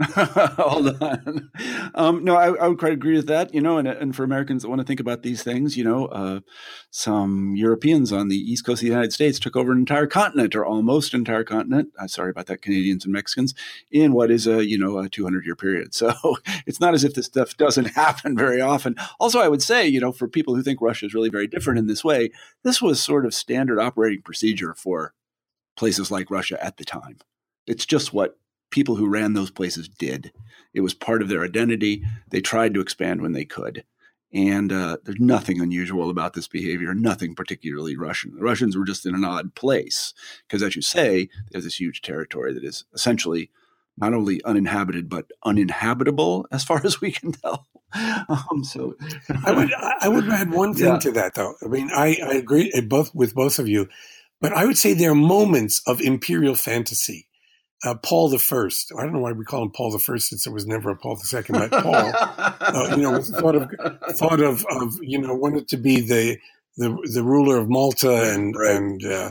Hold 0.14 1.02
on. 1.02 1.50
Um, 1.94 2.24
no, 2.24 2.34
I, 2.34 2.54
I, 2.54 2.68
would 2.68 2.78
quite 2.78 2.94
agree 2.94 3.16
with 3.16 3.26
that. 3.26 3.52
You 3.52 3.60
know, 3.60 3.76
and, 3.76 3.86
and 3.86 4.16
for 4.16 4.24
Americans 4.24 4.62
that 4.62 4.70
want 4.70 4.80
to 4.80 4.86
think 4.86 5.00
about 5.00 5.22
these 5.22 5.42
things, 5.42 5.76
you 5.76 5.84
know, 5.84 6.06
uh, 6.06 6.40
some 6.90 7.54
Europeans 7.54 8.10
on 8.10 8.28
the 8.28 8.36
east 8.36 8.64
coast 8.64 8.80
of 8.80 8.86
the 8.86 8.92
United 8.92 9.12
States 9.12 9.38
took 9.38 9.56
over 9.56 9.72
an 9.72 9.78
entire 9.78 10.06
continent, 10.06 10.54
or 10.54 10.64
almost 10.64 11.12
entire 11.12 11.44
continent. 11.44 11.90
I'm 11.98 12.06
uh, 12.06 12.08
sorry 12.08 12.30
about 12.30 12.46
that, 12.46 12.62
Canadians 12.62 13.04
and 13.04 13.12
Mexicans, 13.12 13.54
in 13.90 14.14
what 14.14 14.30
is 14.30 14.46
a 14.46 14.66
you 14.66 14.78
know 14.78 14.98
a 14.98 15.08
200 15.08 15.44
year 15.44 15.56
period. 15.56 15.94
So 16.00 16.14
it's 16.66 16.80
not 16.80 16.94
as 16.94 17.04
if 17.04 17.12
this 17.12 17.26
stuff 17.26 17.58
doesn't 17.58 17.84
happen 17.94 18.34
very 18.34 18.58
often. 18.58 18.96
Also, 19.18 19.38
I 19.38 19.48
would 19.48 19.60
say, 19.60 19.86
you 19.86 20.00
know, 20.00 20.12
for 20.12 20.28
people 20.28 20.54
who 20.54 20.62
think 20.62 20.80
Russia 20.80 21.04
is 21.04 21.12
really 21.12 21.28
very 21.28 21.46
different 21.46 21.78
in 21.78 21.88
this 21.88 22.02
way, 22.02 22.30
this 22.62 22.80
was 22.80 23.02
sort 23.02 23.26
of 23.26 23.34
standard 23.34 23.78
operating 23.78 24.22
procedure 24.22 24.72
for 24.72 25.12
places 25.80 26.10
like 26.10 26.30
Russia 26.30 26.62
at 26.62 26.76
the 26.76 26.84
time. 26.84 27.16
It's 27.66 27.86
just 27.86 28.12
what 28.12 28.38
people 28.70 28.96
who 28.96 29.08
ran 29.08 29.32
those 29.32 29.50
places 29.50 29.88
did. 29.88 30.30
It 30.74 30.82
was 30.82 30.92
part 30.92 31.22
of 31.22 31.28
their 31.28 31.42
identity. 31.42 32.04
They 32.28 32.42
tried 32.42 32.74
to 32.74 32.82
expand 32.82 33.22
when 33.22 33.32
they 33.32 33.46
could. 33.46 33.84
And 34.30 34.70
uh, 34.70 34.98
there's 35.02 35.18
nothing 35.18 35.58
unusual 35.58 36.10
about 36.10 36.34
this 36.34 36.46
behavior, 36.46 36.92
nothing 36.92 37.34
particularly 37.34 37.96
Russian. 37.96 38.34
The 38.34 38.42
Russians 38.42 38.76
were 38.76 38.84
just 38.84 39.06
in 39.06 39.14
an 39.14 39.24
odd 39.24 39.54
place 39.54 40.12
because, 40.46 40.62
as 40.62 40.76
you 40.76 40.82
say, 40.82 41.30
there's 41.50 41.64
this 41.64 41.80
huge 41.80 42.02
territory 42.02 42.52
that 42.52 42.62
is 42.62 42.84
essentially 42.92 43.50
not 43.96 44.12
only 44.12 44.44
uninhabited 44.44 45.08
but 45.08 45.30
uninhabitable, 45.44 46.46
as 46.52 46.62
far 46.62 46.80
as 46.84 47.00
we 47.00 47.10
can 47.10 47.32
tell. 47.32 47.66
Um, 48.28 48.62
so, 48.64 48.96
I 49.46 49.52
would 49.52 49.72
I 49.74 50.08
would 50.08 50.28
add 50.28 50.52
one 50.52 50.74
thing 50.74 50.92
yeah. 50.92 50.98
to 50.98 51.10
that, 51.12 51.34
though. 51.34 51.54
I 51.64 51.68
mean, 51.68 51.90
I, 51.90 52.18
I 52.24 52.34
agree 52.34 52.70
both 52.82 53.14
with 53.14 53.34
both 53.34 53.58
of 53.58 53.66
you. 53.66 53.88
But 54.40 54.52
I 54.52 54.64
would 54.64 54.78
say 54.78 54.94
there 54.94 55.10
are 55.10 55.14
moments 55.14 55.82
of 55.86 56.00
imperial 56.00 56.54
fantasy. 56.54 57.26
uh, 57.84 57.94
Paul 57.94 58.28
the 58.28 58.38
First. 58.38 58.92
I 58.98 59.02
don't 59.02 59.12
know 59.12 59.20
why 59.20 59.32
we 59.32 59.44
call 59.44 59.62
him 59.62 59.70
Paul 59.70 59.90
the 59.90 59.98
First 59.98 60.28
since 60.28 60.44
there 60.44 60.52
was 60.52 60.66
never 60.66 60.90
a 60.90 60.96
Paul 60.96 61.16
the 61.16 61.24
Second, 61.24 61.58
but 61.58 61.70
Paul, 61.70 62.12
uh, 62.60 62.94
you 62.96 63.02
know, 63.02 63.22
thought 63.22 63.54
of 63.54 63.70
thought 64.16 64.40
of, 64.40 64.64
of 64.70 64.94
you 65.00 65.18
know 65.18 65.34
wanted 65.34 65.68
to 65.68 65.76
be 65.76 66.00
the 66.00 66.38
the 66.76 66.96
the 67.12 67.22
ruler 67.22 67.56
of 67.58 67.68
Malta 67.68 68.32
and 68.32 68.54
right. 68.54 68.76
and 68.76 69.04
uh, 69.04 69.30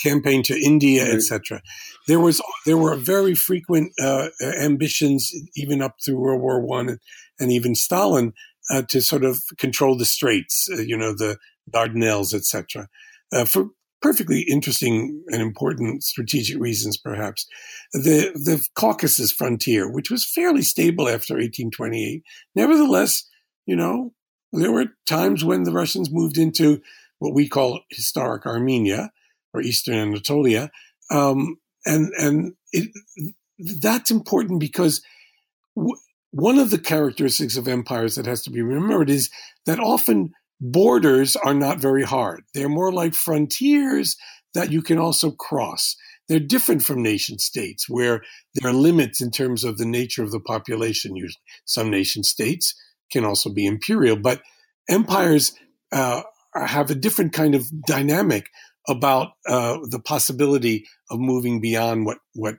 campaign 0.00 0.42
to 0.44 0.58
India, 0.58 1.04
right. 1.04 1.14
etc. 1.14 1.62
There 2.06 2.20
was 2.20 2.40
there 2.66 2.78
were 2.78 2.96
very 2.96 3.34
frequent 3.34 3.92
uh, 4.00 4.28
ambitions, 4.40 5.32
even 5.56 5.82
up 5.82 5.96
through 6.04 6.18
World 6.18 6.40
War 6.40 6.60
One 6.60 6.88
and, 6.88 7.00
and, 7.38 7.52
even 7.52 7.74
Stalin, 7.74 8.32
uh, 8.70 8.82
to 8.88 9.00
sort 9.00 9.24
of 9.24 9.42
control 9.58 9.96
the 9.96 10.04
Straits, 10.04 10.68
uh, 10.72 10.80
you 10.80 10.96
know, 10.96 11.12
the 11.12 11.38
Dardanelles, 11.70 12.34
etc. 12.34 12.88
Uh, 13.32 13.44
for 13.44 13.68
perfectly 14.00 14.40
interesting 14.42 15.22
and 15.28 15.42
important 15.42 16.02
strategic 16.04 16.60
reasons, 16.60 16.96
perhaps. 16.96 17.46
The 17.92 18.30
the 18.34 18.64
Caucasus 18.74 19.32
frontier, 19.32 19.90
which 19.90 20.10
was 20.10 20.24
fairly 20.24 20.62
stable 20.62 21.08
after 21.08 21.34
1828, 21.34 22.22
nevertheless, 22.54 23.24
you 23.66 23.76
know, 23.76 24.12
there 24.52 24.72
were 24.72 24.86
times 25.06 25.44
when 25.44 25.64
the 25.64 25.72
Russians 25.72 26.10
moved 26.10 26.38
into 26.38 26.80
what 27.18 27.34
we 27.34 27.48
call 27.48 27.80
historic 27.90 28.46
Armenia 28.46 29.10
or 29.52 29.60
Eastern 29.60 29.94
Anatolia, 29.94 30.70
um, 31.10 31.58
and 31.84 32.12
and 32.18 32.52
it, 32.72 32.90
that's 33.80 34.10
important 34.10 34.60
because. 34.60 35.02
W- 35.76 35.96
one 36.30 36.58
of 36.58 36.68
the 36.68 36.78
characteristics 36.78 37.56
of 37.56 37.66
empires 37.66 38.14
that 38.14 38.26
has 38.26 38.42
to 38.42 38.50
be 38.50 38.60
remembered 38.60 39.08
is 39.08 39.30
that 39.64 39.80
often 39.80 40.30
borders 40.60 41.36
are 41.36 41.54
not 41.54 41.78
very 41.78 42.02
hard. 42.04 42.42
They're 42.54 42.68
more 42.68 42.92
like 42.92 43.14
frontiers 43.14 44.16
that 44.54 44.72
you 44.72 44.82
can 44.82 44.98
also 44.98 45.30
cross. 45.30 45.96
They're 46.28 46.40
different 46.40 46.82
from 46.82 47.02
nation 47.02 47.38
states 47.38 47.88
where 47.88 48.22
there 48.54 48.70
are 48.70 48.74
limits 48.74 49.20
in 49.20 49.30
terms 49.30 49.64
of 49.64 49.78
the 49.78 49.86
nature 49.86 50.22
of 50.22 50.30
the 50.30 50.40
population. 50.40 51.16
Usually, 51.16 51.40
some 51.64 51.90
nation 51.90 52.22
states 52.22 52.74
can 53.10 53.24
also 53.24 53.50
be 53.50 53.66
imperial, 53.66 54.16
but 54.16 54.42
empires 54.88 55.52
uh, 55.92 56.22
have 56.54 56.90
a 56.90 56.94
different 56.94 57.32
kind 57.32 57.54
of 57.54 57.66
dynamic 57.86 58.50
about 58.88 59.28
uh, 59.46 59.78
the 59.90 60.00
possibility 60.00 60.86
of 61.10 61.18
moving 61.18 61.60
beyond 61.60 62.04
what 62.06 62.18
what 62.34 62.56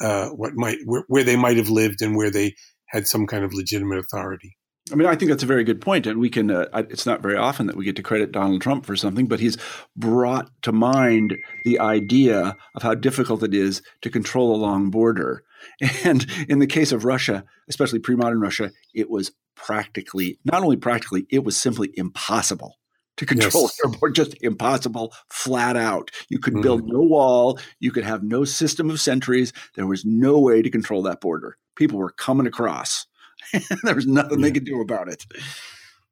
uh, 0.00 0.28
what 0.28 0.54
might 0.54 0.78
where, 0.84 1.04
where 1.08 1.24
they 1.24 1.36
might 1.36 1.56
have 1.56 1.70
lived 1.70 2.02
and 2.02 2.16
where 2.16 2.30
they 2.30 2.54
had 2.86 3.06
some 3.06 3.26
kind 3.26 3.44
of 3.44 3.54
legitimate 3.54 3.98
authority. 3.98 4.56
I 4.90 4.96
mean, 4.96 5.06
I 5.06 5.14
think 5.14 5.30
that's 5.30 5.44
a 5.44 5.46
very 5.46 5.62
good 5.62 5.80
point, 5.80 6.06
and 6.06 6.18
we 6.18 6.28
can. 6.28 6.50
Uh, 6.50 6.66
it's 6.90 7.06
not 7.06 7.22
very 7.22 7.36
often 7.36 7.66
that 7.66 7.76
we 7.76 7.84
get 7.84 7.94
to 7.96 8.02
credit 8.02 8.32
Donald 8.32 8.60
Trump 8.60 8.84
for 8.84 8.96
something, 8.96 9.26
but 9.26 9.38
he's 9.38 9.56
brought 9.96 10.50
to 10.62 10.72
mind 10.72 11.36
the 11.64 11.78
idea 11.78 12.56
of 12.74 12.82
how 12.82 12.94
difficult 12.94 13.44
it 13.44 13.54
is 13.54 13.80
to 14.00 14.10
control 14.10 14.54
a 14.54 14.58
long 14.58 14.90
border. 14.90 15.44
And 16.04 16.26
in 16.48 16.58
the 16.58 16.66
case 16.66 16.90
of 16.90 17.04
Russia, 17.04 17.44
especially 17.68 18.00
pre-modern 18.00 18.40
Russia, 18.40 18.72
it 18.92 19.08
was 19.08 19.30
practically 19.54 20.40
not 20.44 20.64
only 20.64 20.76
practically, 20.76 21.24
it 21.30 21.44
was 21.44 21.56
simply 21.56 21.92
impossible 21.94 22.78
to 23.16 23.26
control 23.26 23.64
yes. 23.64 23.76
their 23.82 23.92
border. 23.92 24.12
Just 24.12 24.34
impossible, 24.42 25.14
flat 25.30 25.76
out. 25.76 26.10
You 26.28 26.40
could 26.40 26.54
mm. 26.54 26.62
build 26.62 26.82
no 26.84 27.00
wall. 27.00 27.60
You 27.78 27.92
could 27.92 28.02
have 28.04 28.24
no 28.24 28.44
system 28.44 28.90
of 28.90 29.00
sentries. 29.00 29.52
There 29.76 29.86
was 29.86 30.04
no 30.04 30.40
way 30.40 30.62
to 30.62 30.70
control 30.70 31.02
that 31.02 31.20
border. 31.20 31.56
People 31.76 31.98
were 31.98 32.10
coming 32.10 32.48
across 32.48 33.06
there 33.82 33.94
was 33.94 34.06
nothing 34.06 34.40
yeah. 34.40 34.44
they 34.44 34.52
could 34.52 34.64
do 34.64 34.80
about 34.80 35.08
it. 35.08 35.24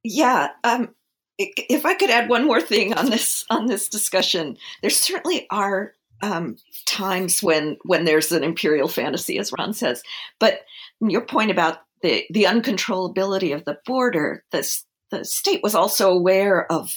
Yeah. 0.03 0.49
Um, 0.65 0.95
if 1.39 1.87
I 1.87 1.95
could 1.95 2.11
add 2.11 2.29
one 2.29 2.47
more 2.47 2.61
thing 2.61 2.95
on 2.95 3.11
this 3.11 3.45
on 3.51 3.67
this 3.67 3.89
discussion, 3.89 4.57
there 4.83 4.91
certainly 4.91 5.47
are 5.51 5.95
um, 6.23 6.57
times 6.87 7.43
when 7.43 7.79
when 7.85 8.05
there's 8.05 8.33
an 8.33 8.45
imperial 8.45 8.89
fantasy, 8.89 9.39
as 9.39 9.53
Ron 9.57 9.73
says. 9.73 10.03
But 10.39 10.61
your 11.01 11.25
point 11.25 11.51
about 11.51 11.79
the 12.03 12.25
the 12.31 12.45
uncontrollability 12.45 13.55
of 13.55 13.65
the 13.65 13.79
border, 13.87 14.45
the 14.53 14.69
the 15.11 15.25
state 15.25 15.63
was 15.63 15.75
also 15.75 16.11
aware 16.11 16.71
of 16.71 16.93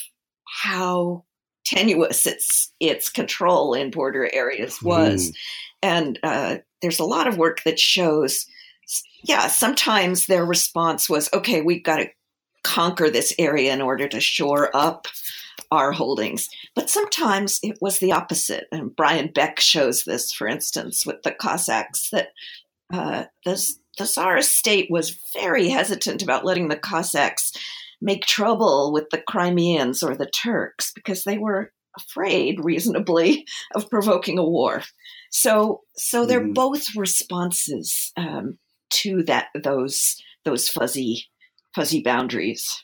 how 0.46 1.24
tenuous 1.66 2.28
its 2.28 2.74
its 2.80 3.10
control 3.10 3.74
in 3.74 3.92
border 3.92 4.30
areas 4.34 4.82
was, 4.82 5.32
mm. 5.32 5.36
and 5.82 6.20
uh, 6.24 6.58
there's 6.82 7.00
a 7.00 7.06
lot 7.06 7.28
of 7.28 7.38
work 7.38 7.64
that 7.64 7.80
shows 7.80 8.46
yeah, 9.24 9.47
sometimes 9.47 10.26
their 10.26 10.45
response 10.45 11.09
was, 11.09 11.30
okay, 11.34 11.61
we've 11.61 11.84
got 11.84 11.97
to 11.97 12.09
conquer 12.63 13.09
this 13.09 13.34
area 13.39 13.74
in 13.74 13.82
order 13.82 14.07
to 14.07 14.19
shore 14.19 14.69
up 14.76 15.07
our 15.71 15.91
holdings. 15.91 16.49
But 16.76 16.89
sometimes 16.89 17.59
it 17.63 17.78
was 17.82 17.99
the 17.99 18.11
opposite. 18.11 18.65
And 18.71 18.95
Brian 18.95 19.30
Boeck 19.30 19.59
shows 19.59 20.03
this, 20.03 20.34
for 20.34 20.47
instance, 20.47 21.05
with 21.05 21.24
the 21.24 21.32
Cossacks, 21.32 22.09
that 22.11 22.30
uh, 22.91 23.26
the, 23.45 23.76
the 23.97 24.05
Tsarist 24.05 24.55
state 24.55 24.88
was 24.89 25.17
very 25.34 25.69
hesitant 25.69 26.21
about 26.21 26.45
letting 26.45 26.67
the 26.67 26.78
Cossacks 26.78 27.53
make 28.01 28.26
trouble 28.26 28.91
with 28.91 29.09
the 29.09 29.21
Crimeans 29.21 30.03
or 30.03 30.15
the 30.15 30.30
Turks 30.30 30.91
because 30.93 31.24
they 31.24 31.38
were 31.38 31.71
afraid, 31.97 32.63
reasonably, 32.63 33.45
of 33.76 33.89
provoking 33.89 34.38
a 34.38 34.43
war. 34.43 34.84
So, 35.32 35.82
so 35.95 36.26
they're 36.26 36.41
mm. 36.41 36.53
both 36.53 36.95
responses 36.95 38.11
um, 38.17 38.57
to 39.02 39.24
that 39.24 39.48
those 39.64 40.22
those 40.46 40.70
fuzzy 40.70 41.26
fuzzy 41.74 42.02
boundaries. 42.02 42.84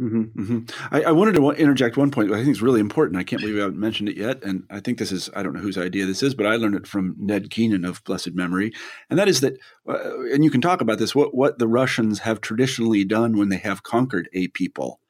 Mm-hmm, 0.00 0.40
mm-hmm. 0.40 0.94
I, 0.94 1.02
I, 1.04 1.10
wanted 1.10 1.34
to 1.34 1.50
interject 1.50 1.96
one 1.96 2.12
point. 2.12 2.30
I 2.30 2.36
think 2.36 2.50
it's 2.50 2.62
really 2.62 2.78
important. 2.78 3.18
I 3.18 3.24
can't 3.24 3.42
believe 3.42 3.56
I 3.56 3.62
haven't 3.62 3.80
mentioned 3.80 4.08
it 4.08 4.16
yet. 4.16 4.44
And 4.44 4.62
I 4.70 4.78
think 4.78 4.98
this 4.98 5.10
is, 5.10 5.28
I 5.34 5.42
don't 5.42 5.54
know 5.54 5.60
whose 5.60 5.76
idea 5.76 6.06
this 6.06 6.22
is, 6.22 6.36
but 6.36 6.46
I 6.46 6.54
learned 6.54 6.76
it 6.76 6.86
from 6.86 7.16
Ned 7.18 7.50
Keenan 7.50 7.84
of 7.84 8.04
blessed 8.04 8.32
memory. 8.32 8.72
And 9.10 9.18
that 9.18 9.26
is 9.26 9.40
that, 9.40 9.58
uh, 9.88 10.20
and 10.26 10.44
you 10.44 10.52
can 10.52 10.60
talk 10.60 10.80
about 10.80 11.00
this, 11.00 11.16
what, 11.16 11.34
what 11.34 11.58
the 11.58 11.66
Russians 11.66 12.20
have 12.20 12.40
traditionally 12.40 13.04
done 13.04 13.36
when 13.36 13.48
they 13.48 13.56
have 13.56 13.82
conquered 13.82 14.28
a 14.32 14.46
people. 14.48 15.00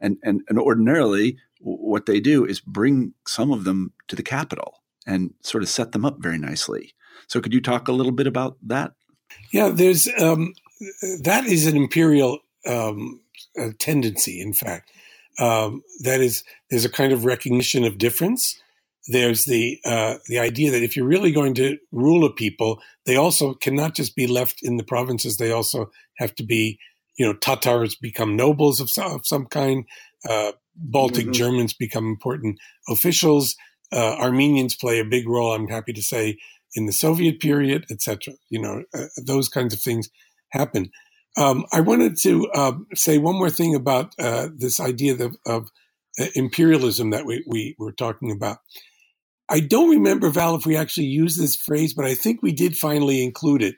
And, 0.00 0.18
and, 0.24 0.42
and 0.48 0.58
ordinarily, 0.58 1.38
what 1.60 2.06
they 2.06 2.18
do 2.18 2.44
is 2.44 2.60
bring 2.60 3.14
some 3.24 3.52
of 3.52 3.62
them 3.62 3.92
to 4.08 4.16
the 4.16 4.24
capital 4.24 4.82
and 5.06 5.34
sort 5.42 5.62
of 5.62 5.68
set 5.68 5.92
them 5.92 6.04
up 6.04 6.16
very 6.18 6.38
nicely. 6.38 6.94
So 7.28 7.40
could 7.40 7.54
you 7.54 7.60
talk 7.60 7.86
a 7.86 7.92
little 7.92 8.10
bit 8.10 8.26
about 8.26 8.56
that? 8.64 8.94
Yeah, 9.52 9.68
there's 9.68 10.08
um, 10.18 10.54
that 11.22 11.44
is 11.46 11.66
an 11.66 11.76
imperial 11.76 12.38
um, 12.66 13.20
tendency. 13.78 14.40
In 14.40 14.52
fact, 14.52 14.90
um, 15.38 15.82
that 16.02 16.20
is 16.20 16.44
there's 16.70 16.84
a 16.84 16.90
kind 16.90 17.12
of 17.12 17.24
recognition 17.24 17.84
of 17.84 17.98
difference. 17.98 18.58
There's 19.08 19.44
the 19.44 19.80
uh, 19.84 20.16
the 20.28 20.38
idea 20.38 20.70
that 20.70 20.82
if 20.82 20.96
you're 20.96 21.06
really 21.06 21.32
going 21.32 21.54
to 21.54 21.78
rule 21.90 22.24
a 22.24 22.32
people, 22.32 22.80
they 23.04 23.16
also 23.16 23.54
cannot 23.54 23.94
just 23.94 24.14
be 24.14 24.26
left 24.26 24.60
in 24.62 24.76
the 24.76 24.84
provinces. 24.84 25.36
They 25.36 25.50
also 25.50 25.90
have 26.18 26.34
to 26.36 26.44
be, 26.44 26.78
you 27.18 27.26
know, 27.26 27.34
Tatars 27.34 27.96
become 27.96 28.36
nobles 28.36 28.80
of 28.80 28.90
some, 28.90 29.12
of 29.12 29.26
some 29.26 29.46
kind. 29.46 29.84
Uh, 30.28 30.52
Baltic 30.74 31.24
mm-hmm. 31.24 31.32
Germans 31.32 31.74
become 31.74 32.06
important 32.06 32.58
officials. 32.88 33.56
Uh, 33.92 34.16
Armenians 34.18 34.74
play 34.74 35.00
a 35.00 35.04
big 35.04 35.28
role. 35.28 35.52
I'm 35.52 35.68
happy 35.68 35.92
to 35.92 36.02
say 36.02 36.38
in 36.74 36.86
the 36.86 36.92
Soviet 36.92 37.40
period, 37.40 37.86
etc. 37.90 38.34
You 38.50 38.60
know, 38.60 38.84
uh, 38.94 39.06
those 39.24 39.48
kinds 39.48 39.74
of 39.74 39.80
things 39.80 40.08
happen. 40.50 40.90
Um, 41.36 41.64
I 41.72 41.80
wanted 41.80 42.16
to 42.18 42.48
uh, 42.50 42.72
say 42.94 43.18
one 43.18 43.36
more 43.36 43.50
thing 43.50 43.74
about 43.74 44.14
uh, 44.18 44.48
this 44.54 44.80
idea 44.80 45.14
of, 45.14 45.36
of 45.46 45.70
uh, 46.20 46.26
imperialism 46.34 47.10
that 47.10 47.24
we, 47.24 47.42
we 47.46 47.74
were 47.78 47.92
talking 47.92 48.30
about. 48.30 48.58
I 49.48 49.60
don't 49.60 49.90
remember, 49.90 50.30
Val, 50.30 50.56
if 50.56 50.66
we 50.66 50.76
actually 50.76 51.06
used 51.06 51.40
this 51.40 51.56
phrase, 51.56 51.94
but 51.94 52.04
I 52.04 52.14
think 52.14 52.42
we 52.42 52.52
did 52.52 52.76
finally 52.76 53.22
include 53.22 53.62
it 53.62 53.76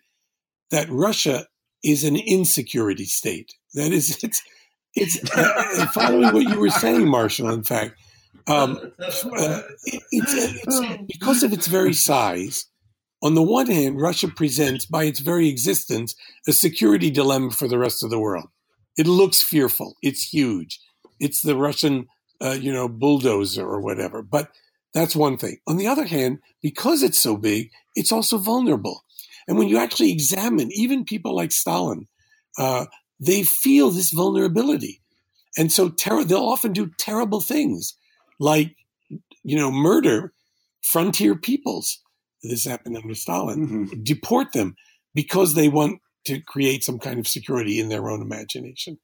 that 0.71 0.89
Russia 0.91 1.47
is 1.83 2.05
an 2.05 2.17
insecurity 2.17 3.05
state. 3.05 3.55
That 3.75 3.93
is, 3.93 4.19
it's, 4.25 4.43
it's 4.95 5.37
uh, 5.37 5.87
following 5.93 6.33
what 6.33 6.49
you 6.49 6.59
were 6.59 6.71
saying, 6.71 7.09
Marshall, 7.09 7.51
in 7.51 7.63
fact. 7.63 7.97
Um, 8.47 8.93
uh, 9.01 9.63
it, 9.85 10.03
it's, 10.11 10.35
it's, 10.35 11.03
because 11.09 11.43
of 11.43 11.53
its 11.53 11.67
very 11.67 11.93
size, 11.93 12.67
on 13.25 13.35
the 13.35 13.43
one 13.43 13.69
hand, 13.69 14.01
Russia 14.01 14.29
presents, 14.29 14.85
by 14.85 15.05
its 15.05 15.21
very 15.21 15.49
existence, 15.49 16.15
a 16.47 16.53
security 16.53 17.11
dilemma 17.11 17.53
for 17.53 17.67
the 17.67 17.79
rest 17.79 18.05
of 18.05 18.11
the 18.11 18.21
world. 18.21 18.51
It 18.99 19.07
looks 19.07 19.43
fearful. 19.43 19.97
It's 20.03 20.29
huge. 20.29 20.79
It's 21.19 21.41
the 21.41 21.57
Russian, 21.57 22.07
uh, 22.43 22.59
you 22.61 22.71
know, 22.73 22.87
bulldozer 22.87 23.67
or 23.67 23.81
whatever. 23.81 24.23
But 24.23 24.51
that's 24.93 25.17
one 25.17 25.39
thing. 25.39 25.57
On 25.67 25.79
the 25.79 25.87
other 25.87 26.05
hand, 26.05 26.41
because 26.63 27.03
it's 27.03 27.19
so 27.19 27.39
big, 27.39 27.71
it's 27.97 28.13
also 28.13 28.37
vulnerable. 28.37 29.05
And 29.49 29.59
when 29.59 29.69
you 29.69 29.79
actually 29.79 30.13
examine, 30.13 30.71
even 30.73 31.05
people 31.05 31.35
like 31.35 31.51
Stalin, 31.51 32.07
uh, 32.59 32.87
they 33.19 33.43
feel 33.43 33.91
this 33.91 34.11
vulnerability. 34.11 35.01
And 35.57 35.73
so 35.73 35.89
ter- 35.89 36.25
they'll 36.25 36.45
often 36.45 36.75
do 36.75 36.91
terrible 36.99 37.41
things 37.41 37.97
like, 38.39 38.77
you 39.43 39.57
know, 39.57 39.71
murder 39.71 40.35
frontier 40.83 41.35
peoples 41.35 42.01
this 42.51 42.65
happened 42.65 42.97
under 42.97 43.15
Stalin, 43.15 43.67
mm-hmm. 43.67 44.03
deport 44.03 44.53
them 44.53 44.77
because 45.15 45.55
they 45.55 45.69
want 45.69 46.01
to 46.27 46.41
create 46.41 46.85
some 46.85 46.99
kind 46.99 47.19
of 47.19 47.29
security 47.29 47.79
in 47.79 47.89
their 47.89 48.09
own 48.09 48.23
imagination. 48.23 48.99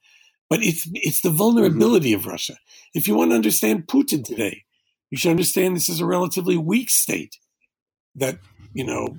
But 0.49 0.63
it's 0.63 0.89
it's 0.95 1.23
the 1.23 1.31
vulnerability 1.31 2.13
mm-hmm. 2.13 2.21
of 2.21 2.33
Russia. 2.33 2.57
If 2.95 3.07
you 3.07 3.15
want 3.15 3.31
to 3.31 3.37
understand 3.37 3.87
Putin 3.87 4.25
today, 4.25 4.65
you 5.11 5.19
should 5.19 5.31
understand 5.31 5.77
this 5.77 5.89
is 5.89 6.01
a 6.01 6.07
relatively 6.07 6.57
weak 6.57 6.91
state 6.91 7.37
that 8.17 8.39
you 8.73 8.85
know, 8.85 9.17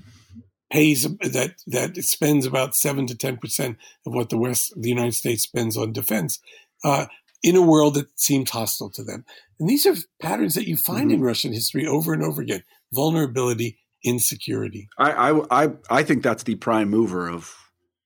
pays 0.72 1.04
that 1.04 1.56
that 1.68 1.96
spends 1.98 2.46
about 2.46 2.76
seven 2.76 3.06
to 3.08 3.16
ten 3.16 3.38
percent 3.38 3.78
of 4.06 4.14
what 4.14 4.30
the 4.30 4.38
West, 4.38 4.74
the 4.76 4.90
United 4.90 5.14
States, 5.14 5.44
spends 5.44 5.78
on 5.78 5.92
defense, 5.92 6.40
uh, 6.84 7.08
in 7.44 7.56
a 7.56 7.62
world 7.62 7.96
that 7.96 8.08
seems 8.20 8.50
hostile 8.50 8.90
to 8.92 9.04
them. 9.04 9.26
And 9.60 9.70
these 9.70 9.86
are 9.86 9.96
patterns 10.22 10.56
that 10.56 10.68
you 10.68 10.78
find 10.78 11.08
mm-hmm. 11.08 11.16
in 11.16 11.22
Russian 11.22 11.54
history 11.54 11.86
over 11.86 12.14
and 12.14 12.24
over 12.24 12.42
again: 12.42 12.64
vulnerability, 12.94 13.78
insecurity. 14.04 14.90
I, 14.98 15.32
I 15.32 15.64
I 15.64 15.70
I 15.90 16.04
think 16.04 16.24
that's 16.24 16.44
the 16.44 16.56
prime 16.56 16.90
mover 16.90 17.28
of 17.28 17.54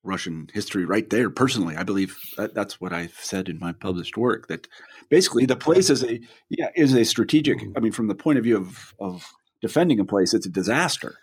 Russian 0.04 0.50
history 0.54 0.86
right 0.86 1.10
there. 1.10 1.30
Personally, 1.30 1.76
I 1.76 1.84
believe 1.84 2.18
that, 2.38 2.54
that's 2.54 2.80
what 2.80 2.94
I've 2.94 3.18
said 3.20 3.50
in 3.50 3.60
my 3.60 3.74
published 3.74 4.18
work. 4.18 4.48
That 4.48 4.68
basically 5.10 5.46
the 5.46 5.56
place 5.56 5.90
is 5.90 6.04
a 6.04 6.20
yeah 6.50 6.70
is 6.76 6.94
a 6.94 7.04
strategic. 7.04 7.60
Mm-hmm. 7.60 7.74
I 7.76 7.80
mean, 7.80 7.92
from 7.92 8.08
the 8.08 8.16
point 8.16 8.38
of 8.38 8.44
view 8.44 8.58
of 8.58 8.94
of 9.00 9.26
defending 9.62 10.00
a 10.00 10.06
place, 10.06 10.34
it's 10.34 10.46
a 10.46 10.50
disaster. 10.50 11.18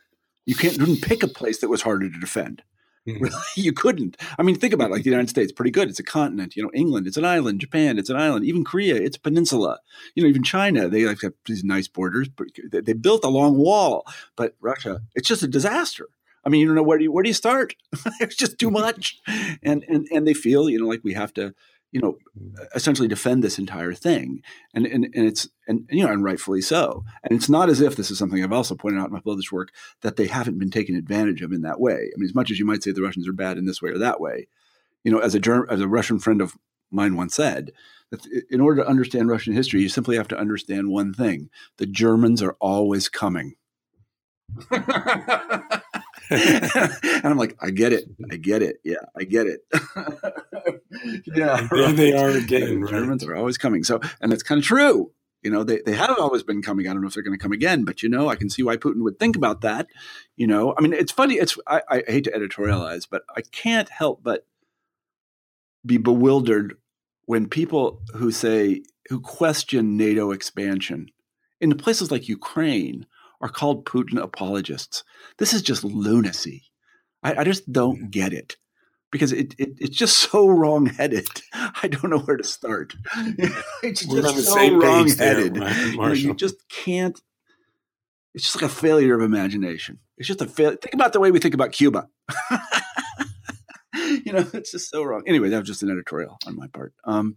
You 0.47 0.55
can't 0.55 0.75
you 0.75 0.81
couldn't 0.81 1.03
pick 1.03 1.23
a 1.23 1.29
place 1.29 1.61
that 1.61 1.69
was 1.69 1.83
harder 1.83 2.11
to 2.11 2.19
defend. 2.19 2.63
Mm-hmm. 3.07 3.25
Really, 3.25 3.37
you 3.57 3.73
couldn't. 3.73 4.17
I 4.39 4.43
mean, 4.43 4.57
think 4.57 4.73
about 4.73 4.91
it. 4.91 4.93
Like 4.93 5.03
the 5.03 5.11
United 5.11 5.31
States, 5.31 5.53
pretty 5.53 5.71
good. 5.71 5.89
It's 5.89 5.99
a 5.99 6.05
continent. 6.05 6.57
You 6.57 6.63
know, 6.63 6.71
England, 6.75 7.07
it's 7.07 7.17
an 7.17 7.25
island. 7.25 7.61
Japan, 7.61 7.99
it's 7.99 8.11
an 8.11 8.17
island. 8.17 8.45
Even 8.45 8.65
Korea, 8.65 8.97
it's 8.97 9.17
a 9.17 9.21
peninsula. 9.21 9.81
You 10.15 10.23
know, 10.23 10.29
even 10.29 10.43
China, 10.43 10.89
they 10.89 11.05
like 11.05 11.21
have 11.23 11.35
these 11.47 11.65
nice 11.65 11.89
borders. 11.89 12.29
But 12.29 12.49
they 12.73 12.93
built 12.93 13.25
a 13.25 13.29
long 13.29 13.57
wall. 13.57 14.07
But 14.37 14.55
Russia, 14.61 15.03
it's 15.15 15.29
just 15.29 15.43
a 15.43 15.49
disaster. 15.49 16.09
I 16.45 16.49
mean, 16.49 16.61
you 16.61 16.67
don't 16.67 16.75
know 16.75 16.83
where 16.83 16.99
do 16.99 17.05
you 17.05 17.13
where 17.13 17.23
do 17.23 17.31
you 17.31 17.35
start? 17.35 17.75
it's 18.21 18.37
just 18.37 18.59
too 18.59 18.71
much, 18.83 19.21
and 19.63 19.85
and 19.89 20.07
and 20.13 20.27
they 20.27 20.35
feel 20.35 20.69
you 20.69 20.79
know 20.79 20.87
like 20.87 21.01
we 21.03 21.15
have 21.15 21.33
to 21.35 21.55
you 21.93 22.01
know 22.01 22.17
mm. 22.39 22.55
essentially 22.75 23.07
defend 23.07 23.45
this 23.45 23.59
entire 23.59 23.93
thing, 23.93 24.43
and 24.75 24.87
and 24.87 25.05
and 25.05 25.27
it's 25.27 25.49
and 25.69 25.87
you 25.91 26.05
know 26.05 26.13
and 26.13 26.25
rightfully 26.25 26.63
so. 26.63 27.05
And 27.23 27.39
it's 27.39 27.49
not 27.49 27.69
as 27.69 27.81
if 27.81 27.95
this 27.95 28.11
is 28.11 28.19
something 28.19 28.43
I've 28.43 28.53
also 28.53 28.75
pointed 28.75 29.01
out 29.01 29.09
in 29.09 29.13
my 29.13 29.21
published 29.21 29.53
work 29.53 29.71
that 30.01 30.17
they 30.17 30.27
haven't 30.27 30.59
been 30.59 30.71
taken 30.71 30.97
advantage 30.97 31.43
of 31.43 31.53
in 31.53 31.63
that 31.63 31.81
way. 31.81 32.11
I 32.13 32.17
mean, 32.17 32.25
as 32.25 32.35
much 32.35 32.51
as 32.51 32.59
you 32.59 32.65
might 32.65 32.83
say 32.83 32.91
the 32.91 33.03
Russians 33.03 33.29
are 33.29 33.33
bad 33.33 33.59
in 33.59 33.67
this 33.67 33.81
way 33.81 33.91
or 33.91 33.99
that 33.99 34.21
way, 34.21 34.49
you 35.05 35.13
know, 35.13 35.19
as 35.19 35.35
a 35.35 35.39
German, 35.39 35.69
as 35.71 35.81
a 35.81 35.89
Russian 35.89 36.19
friend 36.19 36.41
of 36.41 36.57
mine 36.91 37.15
once 37.15 37.35
said, 37.35 37.73
that 38.11 38.27
in 38.51 38.61
order 38.61 38.83
to 38.83 38.89
understand 38.89 39.29
Russian 39.29 39.53
history, 39.53 39.83
you 39.83 39.89
simply 39.89 40.17
have 40.17 40.29
to 40.29 40.39
understand 40.39 40.89
one 40.89 41.13
thing: 41.13 41.51
the 41.77 41.87
Germans 41.87 42.43
are 42.43 42.57
always 42.59 43.09
coming. 43.09 43.55
and 46.31 47.25
I'm 47.25 47.37
like, 47.37 47.57
I 47.61 47.71
get 47.71 47.93
it. 47.93 48.05
I 48.31 48.37
get 48.37 48.63
it. 48.63 48.77
Yeah, 48.85 49.05
I 49.17 49.25
get 49.25 49.47
it. 49.47 49.61
yeah. 51.27 51.67
There 51.69 51.69
right. 51.71 51.97
they 51.97 52.13
are 52.13 52.31
again. 52.31 52.83
Right? 52.83 52.91
Germans 52.91 53.25
are 53.25 53.35
always 53.35 53.59
coming. 53.59 53.85
So, 53.85 54.01
and 54.21 54.33
it's 54.33 54.43
kind 54.43 54.59
of 54.59 54.65
true. 54.65 55.13
You 55.43 55.51
know, 55.51 55.65
they, 55.65 55.81
they 55.85 55.95
have 55.95 56.17
always 56.19 56.45
been 56.45 56.63
coming. 56.63 56.87
I 56.87 56.93
don't 56.93 57.03
know 57.03 57.09
if 57.09 57.15
they're 57.15 57.23
going 57.23 57.37
to 57.37 57.43
come 57.43 57.53
again, 57.53 57.85
but 57.85 58.03
you 58.03 58.09
know, 58.09 58.29
I 58.29 58.37
can 58.37 58.49
see 58.49 58.63
why 58.63 58.77
Putin 58.77 59.03
would 59.03 59.19
think 59.19 59.35
about 59.37 59.61
that. 59.63 59.89
You 60.37 60.47
know, 60.47 60.75
I 60.79 60.81
mean, 60.81 60.93
it's 60.93 61.11
funny. 61.11 61.35
It's 61.35 61.59
I, 61.67 61.83
I 61.89 62.03
hate 62.07 62.25
to 62.25 62.31
editorialize, 62.31 63.09
but 63.11 63.23
I 63.37 63.41
can't 63.41 63.89
help 63.89 64.23
but 64.23 64.47
be 65.85 65.97
bewildered 65.97 66.77
when 67.25 67.49
people 67.49 68.01
who 68.15 68.31
say 68.31 68.83
who 69.09 69.21
question 69.21 69.97
NATO 69.97 70.31
expansion 70.31 71.11
in 71.61 71.77
places 71.77 72.11
like 72.11 72.29
Ukraine 72.29 73.07
are 73.43 73.49
called 73.49 73.85
Putin 73.85 74.23
apologists. 74.23 75.05
This 75.39 75.53
is 75.53 75.63
just 75.63 75.85
lunacy. 75.85 76.63
I, 77.23 77.35
I 77.37 77.45
just 77.45 77.71
don't 77.71 78.11
get 78.11 78.33
it 78.33 78.57
because 79.11 79.33
it, 79.33 79.55
it, 79.59 79.75
it's 79.79 79.97
just 79.97 80.17
so 80.17 80.49
wrongheaded. 80.49 81.29
I 81.53 81.89
don't 81.89 82.11
know 82.11 82.21
where 82.21 82.37
to 82.37 82.45
start. 82.45 82.95
it's 83.83 84.07
We're 84.07 84.23
just 84.23 84.47
so 84.47 84.77
wrongheaded. 84.77 85.55
There, 85.55 85.89
you, 85.89 85.97
know, 85.99 86.13
you 86.13 86.35
just 86.35 86.57
can't. 86.69 87.21
It's 88.35 88.45
just 88.45 88.57
like 88.57 88.71
a 88.71 88.75
failure 88.75 89.15
of 89.15 89.21
imagination. 89.21 89.99
It's 90.17 90.27
just 90.27 90.41
a 90.41 90.47
fail. 90.47 90.71
Think 90.71 90.95
about 90.95 91.13
the 91.13 91.21
way 91.21 91.31
we 91.31 91.39
think 91.39 91.55
about 91.55 91.73
Cuba. 91.73 92.09
you 93.95 94.33
know, 94.33 94.49
it's 94.55 94.73
just 94.73 94.89
so 94.89 95.03
wrong. 95.03 95.23
Anyway, 95.27 95.51
that 95.51 95.59
was 95.59 95.69
just 95.69 95.83
an 95.83 95.91
editorial 95.91 96.39
on 96.47 96.57
my 96.57 96.69
part. 96.69 96.95
Um, 97.05 97.37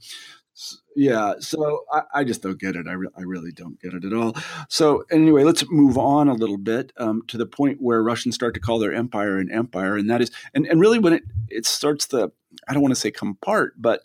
yeah 0.96 1.34
so 1.40 1.84
I, 1.92 2.02
I, 2.14 2.24
just 2.24 2.42
don't 2.42 2.60
get 2.60 2.78
it 2.78 2.88
I, 2.88 2.94
re- 2.94 3.10
I 3.18 3.24
really 3.24 3.52
don't 3.52 3.80
get 3.82 3.94
it 3.94 4.06
at 4.06 4.14
all. 4.14 4.36
So 4.70 5.04
anyway 5.12 5.44
let's 5.44 5.66
move 5.70 5.98
on 5.98 6.30
a 6.30 6.34
little 6.34 6.58
bit 6.58 6.94
um, 6.98 7.24
to 7.28 7.38
the 7.38 7.46
point 7.46 7.82
where 7.82 8.02
russians 8.02 8.36
start 8.36 8.54
to 8.54 8.60
call 8.62 8.80
their 8.80 8.94
empire 8.94 9.38
an 9.38 9.52
empire 9.52 9.98
and 9.98 10.10
that 10.10 10.22
is 10.22 10.32
and, 10.54 10.66
and 10.68 10.80
really 10.80 11.00
when 11.00 11.14
it, 11.14 11.24
it 11.50 11.66
starts 11.66 12.08
to 12.08 12.32
i 12.70 12.74
don't 12.74 12.82
want 12.82 12.94
to 12.94 13.00
say 13.00 13.12
come 13.12 13.32
apart 13.32 13.74
but 13.78 14.04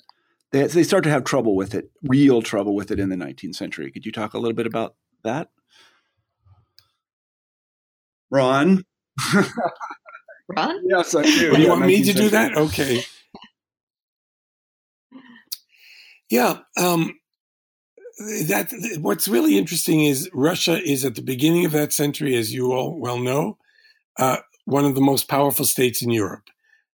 they, 0.53 0.67
they 0.67 0.83
start 0.83 1.05
to 1.05 1.11
have 1.11 1.25
trouble 1.25 1.55
with 1.55 1.75
it 1.75 1.91
real 2.03 2.43
trouble 2.43 2.75
with 2.75 2.91
it 2.91 2.99
in 2.99 3.09
the 3.09 3.17
19th 3.17 3.55
century. 3.55 3.91
Could 3.91 4.05
you 4.05 4.13
talk 4.13 4.35
a 4.35 4.39
little 4.39 4.55
bit 4.55 4.67
about 4.67 4.97
that? 5.23 5.51
Ron? 8.31 8.85
Ron? 10.49 10.81
Yes 10.85 11.15
i 11.15 11.23
do. 11.23 11.61
You 11.61 11.69
want 11.69 11.87
me 11.87 12.03
to 12.03 12.13
do 12.13 12.29
that? 12.31 12.57
okay 12.57 13.03
Yeah. 16.31 16.59
Um, 16.77 17.15
that 18.19 18.99
what's 19.01 19.29
really 19.29 19.59
interesting 19.59 20.05
is 20.05 20.31
Russia 20.33 20.81
is 20.83 21.05
at 21.05 21.15
the 21.15 21.23
beginning 21.23 21.65
of 21.65 21.73
that 21.73 21.93
century, 21.93 22.37
as 22.37 22.53
you 22.53 22.73
all 22.73 22.99
well 22.99 23.19
know, 23.19 23.59
uh, 24.19 24.39
one 24.65 24.85
of 24.85 24.95
the 24.95 25.01
most 25.01 25.29
powerful 25.29 25.65
states 25.65 26.03
in 26.03 26.11
Europe. 26.11 26.49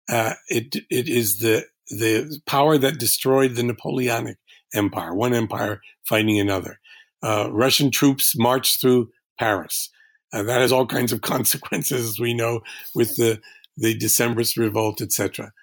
Uh, 0.09 0.33
it 0.49 0.75
it 0.89 1.07
is 1.07 1.39
the 1.39 1.65
the 1.89 2.39
power 2.45 2.77
that 2.77 2.99
destroyed 2.99 3.55
the 3.55 3.63
Napoleonic 3.63 4.37
Empire, 4.73 5.13
one 5.13 5.33
empire 5.33 5.81
fighting 6.03 6.39
another. 6.39 6.79
Uh, 7.21 7.49
Russian 7.51 7.89
troops 7.89 8.37
marched 8.37 8.81
through 8.81 9.09
Paris. 9.39 9.89
Uh, 10.33 10.43
that 10.43 10.61
has 10.61 10.71
all 10.71 10.85
kinds 10.85 11.13
of 11.13 11.21
consequences, 11.33 12.09
as 12.09 12.19
we 12.19 12.33
know, 12.33 12.61
with 12.93 13.15
the 13.15 13.39
the 13.77 13.97
Decembrist 13.97 14.57
revolt, 14.57 15.01
etc. 15.01 15.53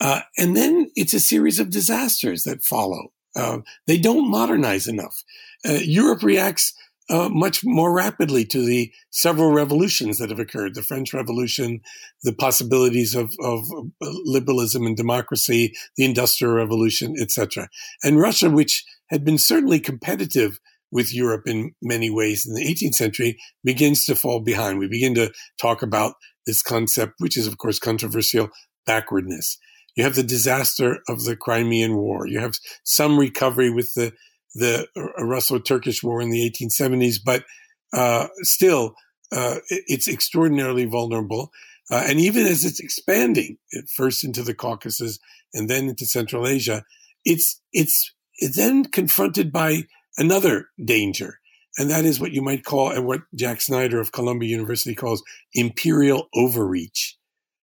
Uh, 0.00 0.20
and 0.36 0.56
then 0.56 0.90
it's 0.94 1.12
a 1.14 1.20
series 1.20 1.58
of 1.58 1.70
disasters 1.70 2.44
that 2.44 2.62
follow. 2.62 3.12
Uh, 3.38 3.58
they 3.86 3.98
don't 3.98 4.30
modernize 4.30 4.88
enough. 4.88 5.22
Uh, 5.66 5.78
Europe 5.80 6.22
reacts 6.22 6.74
uh, 7.10 7.28
much 7.30 7.64
more 7.64 7.94
rapidly 7.94 8.44
to 8.44 8.64
the 8.64 8.92
several 9.10 9.52
revolutions 9.52 10.18
that 10.18 10.28
have 10.28 10.38
occurred 10.38 10.74
the 10.74 10.82
French 10.82 11.14
Revolution, 11.14 11.80
the 12.22 12.34
possibilities 12.34 13.14
of, 13.14 13.32
of 13.42 13.64
liberalism 14.00 14.84
and 14.84 14.96
democracy, 14.96 15.72
the 15.96 16.04
Industrial 16.04 16.52
Revolution, 16.52 17.14
etc. 17.18 17.68
And 18.02 18.20
Russia, 18.20 18.50
which 18.50 18.84
had 19.08 19.24
been 19.24 19.38
certainly 19.38 19.80
competitive 19.80 20.58
with 20.90 21.14
Europe 21.14 21.46
in 21.46 21.72
many 21.80 22.10
ways 22.10 22.46
in 22.46 22.54
the 22.54 22.64
18th 22.64 22.94
century, 22.94 23.38
begins 23.64 24.04
to 24.04 24.14
fall 24.14 24.40
behind. 24.40 24.78
We 24.78 24.88
begin 24.88 25.14
to 25.14 25.32
talk 25.60 25.82
about 25.82 26.14
this 26.46 26.62
concept, 26.62 27.14
which 27.18 27.36
is, 27.36 27.46
of 27.46 27.58
course, 27.58 27.78
controversial 27.78 28.50
backwardness. 28.86 29.58
You 29.98 30.04
have 30.04 30.14
the 30.14 30.22
disaster 30.22 31.00
of 31.08 31.24
the 31.24 31.34
Crimean 31.34 31.96
War. 31.96 32.24
You 32.24 32.38
have 32.38 32.54
some 32.84 33.18
recovery 33.18 33.68
with 33.68 33.94
the 33.94 34.12
the 34.54 34.86
Russo-Turkish 35.18 36.04
War 36.04 36.22
in 36.22 36.30
the 36.30 36.48
1870s, 36.50 37.16
but 37.22 37.44
uh, 37.92 38.28
still, 38.42 38.94
uh, 39.32 39.56
it's 39.68 40.08
extraordinarily 40.08 40.84
vulnerable. 40.84 41.50
Uh, 41.90 42.04
and 42.06 42.20
even 42.20 42.46
as 42.46 42.64
it's 42.64 42.78
expanding, 42.80 43.58
first 43.94 44.24
into 44.24 44.42
the 44.42 44.54
Caucasus 44.54 45.18
and 45.52 45.68
then 45.68 45.88
into 45.88 46.06
Central 46.06 46.46
Asia, 46.46 46.84
it's 47.24 47.60
it's 47.72 48.14
then 48.54 48.84
confronted 48.84 49.50
by 49.50 49.82
another 50.16 50.68
danger, 50.84 51.40
and 51.76 51.90
that 51.90 52.04
is 52.04 52.20
what 52.20 52.32
you 52.32 52.40
might 52.40 52.64
call, 52.64 52.90
and 52.90 53.04
what 53.04 53.22
Jack 53.34 53.60
Snyder 53.60 54.00
of 54.00 54.12
Columbia 54.12 54.48
University 54.48 54.94
calls 54.94 55.24
imperial 55.54 56.28
overreach 56.36 57.17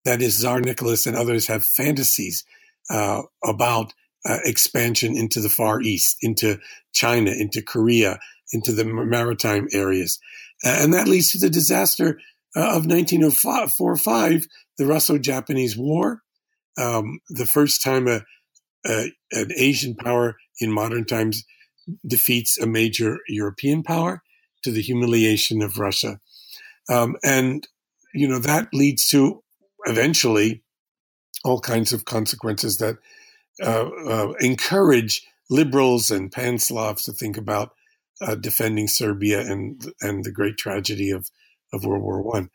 that 0.07 0.21
is 0.21 0.39
Tsar 0.39 0.61
Nicholas 0.61 1.05
and 1.05 1.17
others 1.17 1.47
have 1.47 1.65
fantasies 1.65 2.45
uh, 2.89 3.23
about 3.43 3.93
uh, 4.25 4.37
expansion 4.45 5.17
into 5.17 5.41
the 5.41 5.49
Far 5.49 5.81
East, 5.81 6.17
into 6.21 6.59
China, 6.93 7.31
into 7.31 7.61
Korea, 7.61 8.17
into 8.53 8.71
the 8.71 8.85
maritime 8.85 9.67
areas. 9.73 10.17
and 10.63 10.93
that 10.93 11.09
leads 11.09 11.31
to 11.31 11.37
the 11.37 11.49
disaster 11.49 12.19
uh, 12.55 12.61
of 12.61 12.85
1945, 12.85 14.47
the 14.77 14.85
Russo-Japanese 14.85 15.75
War, 15.77 16.21
um, 16.77 17.19
the 17.27 17.45
first 17.45 17.83
time 17.83 18.07
a, 18.07 18.21
a, 18.85 19.11
an 19.33 19.51
Asian 19.57 19.93
power 19.93 20.37
in 20.61 20.71
modern 20.71 21.03
times 21.03 21.43
defeats 22.05 22.57
a 22.57 22.65
major 22.65 23.19
European 23.27 23.83
power 23.83 24.23
to 24.63 24.71
the 24.71 24.81
humiliation 24.81 25.61
of 25.61 25.77
Russia. 25.77 26.21
Um, 26.89 27.17
and, 27.25 27.67
you 28.13 28.27
know, 28.27 28.39
that 28.39 28.69
leads 28.73 29.09
to 29.09 29.43
eventually 29.87 30.63
all 31.43 31.59
kinds 31.59 31.93
of 31.93 32.05
consequences 32.05 32.77
that 32.77 32.97
uh, 33.63 33.89
uh, 34.07 34.33
encourage 34.39 35.25
liberals 35.49 36.11
and 36.11 36.31
pan 36.31 36.59
Slavs 36.59 37.03
to 37.03 37.13
think 37.13 37.37
about 37.37 37.71
uh, 38.21 38.35
defending 38.35 38.87
Serbia 38.87 39.41
and 39.41 39.93
and 40.01 40.23
the 40.23 40.31
great 40.31 40.57
tragedy 40.57 41.11
of 41.11 41.29
of 41.73 41.85
World 41.85 42.03
War 42.03 42.21
One. 42.21 42.49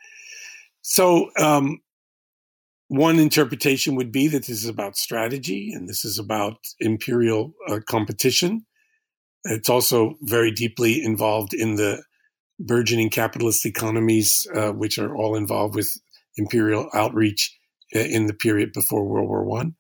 So, 0.83 1.31
um, 1.39 1.81
one 2.89 3.19
interpretation 3.19 3.95
would 3.95 4.13
be 4.13 4.29
that 4.29 4.47
this 4.47 4.63
is 4.63 4.69
about 4.69 4.97
strategy 4.97 5.73
and 5.73 5.89
this 5.89 6.05
is 6.05 6.19
about 6.19 6.59
imperial 6.81 7.55
uh, 7.69 7.79
competition. 7.89 8.67
It's 9.45 9.71
also 9.71 10.17
very 10.21 10.51
deeply 10.51 11.03
involved 11.03 11.55
in 11.55 11.77
the 11.77 12.03
burgeoning 12.61 13.11
capitalist 13.11 13.65
economies, 13.65 14.47
uh, 14.55 14.73
which 14.73 14.99
are 14.99 15.17
all 15.17 15.35
involved 15.35 15.75
with 15.75 15.91
imperial 16.37 16.89
outreach 16.95 17.59
uh, 17.95 18.01
in 18.01 18.27
the 18.27 18.35
period 18.35 18.73
before 18.73 19.05
World 19.05 19.29
War 19.29 19.45
One, 19.45 19.75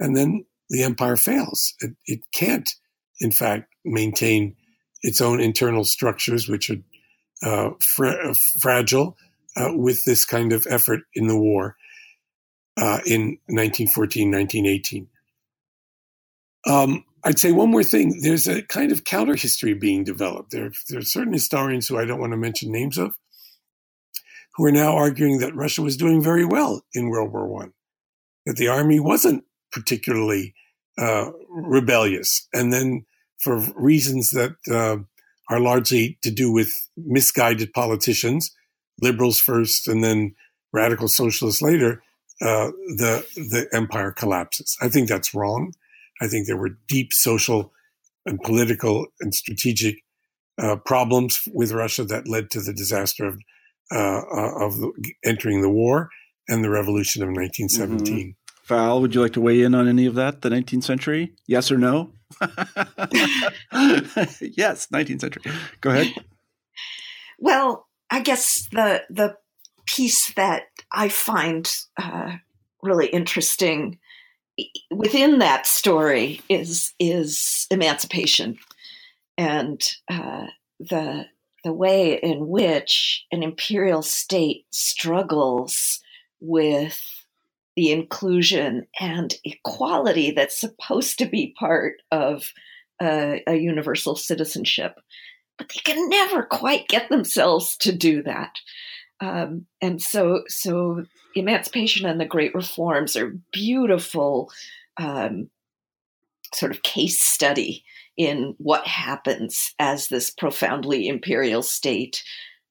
and 0.00 0.16
then 0.16 0.44
the 0.70 0.82
empire 0.82 1.16
fails. 1.16 1.74
It, 1.80 1.92
it, 2.06 2.20
can't, 2.32 2.68
in 3.20 3.32
fact, 3.32 3.74
maintain 3.84 4.56
its 5.02 5.20
own 5.20 5.40
internal 5.40 5.84
structures, 5.84 6.48
which 6.48 6.70
are 6.70 6.82
uh, 7.42 7.70
fra- 7.80 8.34
fragile, 8.60 9.16
uh, 9.56 9.70
with 9.74 10.04
this 10.04 10.24
kind 10.24 10.52
of 10.52 10.66
effort 10.68 11.00
in 11.14 11.26
the 11.26 11.36
war 11.36 11.76
uh, 12.76 13.00
in 13.06 13.38
1914, 13.46 14.30
1918. 14.30 15.08
Um, 16.66 17.04
I'd 17.24 17.38
say 17.38 17.52
one 17.52 17.70
more 17.70 17.82
thing. 17.82 18.20
There's 18.22 18.46
a 18.46 18.62
kind 18.62 18.92
of 18.92 19.04
counter 19.04 19.34
history 19.34 19.74
being 19.74 20.04
developed. 20.04 20.50
There, 20.50 20.70
there 20.88 21.00
are 21.00 21.02
certain 21.02 21.32
historians 21.32 21.88
who 21.88 21.98
I 21.98 22.04
don't 22.04 22.20
want 22.20 22.32
to 22.32 22.36
mention 22.36 22.70
names 22.70 22.98
of 22.98 23.16
who 24.58 24.64
are 24.64 24.72
now 24.72 24.96
arguing 24.96 25.38
that 25.38 25.54
Russia 25.54 25.80
was 25.80 25.96
doing 25.96 26.20
very 26.20 26.44
well 26.44 26.82
in 26.92 27.08
World 27.08 27.32
War 27.32 27.46
One, 27.46 27.72
that 28.44 28.56
the 28.56 28.66
army 28.66 28.98
wasn't 28.98 29.44
particularly 29.70 30.52
uh, 30.98 31.30
rebellious, 31.48 32.48
and 32.52 32.72
then 32.72 33.06
for 33.38 33.60
reasons 33.76 34.30
that 34.32 34.56
uh, 34.68 34.96
are 35.48 35.60
largely 35.60 36.18
to 36.22 36.30
do 36.32 36.52
with 36.52 36.72
misguided 36.96 37.72
politicians, 37.72 38.50
liberals 39.00 39.38
first, 39.38 39.86
and 39.86 40.02
then 40.02 40.34
radical 40.72 41.06
socialists 41.06 41.62
later, 41.62 42.02
uh, 42.42 42.72
the 42.96 43.24
the 43.36 43.68
empire 43.72 44.10
collapses. 44.10 44.76
I 44.82 44.88
think 44.88 45.08
that's 45.08 45.32
wrong. 45.34 45.72
I 46.20 46.26
think 46.26 46.48
there 46.48 46.56
were 46.56 46.78
deep 46.88 47.12
social 47.12 47.72
and 48.26 48.42
political 48.42 49.06
and 49.20 49.32
strategic 49.32 50.02
uh, 50.60 50.74
problems 50.76 51.48
with 51.54 51.70
Russia 51.70 52.02
that 52.04 52.26
led 52.26 52.50
to 52.50 52.60
the 52.60 52.72
disaster 52.72 53.24
of 53.24 53.38
uh, 53.92 54.20
uh, 54.20 54.66
of 54.66 54.74
entering 55.24 55.62
the 55.62 55.70
war 55.70 56.10
and 56.48 56.64
the 56.64 56.70
revolution 56.70 57.22
of 57.22 57.28
1917. 57.28 58.16
Mm-hmm. 58.16 58.30
Val, 58.66 59.00
would 59.00 59.14
you 59.14 59.22
like 59.22 59.32
to 59.32 59.40
weigh 59.40 59.62
in 59.62 59.74
on 59.74 59.88
any 59.88 60.06
of 60.06 60.14
that? 60.16 60.42
The 60.42 60.50
19th 60.50 60.84
century? 60.84 61.32
Yes 61.46 61.72
or 61.72 61.78
no? 61.78 62.12
yes, 62.40 62.48
19th 64.92 65.20
century. 65.20 65.42
Go 65.80 65.90
ahead. 65.90 66.12
Well, 67.40 67.86
I 68.10 68.18
guess 68.18 68.66
the 68.72 69.04
the 69.10 69.36
piece 69.86 70.34
that 70.34 70.62
I 70.90 71.08
find 71.08 71.72
uh, 71.96 72.32
really 72.82 73.06
interesting 73.06 74.00
within 74.90 75.38
that 75.38 75.66
story 75.66 76.40
is 76.48 76.94
is 76.98 77.66
emancipation 77.70 78.58
and 79.36 79.80
uh, 80.10 80.46
the 80.80 81.26
the 81.64 81.72
way 81.72 82.14
in 82.14 82.48
which 82.48 83.24
an 83.32 83.42
imperial 83.42 84.02
state 84.02 84.66
struggles 84.70 86.00
with 86.40 87.00
the 87.76 87.92
inclusion 87.92 88.86
and 88.98 89.34
equality 89.44 90.30
that's 90.30 90.58
supposed 90.58 91.18
to 91.18 91.26
be 91.26 91.54
part 91.58 91.94
of 92.10 92.52
a, 93.00 93.40
universal 93.48 94.16
citizenship. 94.16 95.00
But 95.56 95.68
they 95.68 95.80
can 95.84 96.08
never 96.08 96.42
quite 96.42 96.88
get 96.88 97.08
themselves 97.08 97.76
to 97.78 97.92
do 97.92 98.22
that. 98.24 98.52
Um, 99.20 99.66
and 99.80 100.00
so, 100.00 100.42
so 100.48 101.04
emancipation 101.34 102.06
and 102.06 102.20
the 102.20 102.24
great 102.24 102.54
reforms 102.54 103.16
are 103.16 103.36
beautiful 103.52 104.50
um, 104.96 105.50
sort 106.54 106.72
of 106.72 106.82
case 106.82 107.20
study 107.20 107.84
in 108.18 108.54
what 108.58 108.86
happens 108.86 109.74
as 109.78 110.08
this 110.08 110.28
profoundly 110.28 111.08
imperial 111.08 111.62
state 111.62 112.22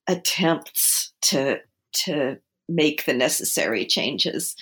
attempts 0.07 1.13
to 1.21 1.59
to 1.93 2.37
make 2.69 3.05
the 3.05 3.13
necessary 3.13 3.85
changes 3.85 4.55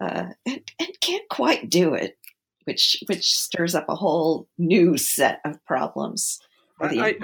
uh, 0.00 0.24
and, 0.46 0.62
and 0.80 1.00
can't 1.00 1.28
quite 1.28 1.68
do 1.68 1.94
it, 1.94 2.16
which 2.64 2.96
which 3.06 3.36
stirs 3.36 3.74
up 3.74 3.88
a 3.88 3.94
whole 3.94 4.48
new 4.58 4.96
set 4.96 5.40
of 5.44 5.62
problems. 5.66 6.40
I, 6.80 7.16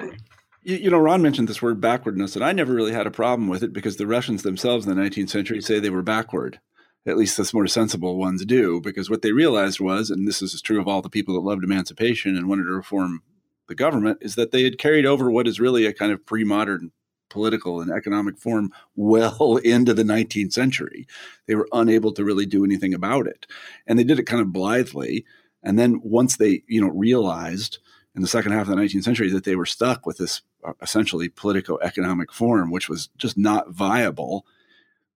you 0.62 0.90
know, 0.90 0.98
Ron 0.98 1.22
mentioned 1.22 1.48
this 1.48 1.62
word 1.62 1.80
backwardness, 1.80 2.36
and 2.36 2.44
I 2.44 2.52
never 2.52 2.74
really 2.74 2.92
had 2.92 3.06
a 3.06 3.11
problem 3.11 3.48
with 3.48 3.62
it 3.62 3.72
because 3.72 3.96
the 3.96 4.06
Russians 4.06 4.42
themselves 4.42 4.86
in 4.86 4.94
the 4.94 5.02
19th 5.02 5.30
century 5.30 5.62
say 5.62 5.80
they 5.80 5.90
were 5.90 6.02
backward 6.02 6.61
at 7.07 7.16
least 7.16 7.36
the 7.36 7.51
more 7.55 7.66
sensible 7.66 8.16
ones 8.16 8.44
do, 8.44 8.80
because 8.80 9.09
what 9.09 9.22
they 9.22 9.32
realized 9.32 9.80
was, 9.80 10.11
and 10.11 10.26
this 10.26 10.42
is 10.42 10.61
true 10.61 10.80
of 10.80 10.88
all 10.88 11.03
the 11.03 11.09
people 11.09 11.34
that 11.34 11.46
loved 11.46 11.64
emancipation 11.64 12.36
and 12.36 12.49
wanted 12.49 12.64
to 12.64 12.70
reform 12.70 13.22
the 13.68 13.74
government, 13.74 14.18
is 14.20 14.34
that 14.34 14.51
they 14.51 14.62
had 14.62 14.78
carried 14.78 15.07
over 15.07 15.30
what 15.30 15.46
is 15.46 15.61
really 15.61 15.86
a 15.86 15.92
kind 15.92 16.12
of 16.12 16.24
pre 16.26 16.44
modern 16.44 16.92
political 17.28 17.80
and 17.80 17.90
economic 17.90 18.38
form 18.38 18.72
well 18.96 19.57
into 19.64 19.94
the 19.94 20.03
19th 20.03 20.53
century. 20.53 21.07
They 21.46 21.55
were 21.55 21.68
unable 21.72 22.12
to 22.12 22.24
really 22.24 22.46
do 22.46 22.64
anything 22.64 22.94
about 22.94 23.26
it. 23.26 23.46
And 23.86 23.99
they 23.99 24.05
did 24.05 24.18
it 24.18 24.26
kind 24.26 24.42
of 24.42 24.53
blithely. 24.53 25.24
And 25.62 25.78
then 25.78 26.01
once 26.03 26.36
they, 26.36 26.62
you 26.66 26.80
know, 26.80 26.88
realized 26.88 27.78
in 28.14 28.22
the 28.22 28.28
second 28.28 28.53
half 28.53 28.68
of 28.68 28.76
the 28.76 28.82
19th 28.82 29.05
century 29.05 29.30
that 29.30 29.44
they 29.44 29.57
were 29.57 29.66
stuck 29.66 30.07
with 30.07 30.18
this 30.18 30.42
uh, 30.64 30.72
essentially 30.82 31.28
politico 31.28 31.78
economic 31.82 32.32
form, 32.32 32.70
which 32.70 32.88
was 32.88 33.09
just 33.16 33.36
not 33.36 33.70
viable 33.70 34.44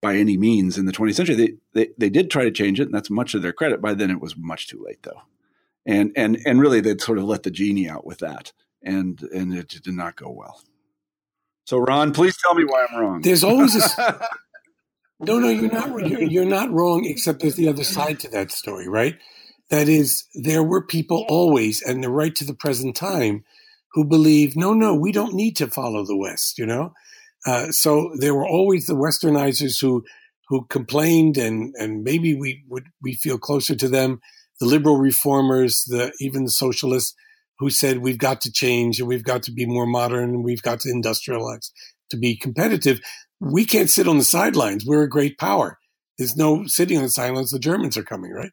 by 0.03 0.17
any 0.17 0.37
means 0.37 0.77
in 0.77 0.85
the 0.85 0.91
20th 0.91 1.15
century. 1.15 1.35
They, 1.35 1.53
they, 1.73 1.89
they 1.97 2.09
did 2.09 2.29
try 2.29 2.43
to 2.43 2.51
change 2.51 2.79
it, 2.79 2.83
and 2.83 2.93
that's 2.93 3.09
much 3.09 3.33
of 3.33 3.41
their 3.41 3.53
credit. 3.53 3.81
By 3.81 3.95
then, 3.95 4.11
it 4.11 4.21
was 4.21 4.37
much 4.37 4.67
too 4.67 4.83
late, 4.85 5.01
though. 5.01 5.21
And 5.85 6.11
and 6.15 6.37
and 6.45 6.61
really, 6.61 6.79
they'd 6.79 7.01
sort 7.01 7.17
of 7.17 7.23
let 7.25 7.43
the 7.43 7.51
genie 7.51 7.89
out 7.89 8.05
with 8.05 8.19
that, 8.19 8.53
and 8.83 9.21
and 9.33 9.53
it 9.53 9.69
did 9.69 9.93
not 9.93 10.15
go 10.15 10.29
well. 10.29 10.61
So, 11.65 11.77
Ron, 11.77 12.13
please 12.13 12.37
tell 12.37 12.53
me 12.53 12.63
why 12.63 12.85
I'm 12.89 12.99
wrong. 12.99 13.21
There's 13.21 13.43
always 13.43 13.75
a 13.75 14.27
no, 15.19 15.39
no. 15.39 15.49
You're 15.49 15.71
not. 15.71 16.07
You're, 16.07 16.21
you're 16.21 16.45
not 16.45 16.71
wrong. 16.71 17.05
Except 17.05 17.39
there's 17.41 17.55
the 17.55 17.67
other 17.67 17.83
side 17.83 18.19
to 18.21 18.29
that 18.29 18.51
story, 18.51 18.87
right? 18.87 19.17
That 19.69 19.89
is, 19.89 20.25
there 20.35 20.61
were 20.61 20.85
people 20.85 21.25
always, 21.27 21.81
and 21.81 22.03
the 22.03 22.09
right 22.09 22.35
to 22.35 22.45
the 22.45 22.53
present 22.53 22.95
time, 22.95 23.43
who 23.93 24.05
believe, 24.05 24.55
no, 24.55 24.73
no, 24.73 24.93
we 24.93 25.11
don't 25.11 25.33
need 25.33 25.55
to 25.57 25.67
follow 25.67 26.05
the 26.05 26.17
West. 26.17 26.57
You 26.59 26.65
know, 26.65 26.93
uh, 27.45 27.71
so 27.71 28.11
there 28.17 28.33
were 28.33 28.47
always 28.47 28.85
the 28.85 28.95
westernizers 28.95 29.81
who 29.81 30.03
who 30.49 30.65
complained, 30.65 31.37
and 31.37 31.73
and 31.77 32.03
maybe 32.03 32.35
we 32.35 32.63
would 32.69 32.85
we 33.01 33.13
feel 33.13 33.37
closer 33.37 33.75
to 33.75 33.87
them. 33.87 34.19
The 34.59 34.67
liberal 34.67 34.97
reformers, 34.97 35.83
the 35.87 36.13
even 36.19 36.45
the 36.45 36.51
socialists, 36.51 37.15
who 37.59 37.69
said 37.69 37.99
we've 37.99 38.17
got 38.17 38.41
to 38.41 38.51
change 38.51 38.99
and 38.99 39.07
we've 39.07 39.23
got 39.23 39.43
to 39.43 39.51
be 39.51 39.65
more 39.65 39.85
modern 39.85 40.29
and 40.29 40.43
we've 40.43 40.61
got 40.61 40.79
to 40.81 40.89
industrialize 40.89 41.71
to 42.09 42.17
be 42.17 42.37
competitive. 42.37 42.99
We 43.39 43.65
can't 43.65 43.89
sit 43.89 44.07
on 44.07 44.17
the 44.17 44.23
sidelines. 44.23 44.85
We're 44.85 45.03
a 45.03 45.09
great 45.09 45.37
power. 45.37 45.79
There's 46.17 46.35
no 46.35 46.65
sitting 46.67 46.97
on 46.97 47.03
the 47.03 47.09
sidelines. 47.09 47.51
The 47.51 47.59
Germans 47.59 47.97
are 47.97 48.03
coming, 48.03 48.31
right? 48.31 48.51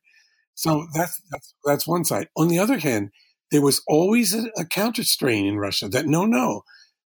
So 0.54 0.86
that's 0.94 1.20
that's 1.30 1.54
that's 1.64 1.86
one 1.86 2.04
side. 2.04 2.28
On 2.36 2.48
the 2.48 2.58
other 2.58 2.78
hand, 2.78 3.10
there 3.50 3.62
was 3.62 3.82
always 3.86 4.34
a, 4.34 4.50
a 4.56 4.64
counter 4.64 5.04
strain 5.04 5.46
in 5.46 5.58
Russia 5.58 5.88
that 5.88 6.06
no, 6.06 6.24
no, 6.24 6.62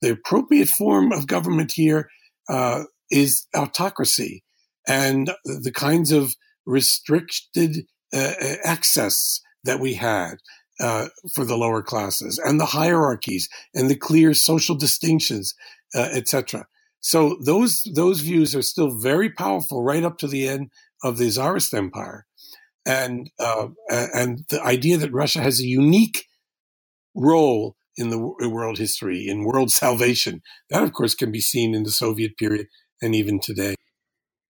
the 0.01 0.11
appropriate 0.11 0.69
form 0.69 1.11
of 1.11 1.27
government 1.27 1.71
here 1.73 2.09
uh, 2.49 2.83
is 3.11 3.47
autocracy 3.55 4.43
and 4.87 5.31
the 5.45 5.71
kinds 5.73 6.11
of 6.11 6.35
restricted 6.65 7.85
uh, 8.13 8.33
access 8.63 9.41
that 9.63 9.79
we 9.79 9.95
had 9.95 10.35
uh, 10.79 11.07
for 11.33 11.45
the 11.45 11.57
lower 11.57 11.81
classes 11.81 12.39
and 12.43 12.59
the 12.59 12.65
hierarchies 12.65 13.49
and 13.73 13.89
the 13.89 13.95
clear 13.95 14.33
social 14.33 14.75
distinctions, 14.75 15.53
uh, 15.95 16.09
etc. 16.13 16.65
So 16.99 17.37
those 17.43 17.81
those 17.95 18.21
views 18.21 18.55
are 18.55 18.61
still 18.61 18.97
very 18.99 19.29
powerful 19.29 19.83
right 19.83 20.03
up 20.03 20.17
to 20.19 20.27
the 20.27 20.47
end 20.47 20.71
of 21.03 21.17
the 21.17 21.29
Tsarist 21.29 21.73
Empire, 21.73 22.25
and 22.85 23.29
uh, 23.39 23.67
and 23.89 24.45
the 24.49 24.61
idea 24.63 24.97
that 24.97 25.13
Russia 25.13 25.41
has 25.41 25.59
a 25.59 25.65
unique 25.65 26.25
role 27.15 27.75
in 27.97 28.09
the 28.09 28.19
world 28.49 28.77
history, 28.77 29.27
in 29.27 29.43
world 29.43 29.71
salvation. 29.83 30.41
That, 30.69 30.83
of 30.83 30.93
course, 30.93 31.15
can 31.15 31.31
be 31.31 31.41
seen 31.41 31.73
in 31.73 31.83
the 31.83 31.91
Soviet 31.91 32.37
period 32.37 32.67
and 33.01 33.15
even 33.15 33.39
today. 33.39 33.75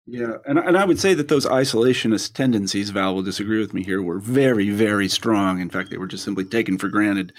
Yeah, 0.08 0.34
and 0.46 0.60
and 0.60 0.78
I 0.78 0.86
would 0.86 1.00
say 1.00 1.16
that 1.16 1.30
those 1.30 1.48
isolationist 1.48 2.34
tendencies, 2.34 2.92
Val 2.92 3.16
will 3.16 3.24
disagree 3.24 3.60
with 3.60 3.74
me 3.74 3.84
here, 3.84 4.04
were 4.04 4.20
very, 4.20 4.70
very 4.70 5.08
strong. 5.08 5.60
In 5.60 5.70
fact, 5.70 5.90
they 5.90 5.98
were 5.98 6.06
just 6.06 6.24
simply 6.24 6.46
taken 6.46 6.78
for 6.78 6.90
granted 6.90 7.34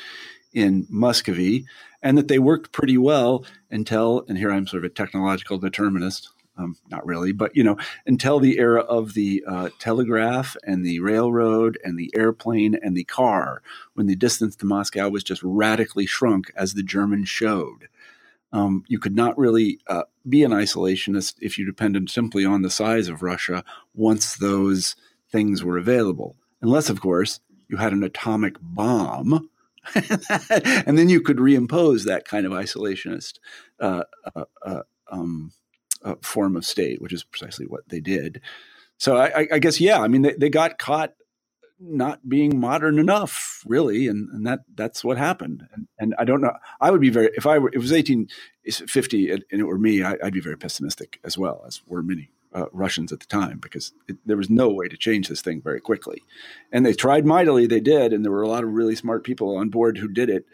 in 0.53 0.85
Muscovy, 0.91 1.65
and 2.03 2.19
that 2.19 2.27
they 2.27 2.41
worked 2.41 2.73
pretty 2.73 2.99
well 2.99 3.45
until, 3.71 4.25
and 4.29 4.37
here 4.37 4.51
I'm 4.51 4.67
sort 4.67 4.85
of 4.85 4.91
a 4.91 4.95
technological 4.95 5.59
determinist, 5.59 6.29
um, 6.57 6.77
not 6.91 7.05
really, 7.07 7.33
but 7.33 7.55
you 7.55 7.63
know, 7.63 7.77
until 8.07 8.41
the 8.41 8.59
era 8.59 8.81
of 8.81 9.15
the 9.15 9.45
uh, 9.47 9.69
telegraph 9.79 10.57
and 10.65 10.85
the 10.85 11.01
railroad 11.01 11.79
and 11.85 11.99
the 11.99 12.11
airplane 12.17 12.77
and 12.83 12.97
the 12.97 13.05
car, 13.05 13.63
when 13.95 14.07
the 14.07 14.17
distance 14.17 14.57
to 14.57 14.67
Moscow 14.67 15.09
was 15.09 15.25
just 15.25 15.43
radically 15.43 16.07
shrunk, 16.07 16.51
as 16.57 16.75
the 16.75 16.83
Germans 16.83 17.29
showed. 17.29 17.89
Um, 18.53 18.85
you 18.87 18.99
could 18.99 19.17
not 19.17 19.37
really 19.37 19.81
uh, 19.87 20.05
be 20.27 20.43
an 20.45 20.53
isolationist 20.53 21.35
if 21.41 21.59
you 21.59 21.67
depended 21.67 22.09
simply 22.09 22.45
on 22.45 22.63
the 22.63 22.71
size 22.71 23.09
of 23.09 23.23
Russia 23.23 23.65
once 23.95 24.37
those 24.37 24.97
things 25.31 25.63
were 25.63 25.77
available, 25.77 26.37
unless, 26.63 26.89
of 26.89 27.01
course, 27.01 27.41
you 27.69 27.77
had 27.77 27.93
an 27.93 28.05
atomic 28.05 28.55
bomb 28.61 29.51
and 30.87 30.99
then 30.99 31.09
you 31.09 31.21
could 31.21 31.37
reimpose 31.37 32.05
that 32.05 32.27
kind 32.27 32.47
of 32.47 32.53
isolationist 32.53 33.39
uh, 33.81 34.03
uh, 34.35 34.45
uh, 34.65 34.83
um, 35.11 35.53
uh, 36.07 36.15
form 36.23 36.57
of 36.57 36.65
state, 36.65 37.03
which 37.03 37.13
is 37.13 37.25
precisely 37.25 37.67
what 37.67 37.89
they 37.89 38.01
did. 38.01 38.41
So 38.99 39.17
I, 39.17 39.47
I 39.53 39.59
guess 39.59 39.81
yeah, 39.81 40.01
I 40.01 40.09
mean 40.09 40.23
they, 40.23 40.33
they 40.33 40.49
got 40.49 40.79
caught 40.79 41.15
not 41.79 42.27
being 42.27 42.59
modern 42.59 42.99
enough, 42.99 43.63
really, 43.67 44.09
and, 44.09 44.31
and 44.31 44.47
that 44.47 44.61
that's 44.75 45.05
what 45.05 45.19
happened. 45.19 45.69
And, 45.75 45.89
and 45.99 46.15
I 46.19 46.25
don't 46.25 46.41
know. 46.41 46.57
I 46.81 46.91
would 46.91 47.01
be 47.01 47.11
very 47.11 47.31
if 47.37 47.47
I 47.47 47.59
were 47.59 47.69
if 47.69 47.75
it 47.75 47.79
was 47.79 47.93
eighteen 47.93 48.29
fifty 48.65 49.31
and 49.31 49.45
it 49.51 49.65
were 49.65 49.79
me, 49.79 50.03
I, 50.03 50.17
would 50.23 50.33
be 50.33 50.41
very 50.41 50.57
pessimistic 50.57 51.21
as 51.25 51.37
well 51.37 51.65
as 51.67 51.83
were 51.87 52.03
many 52.03 52.31
uh, 52.55 52.67
Russians 52.73 53.13
at 53.13 53.21
the 53.21 53.27
time 53.27 53.59
because 53.59 53.93
it, 54.09 54.17
there 54.25 54.39
was 54.39 54.49
no 54.49 54.71
way 54.71 54.89
to 54.89 54.97
change 54.97 55.29
this 55.29 55.43
thing 55.43 55.61
very 55.61 55.81
quickly. 55.81 56.23
And 56.73 56.87
they 56.87 56.95
tried 56.95 57.27
mightily, 57.27 57.67
they 57.67 57.81
did, 57.81 58.13
and 58.13 58.25
there 58.25 58.33
were 58.33 58.43
a 58.43 58.49
lot 58.49 58.65
of 58.65 58.73
really 58.73 58.97
smart 58.97 59.25
people 59.25 59.57
on 59.57 59.69
board 59.69 59.99
who 59.99 60.09
did 60.09 60.31
it. 60.31 60.47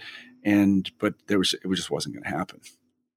And 0.44 0.90
but 0.98 1.14
there 1.28 1.38
was 1.38 1.55
it 1.55 1.68
just 1.74 1.90
wasn't 1.90 2.16
going 2.16 2.24
to 2.24 2.36
happen. 2.36 2.61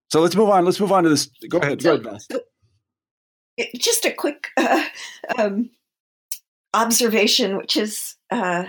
So 0.09 0.21
let's 0.21 0.35
move 0.35 0.49
on. 0.49 0.65
Let's 0.65 0.79
move 0.79 0.91
on 0.91 1.03
to 1.03 1.09
this. 1.09 1.29
Go 1.49 1.57
ahead. 1.57 1.81
So, 1.81 1.97
Go 1.97 2.09
ahead 2.09 2.41
just 3.77 4.05
a 4.05 4.11
quick 4.11 4.49
uh, 4.57 4.85
um, 5.37 5.69
observation, 6.73 7.57
which 7.57 7.77
is 7.77 8.15
uh, 8.31 8.65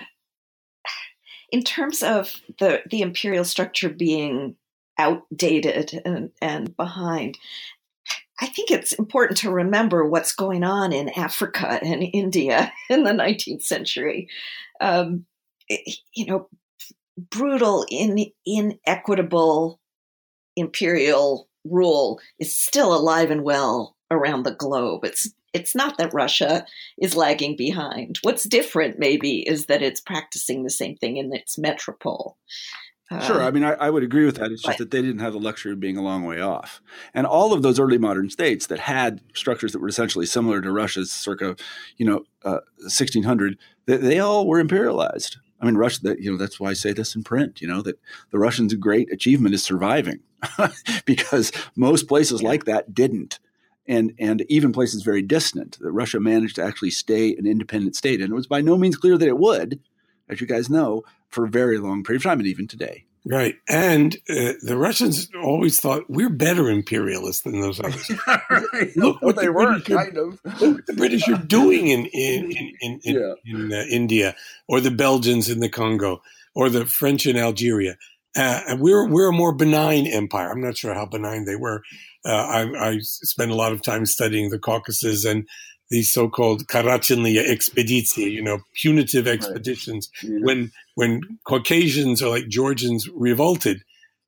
in 1.50 1.62
terms 1.62 2.02
of 2.02 2.34
the 2.58 2.82
the 2.90 3.02
imperial 3.02 3.44
structure 3.44 3.88
being 3.88 4.56
outdated 4.98 6.00
and, 6.04 6.30
and 6.40 6.76
behind. 6.76 7.38
I 8.38 8.46
think 8.46 8.70
it's 8.70 8.92
important 8.92 9.38
to 9.38 9.50
remember 9.50 10.04
what's 10.04 10.34
going 10.34 10.62
on 10.62 10.92
in 10.92 11.08
Africa 11.10 11.78
and 11.82 12.02
India 12.02 12.70
in 12.90 13.04
the 13.04 13.12
19th 13.12 13.62
century. 13.62 14.28
Um, 14.78 15.24
you 15.68 16.26
know, 16.26 16.48
brutal, 17.30 17.86
in, 17.90 18.26
inequitable 18.44 19.80
imperial 20.56 21.48
rule 21.64 22.20
is 22.38 22.56
still 22.56 22.94
alive 22.94 23.30
and 23.30 23.42
well 23.42 23.96
around 24.10 24.44
the 24.44 24.54
globe. 24.54 25.04
It's 25.04 25.30
it's 25.52 25.74
not 25.74 25.96
that 25.96 26.12
Russia 26.12 26.66
is 26.98 27.16
lagging 27.16 27.56
behind. 27.56 28.18
What's 28.22 28.44
different, 28.44 28.98
maybe, 28.98 29.40
is 29.48 29.66
that 29.66 29.80
it's 29.80 30.02
practicing 30.02 30.62
the 30.62 30.70
same 30.70 30.96
thing 30.96 31.16
in 31.16 31.34
its 31.34 31.56
metropole. 31.56 32.36
Sure. 33.24 33.40
I 33.40 33.46
um, 33.46 33.54
mean, 33.54 33.62
I, 33.62 33.72
I, 33.74 33.88
would 33.88 34.02
agree 34.02 34.26
with 34.26 34.36
that. 34.36 34.50
It's 34.50 34.62
just 34.62 34.78
that 34.78 34.90
they 34.90 35.00
didn't 35.00 35.20
have 35.20 35.32
the 35.32 35.38
luxury 35.38 35.72
of 35.72 35.78
being 35.78 35.96
a 35.96 36.02
long 36.02 36.24
way 36.24 36.40
off. 36.40 36.82
And 37.14 37.24
all 37.24 37.52
of 37.52 37.62
those 37.62 37.78
early 37.78 37.98
modern 37.98 38.30
states 38.30 38.66
that 38.66 38.80
had 38.80 39.20
structures 39.32 39.72
that 39.72 39.78
were 39.78 39.86
essentially 39.86 40.26
similar 40.26 40.60
to 40.60 40.72
Russia's 40.72 41.12
circa, 41.12 41.54
you 41.98 42.04
know, 42.04 42.24
uh, 42.44 42.58
1600, 42.80 43.58
they, 43.86 43.96
they, 43.96 44.18
all 44.18 44.48
were 44.48 44.62
imperialized. 44.62 45.36
I 45.60 45.66
mean, 45.66 45.76
Russia, 45.76 46.02
that, 46.02 46.20
you 46.20 46.32
know, 46.32 46.36
that's 46.36 46.58
why 46.58 46.70
I 46.70 46.72
say 46.72 46.92
this 46.92 47.14
in 47.14 47.22
print, 47.22 47.62
you 47.62 47.68
know, 47.68 47.80
that 47.82 48.00
the 48.32 48.40
Russians' 48.40 48.74
great 48.74 49.12
achievement 49.12 49.54
is 49.54 49.62
surviving 49.62 50.18
because 51.04 51.52
most 51.76 52.08
places 52.08 52.42
like 52.42 52.64
that 52.64 52.94
didn't 52.94 53.38
and 53.88 54.12
and 54.18 54.44
even 54.48 54.72
places 54.72 55.02
very 55.02 55.22
distant 55.22 55.78
that 55.80 55.92
Russia 55.92 56.20
managed 56.20 56.56
to 56.56 56.64
actually 56.64 56.90
stay 56.90 57.34
an 57.36 57.46
independent 57.46 57.96
state, 57.96 58.20
and 58.20 58.30
it 58.30 58.34
was 58.34 58.46
by 58.46 58.60
no 58.60 58.76
means 58.76 58.96
clear 58.96 59.16
that 59.18 59.28
it 59.28 59.38
would, 59.38 59.80
as 60.28 60.40
you 60.40 60.46
guys 60.46 60.68
know, 60.68 61.04
for 61.28 61.44
a 61.44 61.48
very 61.48 61.78
long 61.78 62.02
period 62.02 62.20
of 62.20 62.24
time, 62.24 62.38
and 62.38 62.48
even 62.48 62.66
today. 62.66 63.04
Right, 63.28 63.56
and 63.68 64.14
uh, 64.30 64.52
the 64.62 64.76
Russians 64.76 65.28
always 65.42 65.80
thought 65.80 66.08
we're 66.08 66.30
better 66.30 66.70
imperialists 66.70 67.42
than 67.42 67.60
those 67.60 67.80
others. 67.80 68.08
right. 68.50 68.96
Look 68.96 69.20
what 69.20 69.34
they 69.34 69.46
the 69.46 69.52
were, 69.52 69.80
kind 69.80 70.16
of. 70.16 70.40
Look 70.60 70.76
what 70.76 70.86
the 70.86 70.92
British 70.92 71.28
are 71.28 71.38
doing 71.38 71.88
in 71.88 72.06
in 72.06 72.52
in 72.52 72.72
in, 72.80 73.00
in, 73.02 73.14
yeah. 73.16 73.34
in 73.44 73.72
uh, 73.72 73.84
India, 73.90 74.36
or 74.68 74.80
the 74.80 74.92
Belgians 74.92 75.48
in 75.48 75.58
the 75.58 75.68
Congo, 75.68 76.22
or 76.54 76.70
the 76.70 76.86
French 76.86 77.26
in 77.26 77.36
Algeria. 77.36 77.96
Uh, 78.36 78.76
we're 78.78 79.08
we're 79.08 79.30
a 79.30 79.32
more 79.32 79.54
benign 79.54 80.06
empire. 80.06 80.50
I'm 80.50 80.60
not 80.60 80.76
sure 80.76 80.92
how 80.94 81.06
benign 81.06 81.46
they 81.46 81.56
were, 81.56 81.82
uh, 82.26 82.28
I, 82.28 82.88
I 82.88 82.98
spent 83.00 83.50
a 83.50 83.54
lot 83.54 83.72
of 83.72 83.82
time 83.82 84.04
studying 84.04 84.50
the 84.50 84.58
Caucasus 84.58 85.24
and 85.24 85.46
these 85.90 86.12
so-called 86.12 86.66
Karachinlia 86.66 87.48
expeditia, 87.48 88.30
you 88.30 88.42
know, 88.42 88.58
punitive 88.74 89.28
expeditions. 89.28 90.10
Right. 90.22 90.32
Yeah. 90.32 90.38
When 90.42 90.72
when 90.96 91.20
Caucasians 91.46 92.22
or 92.22 92.30
like 92.30 92.48
Georgians 92.48 93.08
revolted, 93.14 93.82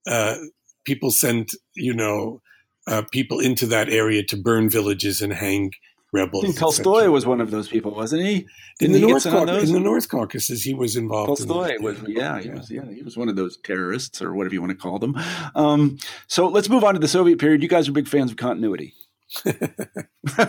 uh, 0.06 0.36
people 0.84 1.10
sent 1.10 1.54
you 1.74 1.92
know 1.92 2.40
uh, 2.86 3.02
people 3.10 3.40
into 3.40 3.66
that 3.66 3.88
area 3.88 4.22
to 4.24 4.36
burn 4.36 4.70
villages 4.70 5.20
and 5.20 5.32
hang 5.32 5.72
rebels. 6.12 6.44
I 6.44 6.46
think 6.48 6.58
Tolstoy 6.58 7.08
was 7.10 7.26
one 7.26 7.40
of 7.40 7.50
those 7.50 7.68
people, 7.68 7.94
wasn't 7.94 8.22
he? 8.22 8.46
Didn't 8.78 8.96
in 8.96 9.02
the 9.02 9.08
North 9.08 9.24
Caucasus, 9.24 9.68
in 9.68 9.74
the 9.74 9.80
North 9.80 10.08
Caucasus, 10.08 10.62
he 10.62 10.74
was 10.74 10.96
involved. 10.96 11.28
Tolstoy 11.28 11.74
in 11.76 11.82
was, 11.82 11.98
yeah, 12.06 12.40
he 12.40 12.50
was, 12.50 12.70
yeah, 12.70 12.90
he 12.90 13.02
was 13.02 13.16
one 13.16 13.28
of 13.28 13.36
those 13.36 13.56
terrorists 13.58 14.22
or 14.22 14.34
whatever 14.34 14.54
you 14.54 14.60
want 14.60 14.72
to 14.72 14.78
call 14.78 14.98
them. 14.98 15.16
Um, 15.54 15.98
so 16.26 16.48
let's 16.48 16.68
move 16.68 16.84
on 16.84 16.94
to 16.94 17.00
the 17.00 17.08
Soviet 17.08 17.38
period. 17.38 17.62
You 17.62 17.68
guys 17.68 17.88
are 17.88 17.92
big 17.92 18.08
fans 18.08 18.30
of 18.30 18.36
continuity. 18.36 18.94
I 19.46 20.46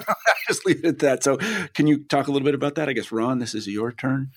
just 0.47 0.65
leave 0.65 0.79
it 0.79 0.85
at 0.85 0.99
that. 0.99 1.23
So, 1.23 1.37
can 1.73 1.87
you 1.87 2.03
talk 2.05 2.27
a 2.27 2.31
little 2.31 2.45
bit 2.45 2.55
about 2.55 2.75
that? 2.75 2.87
I 2.87 2.93
guess, 2.93 3.11
Ron, 3.11 3.39
this 3.39 3.53
is 3.53 3.67
your 3.67 3.91
turn. 3.91 4.31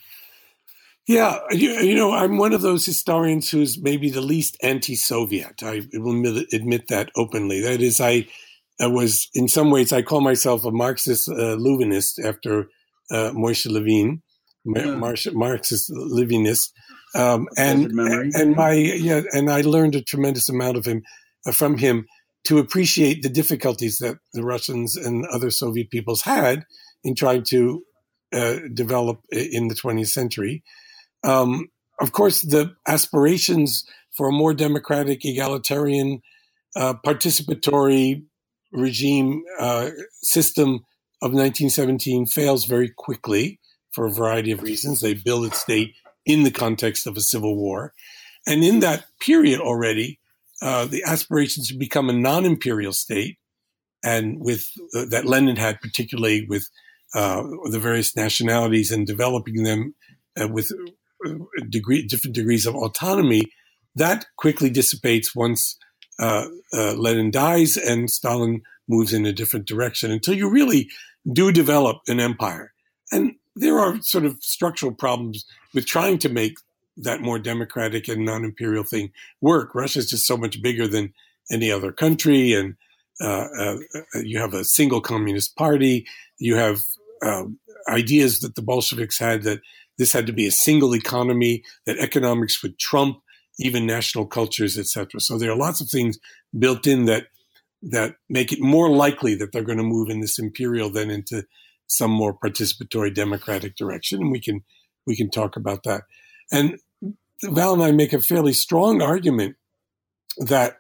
Yeah, 1.07 1.39
you, 1.51 1.71
you, 1.71 1.95
know, 1.97 2.13
I'm 2.13 2.39
one 2.39 2.53
of 2.53 2.61
those 2.61 2.87
historians 2.87 3.51
who's 3.51 3.81
maybe 3.81 4.09
the 4.09 4.21
least 4.21 4.57
anti-Soviet. 4.63 5.63
I 5.63 5.83
will 5.95 6.45
admit 6.53 6.89
that 6.89 7.11
openly. 7.17 7.61
That 7.61 7.81
is, 7.81 8.01
I 8.01 8.29
I 8.83 8.89
was 8.89 9.29
in 9.33 9.47
some 9.47 9.71
ways 9.71 9.93
I 9.93 10.03
call 10.03 10.21
myself 10.21 10.65
a 10.65 10.73
Marxist 10.73 11.29
uh, 11.29 11.57
Leninist 11.57 12.23
after 12.23 12.69
uh, 13.13 13.31
Moshe 13.31 13.71
Lewin, 13.71 14.23
yeah. 14.65 14.97
Marxist 14.97 15.89
Leninist, 15.91 16.73
um, 17.15 17.47
and 17.57 17.93
and 17.93 18.57
my 18.57 18.73
yeah, 18.73 19.23
and 19.33 19.51
I 19.51 19.61
learned 19.61 19.95
a 19.95 20.03
tremendous 20.03 20.49
amount 20.49 20.77
of 20.77 20.85
him 20.85 21.03
uh, 21.47 21.53
from 21.53 21.79
him 21.79 22.07
to 22.45 22.59
appreciate 22.59 23.23
the 23.23 23.29
difficulties 23.29 23.99
that 23.99 24.17
the 24.33 24.43
Russians 24.43 24.97
and 24.97 25.25
other 25.27 25.51
Soviet 25.51 25.89
peoples 25.91 26.23
had 26.23 26.65
in 27.05 27.15
trying 27.15 27.45
to 27.45 27.85
uh, 28.33 28.57
develop 28.75 29.21
in 29.31 29.69
the 29.69 29.77
20th 29.77 30.09
century. 30.09 30.65
Um, 31.23 31.69
of 32.01 32.11
course, 32.11 32.41
the 32.41 32.75
aspirations 32.89 33.85
for 34.17 34.29
a 34.29 34.33
more 34.33 34.55
democratic, 34.55 35.25
egalitarian, 35.25 36.21
uh, 36.75 36.95
participatory, 37.07 38.25
regime 38.73 39.43
uh, 39.59 39.91
system 40.23 40.85
of 41.21 41.33
1917 41.33 42.27
fails 42.27 42.65
very 42.65 42.91
quickly 42.91 43.61
for 43.93 44.07
a 44.07 44.11
variety 44.11 44.51
of 44.51 44.63
reasons. 44.63 45.01
They 45.01 45.15
build 45.15 45.47
its 45.47 45.61
state 45.61 45.95
in 46.25 46.43
the 46.43 46.51
context 46.51 47.07
of 47.07 47.17
a 47.17 47.21
civil 47.21 47.57
war. 47.57 47.93
And 48.47 48.65
in 48.65 48.81
that 48.81 49.05
period 49.21 49.61
already, 49.61 50.19
uh, 50.61 50.87
the 50.87 51.03
aspirations 51.05 51.69
to 51.69 51.77
become 51.77 52.09
a 52.09 52.13
non 52.13 52.45
imperial 52.45 52.93
state, 52.93 53.39
and 54.05 54.39
with 54.41 54.67
uh, 54.97 55.05
that 55.11 55.27
Lenin 55.27 55.57
had, 55.57 55.81
particularly 55.81 56.47
with 56.49 56.69
uh, 57.15 57.43
the 57.71 57.81
various 57.81 58.17
nationalities 58.17 58.91
and 58.91 59.07
developing 59.07 59.65
them 59.65 59.95
uh, 60.41 60.49
with 60.49 60.73
uh, 61.27 61.33
degree, 61.69 62.07
different 62.07 62.35
degrees 62.35 62.67
of 62.67 62.75
autonomy, 62.75 63.43
that 63.95 64.27
quickly 64.37 64.71
dissipates 64.71 65.35
once 65.35 65.77
uh, 66.19 66.47
uh, 66.73 66.93
Lenin 66.95 67.31
dies 67.31 67.77
and 67.77 68.11
Stalin 68.11 68.63
moves 68.89 69.13
in 69.13 69.27
a 69.27 69.33
different 69.33 69.67
direction 69.67 70.11
until 70.11 70.35
you 70.35 70.49
really 70.49 70.89
do 71.33 71.53
develop 71.53 71.99
an 72.09 72.21
empire. 72.21 72.73
And 73.11 73.35
there 73.55 73.79
are 73.79 74.01
sort 74.03 74.25
of 74.25 74.37
structural 74.41 74.93
problems 74.93 75.45
with 75.75 75.87
trying 75.87 76.19
to 76.19 76.29
make 76.29 76.55
that 76.97 77.21
more 77.21 77.39
democratic 77.39 78.09
and 78.09 78.25
non-imperial 78.25 78.85
thing 78.85 79.11
work. 79.41 79.75
Russia 79.75 80.01
is 80.01 80.11
just 80.11 80.27
so 80.27 80.37
much 80.37 80.63
bigger 80.63 80.87
than 80.87 81.13
any 81.51 81.71
other 81.71 81.93
country, 81.93 82.53
and 82.53 82.77
uh, 83.21 83.47
uh, 83.59 83.77
you 84.23 84.39
have 84.39 84.55
a 84.55 84.65
single 84.65 85.01
communist 85.01 85.57
party. 85.57 86.07
You 86.39 86.57
have 86.57 86.81
um, 87.23 87.59
ideas 87.89 88.41
that 88.41 88.55
the 88.55 88.63
Bolsheviks 88.63 89.19
had 89.19 89.43
that 89.43 89.61
this 89.99 90.13
had 90.13 90.27
to 90.27 90.33
be 90.33 90.47
a 90.47 90.53
single 90.53 90.95
economy, 90.95 91.63
that 91.87 91.99
economics 91.99 92.63
would 92.63 92.79
trump 92.79 93.19
even 93.59 93.87
national 93.87 94.27
cultures, 94.27 94.79
etc. 94.79 95.21
So 95.21 95.39
there 95.39 95.51
are 95.51 95.57
lots 95.57 95.81
of 95.81 95.89
things 95.89 96.19
built 96.59 96.87
in 96.87 97.07
that 97.07 97.27
that 97.83 98.15
make 98.29 98.53
it 98.53 98.61
more 98.61 98.89
likely 98.89 99.35
that 99.35 99.51
they're 99.53 99.65
going 99.65 99.79
to 99.79 99.85
move 99.85 100.09
in 100.09 100.21
this 100.21 100.39
imperial 100.39 100.89
than 100.89 101.11
into 101.11 101.45
some 101.89 102.11
more 102.11 102.33
participatory 102.33 103.13
democratic 103.13 103.77
direction. 103.77 104.21
And 104.21 104.31
we 104.31 104.41
can 104.41 104.63
we 105.07 105.17
can 105.17 105.31
talk 105.31 105.57
about 105.57 105.83
that. 105.85 106.03
And 106.51 106.79
Val 107.45 107.75
and 107.75 107.83
I 107.83 107.91
make 107.91 108.13
a 108.13 108.21
fairly 108.21 108.53
strong 108.53 109.03
argument 109.03 109.57
that, 110.39 110.77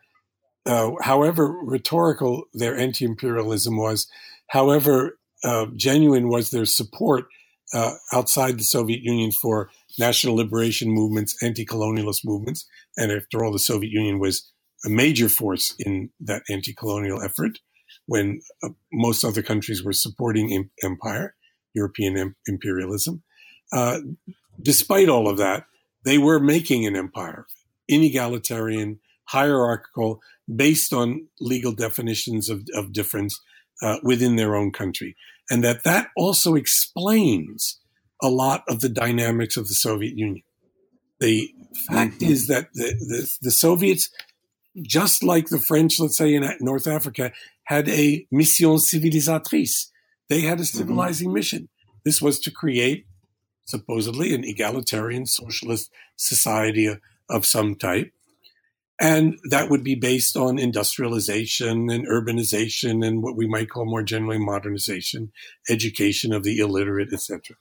uh, 0.64 0.92
however 1.02 1.48
rhetorical 1.48 2.44
their 2.54 2.76
anti-imperialism 2.78 3.76
was, 3.76 4.08
however 4.46 5.18
uh, 5.42 5.66
genuine 5.74 6.28
was 6.28 6.50
their 6.50 6.64
support 6.64 7.24
uh, 7.74 7.94
outside 8.12 8.58
the 8.58 8.64
Soviet 8.64 9.02
Union 9.02 9.32
for 9.32 9.70
national 9.99 10.36
liberation 10.36 10.90
movements, 10.90 11.43
anti-colonialist 11.43 12.24
movements, 12.24 12.66
and 12.97 13.12
after 13.12 13.45
all, 13.45 13.53
the 13.53 13.59
Soviet 13.59 13.90
Union 13.90 14.18
was 14.18 14.51
a 14.84 14.88
major 14.88 15.28
force 15.28 15.74
in 15.78 16.11
that 16.20 16.43
anti-colonial 16.51 17.22
effort 17.22 17.59
when 18.07 18.40
uh, 18.62 18.70
most 18.93 19.24
other 19.24 19.43
countries 19.43 19.82
were 19.82 19.93
supporting 19.93 20.68
empire, 20.82 21.34
European 21.74 22.34
imperialism. 22.47 23.22
Uh, 23.72 23.99
despite 24.61 25.09
all 25.09 25.28
of 25.28 25.38
that, 25.38 25.64
they 26.05 26.18
were 26.18 26.40
making 26.40 26.86
an 26.86 26.97
empire, 26.97 27.47
inegalitarian, 27.90 28.99
hierarchical, 29.26 30.20
based 30.55 30.93
on 30.93 31.28
legal 31.40 31.72
definitions 31.72 32.49
of, 32.51 32.66
of 32.74 32.93
difference 32.93 33.40
uh, 33.82 33.99
within 34.03 34.36
their 34.36 34.57
own 34.57 34.72
country. 34.72 35.16
And 35.51 35.62
that 35.64 35.84
that 35.84 36.09
also 36.16 36.55
explains 36.55 37.80
a 38.22 38.28
lot 38.28 38.62
of 38.68 38.80
the 38.80 38.88
dynamics 38.88 39.56
of 39.56 39.68
the 39.68 39.74
Soviet 39.74 40.16
Union. 40.16 40.44
The 41.20 41.52
fact 41.88 42.20
mm-hmm. 42.20 42.32
is 42.32 42.46
that 42.46 42.68
the, 42.74 42.94
the, 42.94 43.36
the, 43.42 43.50
Soviets, 43.50 44.10
just 44.80 45.22
like 45.22 45.48
the 45.48 45.58
French, 45.58 46.00
let's 46.00 46.16
say 46.16 46.34
in 46.34 46.48
North 46.60 46.86
Africa, 46.86 47.32
had 47.64 47.88
a 47.88 48.26
mission 48.30 48.70
civilisatrice. 48.70 49.88
They 50.28 50.40
had 50.40 50.58
a 50.58 50.62
mm-hmm. 50.62 50.78
civilizing 50.78 51.28
mm-hmm. 51.28 51.34
mission. 51.34 51.68
This 52.04 52.22
was 52.22 52.40
to 52.40 52.50
create, 52.50 53.06
supposedly, 53.64 54.34
an 54.34 54.44
egalitarian 54.44 55.26
socialist 55.26 55.92
society 56.16 56.86
of, 56.86 57.00
of 57.28 57.46
some 57.46 57.74
type. 57.76 58.12
And 59.00 59.38
that 59.50 59.68
would 59.68 59.82
be 59.82 59.94
based 59.94 60.36
on 60.36 60.58
industrialization 60.58 61.90
and 61.90 62.06
urbanization 62.06 63.04
and 63.04 63.22
what 63.22 63.36
we 63.36 63.48
might 63.48 63.68
call 63.68 63.84
more 63.84 64.02
generally 64.02 64.38
modernization, 64.38 65.32
education 65.68 66.32
of 66.32 66.44
the 66.44 66.58
illiterate, 66.58 67.12
etc. 67.12 67.56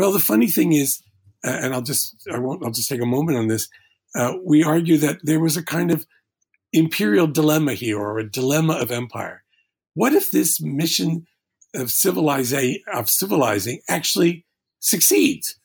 Well, 0.00 0.12
the 0.12 0.18
funny 0.18 0.46
thing 0.46 0.72
is, 0.72 1.02
and 1.42 1.74
I'll 1.74 1.82
just 1.82 2.16
I 2.32 2.38
won't 2.38 2.64
I'll 2.64 2.70
just 2.70 2.88
take 2.88 3.02
a 3.02 3.06
moment 3.06 3.36
on 3.36 3.48
this. 3.48 3.68
Uh, 4.14 4.34
we 4.42 4.64
argue 4.64 4.96
that 4.96 5.18
there 5.22 5.40
was 5.40 5.56
a 5.58 5.64
kind 5.64 5.90
of 5.90 6.06
imperial 6.72 7.26
dilemma 7.26 7.74
here, 7.74 7.98
or 7.98 8.18
a 8.18 8.30
dilemma 8.30 8.74
of 8.74 8.90
empire. 8.90 9.42
What 9.92 10.14
if 10.14 10.30
this 10.30 10.58
mission 10.60 11.26
of 11.74 11.90
civilizing 11.90 12.78
of 12.90 13.10
civilizing 13.10 13.82
actually 13.90 14.46
succeeds? 14.78 15.58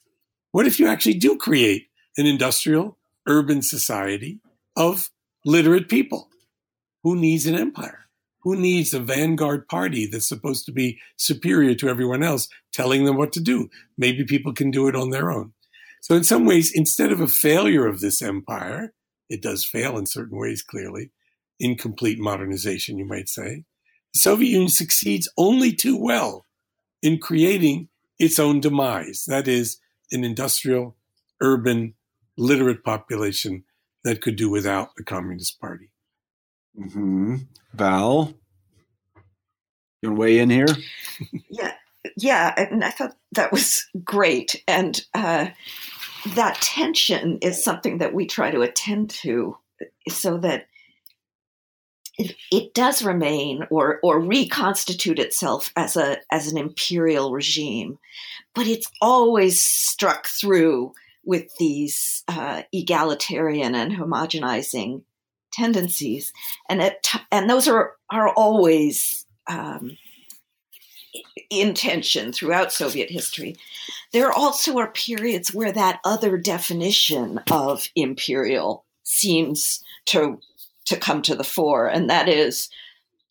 What 0.51 0.67
if 0.67 0.81
you 0.81 0.87
actually 0.87 1.15
do 1.15 1.37
create 1.37 1.87
an 2.17 2.25
industrial 2.25 2.97
urban 3.27 3.61
society 3.61 4.39
of 4.75 5.09
literate 5.45 5.87
people. 5.87 6.29
Who 7.03 7.15
needs 7.15 7.45
an 7.45 7.55
empire? 7.55 8.04
Who 8.45 8.55
needs 8.55 8.93
a 8.93 8.99
vanguard 8.99 9.67
party 9.67 10.05
that's 10.05 10.27
supposed 10.27 10.67
to 10.67 10.71
be 10.71 10.99
superior 11.17 11.73
to 11.75 11.89
everyone 11.89 12.21
else, 12.21 12.47
telling 12.71 13.03
them 13.03 13.17
what 13.17 13.33
to 13.33 13.39
do? 13.41 13.69
Maybe 13.97 14.23
people 14.23 14.53
can 14.53 14.69
do 14.69 14.87
it 14.87 14.95
on 14.95 15.09
their 15.09 15.31
own. 15.31 15.53
So, 15.99 16.15
in 16.15 16.23
some 16.23 16.45
ways, 16.45 16.71
instead 16.71 17.11
of 17.11 17.19
a 17.19 17.27
failure 17.27 17.87
of 17.87 18.01
this 18.01 18.21
empire, 18.21 18.93
it 19.31 19.41
does 19.41 19.65
fail 19.65 19.97
in 19.97 20.05
certain 20.05 20.37
ways, 20.37 20.61
clearly, 20.61 21.09
incomplete 21.59 22.19
modernization, 22.19 22.99
you 22.99 23.05
might 23.05 23.29
say. 23.29 23.63
The 24.13 24.19
Soviet 24.19 24.51
Union 24.51 24.69
succeeds 24.69 25.27
only 25.35 25.73
too 25.73 25.97
well 25.97 26.45
in 27.01 27.17
creating 27.17 27.89
its 28.19 28.37
own 28.37 28.59
demise. 28.59 29.23
That 29.27 29.47
is, 29.47 29.79
an 30.11 30.23
industrial, 30.23 30.95
urban, 31.41 31.95
literate 32.37 32.83
population 32.83 33.63
that 34.03 34.21
could 34.21 34.35
do 34.35 34.51
without 34.51 34.89
the 34.97 35.03
Communist 35.03 35.59
Party. 35.59 35.89
Mm-hmm. 36.79 37.35
Val, 37.73 38.33
you 40.01 40.09
want 40.09 40.17
to 40.17 40.19
weigh 40.19 40.39
in 40.39 40.49
here? 40.49 40.67
yeah, 41.49 41.73
yeah, 42.17 42.53
and 42.57 42.83
I 42.83 42.89
thought 42.89 43.15
that 43.33 43.51
was 43.51 43.85
great, 44.03 44.63
and 44.67 45.03
uh, 45.13 45.47
that 46.35 46.55
tension 46.61 47.39
is 47.41 47.63
something 47.63 47.99
that 47.99 48.13
we 48.13 48.25
try 48.25 48.51
to 48.51 48.61
attend 48.61 49.09
to, 49.11 49.57
so 50.09 50.37
that 50.37 50.67
it, 52.17 52.35
it 52.51 52.73
does 52.73 53.03
remain 53.03 53.65
or 53.69 53.99
or 54.03 54.19
reconstitute 54.19 55.19
itself 55.19 55.71
as 55.75 55.97
a 55.97 56.17
as 56.31 56.51
an 56.51 56.57
imperial 56.57 57.31
regime, 57.31 57.99
but 58.53 58.67
it's 58.67 58.89
always 59.01 59.61
struck 59.61 60.27
through 60.27 60.93
with 61.25 61.55
these 61.57 62.23
uh, 62.27 62.61
egalitarian 62.71 63.75
and 63.75 63.91
homogenizing 63.91 65.01
tendencies, 65.55 66.33
and 66.69 66.81
it, 66.81 67.07
and 67.31 67.49
those 67.49 67.67
are 67.67 67.93
are 68.09 68.29
always 68.29 69.25
um, 69.47 69.97
in 71.49 71.73
tension 71.73 72.31
throughout 72.31 72.71
Soviet 72.71 73.09
history. 73.09 73.55
There 74.11 74.31
also 74.31 74.77
are 74.77 74.91
periods 74.91 75.53
where 75.53 75.71
that 75.71 75.99
other 76.03 76.37
definition 76.37 77.39
of 77.51 77.87
imperial 77.95 78.85
seems 79.03 79.83
to 80.07 80.39
to 80.85 80.97
come 80.97 81.21
to 81.23 81.35
the 81.35 81.43
fore, 81.43 81.87
and 81.87 82.09
that 82.09 82.27
is 82.29 82.69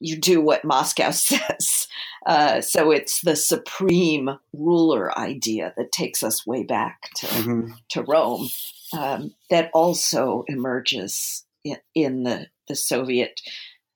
you 0.01 0.17
do 0.17 0.41
what 0.41 0.65
Moscow 0.65 1.11
says. 1.13 1.89
Uh, 2.27 2.61
so 2.61 2.91
it's 2.91 3.21
the 3.21 3.37
supreme 3.37 4.39
ruler 4.53 5.17
idea 5.19 5.75
that 5.77 5.93
takes 5.93 6.23
us 6.23 6.47
way 6.47 6.63
back 6.63 7.11
to, 7.17 7.27
mm-hmm. 7.27 7.73
to 7.91 8.03
Rome 8.03 8.49
um, 8.95 9.35
that 9.51 9.71
also 9.75 10.45
emerges 10.47 11.45
in, 11.65 11.77
in, 11.95 12.23
the, 12.23 12.49
the 12.69 12.77
Soviet 12.77 13.41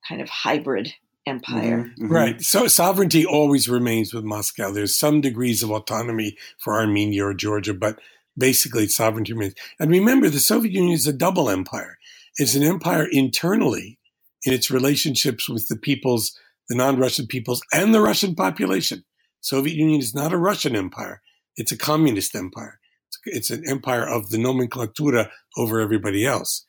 kind 0.07 0.21
of 0.21 0.29
hybrid 0.29 0.93
empire. 1.25 1.77
Mm-hmm. 1.77 2.03
mm-hmm. 2.05 2.13
Right. 2.13 2.41
So 2.41 2.67
sovereignty 2.67 3.25
always 3.25 3.69
remains 3.69 4.13
with 4.13 4.23
Moscow. 4.23 4.71
There's 4.71 4.97
some 4.97 5.21
degrees 5.21 5.63
of 5.63 5.71
autonomy 5.71 6.37
for 6.57 6.75
Armenia 6.75 7.25
or 7.25 7.33
Georgia, 7.33 7.73
but 7.73 7.99
basically 8.37 8.87
sovereignty 8.87 9.33
remains. 9.33 9.55
And 9.79 9.91
remember, 9.91 10.29
the 10.29 10.39
Soviet 10.39 10.73
Union 10.73 10.93
is 10.93 11.07
a 11.07 11.13
double 11.13 11.49
empire. 11.49 11.97
It's 12.37 12.55
an 12.55 12.63
empire 12.63 13.05
internally 13.09 13.99
in 14.45 14.53
its 14.53 14.71
relationships 14.71 15.49
with 15.49 15.67
the 15.67 15.75
peoples, 15.75 16.37
the 16.69 16.75
non-Russian 16.75 17.27
peoples, 17.27 17.61
and 17.73 17.93
the 17.93 18.01
Russian 18.01 18.35
population. 18.35 19.03
Soviet 19.41 19.75
Union 19.75 19.99
is 19.99 20.15
not 20.15 20.33
a 20.33 20.37
Russian 20.37 20.75
empire; 20.75 21.21
it's 21.55 21.71
a 21.71 21.77
communist 21.77 22.35
empire. 22.35 22.79
It's, 23.25 23.49
an 23.49 23.63
empire 23.67 24.07
of 24.07 24.29
the 24.29 24.37
nomenclatura 24.37 25.29
over 25.57 25.79
everybody 25.79 26.25
else. 26.25 26.65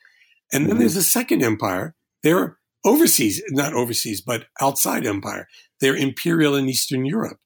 And 0.53 0.67
then 0.67 0.79
there's 0.79 0.97
a 0.97 1.03
second 1.03 1.43
empire. 1.43 1.95
They're 2.23 2.59
overseas, 2.85 3.43
not 3.51 3.75
overseas, 3.75 4.21
but 4.21 4.47
outside 4.61 5.07
empire. 5.07 5.49
They're 5.81 5.97
imperial 5.97 6.55
in 6.55 6.69
Eastern 6.69 7.05
Europe, 7.05 7.39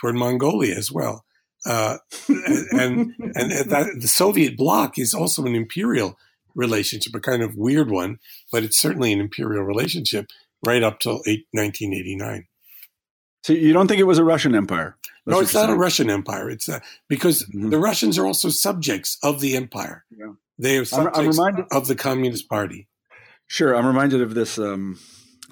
toward 0.00 0.14
Mongolia 0.14 0.74
as 0.76 0.90
well. 0.90 1.24
Uh, 1.66 1.98
and 2.28 3.14
and 3.18 3.50
that, 3.70 3.96
the 3.98 4.08
Soviet 4.08 4.56
bloc 4.56 4.98
is 4.98 5.14
also 5.14 5.44
an 5.44 5.54
imperial 5.54 6.16
relationship, 6.54 7.14
a 7.14 7.20
kind 7.20 7.42
of 7.42 7.56
weird 7.56 7.90
one, 7.90 8.18
but 8.52 8.62
it's 8.62 8.78
certainly 8.78 9.12
an 9.12 9.20
imperial 9.20 9.64
relationship 9.64 10.26
right 10.64 10.82
up 10.82 11.00
till 11.00 11.14
1989. 11.52 12.46
So 13.42 13.52
you 13.52 13.72
don't 13.72 13.88
think 13.88 14.00
it 14.00 14.04
was 14.04 14.18
a 14.18 14.24
Russian 14.24 14.54
empire? 14.54 14.96
That's 15.26 15.34
no, 15.34 15.40
it's 15.40 15.54
not 15.54 15.66
saying. 15.66 15.74
a 15.74 15.78
Russian 15.78 16.10
empire. 16.10 16.50
It's 16.50 16.68
uh, 16.68 16.80
because 17.08 17.44
mm-hmm. 17.44 17.70
the 17.70 17.78
Russians 17.78 18.18
are 18.18 18.26
also 18.26 18.48
subjects 18.48 19.18
of 19.22 19.40
the 19.40 19.56
empire. 19.56 20.04
Yeah. 20.10 20.32
They 20.58 20.78
are 20.78 20.84
subjects 20.84 21.18
I'm, 21.18 21.24
I'm 21.24 21.30
reminded, 21.30 21.66
of 21.72 21.88
the 21.88 21.94
Communist 21.96 22.48
Party. 22.48 22.88
Sure, 23.46 23.74
I'm 23.74 23.86
reminded 23.86 24.22
of 24.22 24.34
this 24.34 24.58
um, 24.58 24.98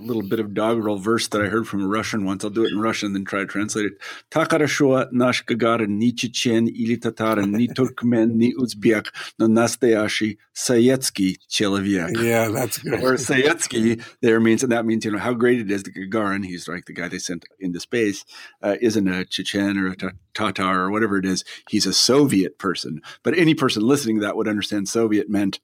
little 0.07 0.23
bit 0.23 0.41
of 0.41 0.55
doggerel 0.55 0.99
verse 0.99 1.29
that 1.29 1.43
I 1.43 1.47
heard 1.47 1.67
from 1.67 1.83
a 1.83 1.87
Russian 1.87 2.25
once. 2.25 2.45
I'll 2.45 2.51
do 2.51 2.65
it 2.65 2.73
in 2.73 2.81
Russian, 2.81 3.13
then 3.13 3.25
try 3.25 3.41
to 3.41 3.47
translate 3.47 3.87
it. 3.87 3.93
Takarashua 4.31 5.13
nash 5.13 5.45
gagarin 5.45 5.91
ni 5.91 6.13
Chechen 6.13 6.69
ili 6.69 6.97
Tatara 6.97 7.49
ni 7.49 7.69
Turkmen 7.77 8.35
ni 8.35 8.53
Uzbek 8.55 9.09
no 9.39 9.47
nastayashi 9.47 10.37
Sayetsky 10.55 11.37
Chelyviak. 11.51 12.23
Yeah, 12.23 12.49
that's 12.49 12.79
good. 12.79 13.03
Or 13.03 13.15
Sayetsky 13.15 14.03
there 14.21 14.41
means, 14.41 14.63
and 14.63 14.73
that 14.73 14.85
means, 14.85 15.05
you 15.05 15.13
know, 15.13 15.19
how 15.19 15.33
great 15.33 15.61
it 15.61 15.71
is 15.71 15.83
that 15.85 15.95
Gagarin, 15.95 16.45
he's 16.45 16.69
like 16.69 16.87
the 16.87 16.93
guy 16.93 17.09
they 17.09 17.19
sent 17.19 17.45
into 17.59 17.81
space, 17.81 18.25
uh, 18.63 18.77
isn't 18.81 19.09
a 19.09 19.25
Chechen 19.25 19.79
or 19.79 19.89
a 19.89 20.13
Tatar 20.35 20.81
or 20.81 20.91
whatever 20.91 21.19
it 21.19 21.25
is. 21.25 21.45
He's 21.69 21.87
a 21.87 21.93
Soviet 21.93 22.59
person. 22.59 23.01
But 23.23 23.39
any 23.39 23.55
person 23.55 23.83
listening 23.83 24.17
to 24.17 24.23
that 24.23 24.37
would 24.37 24.49
understand 24.49 24.89
Soviet 24.89 25.29
meant 25.31 25.61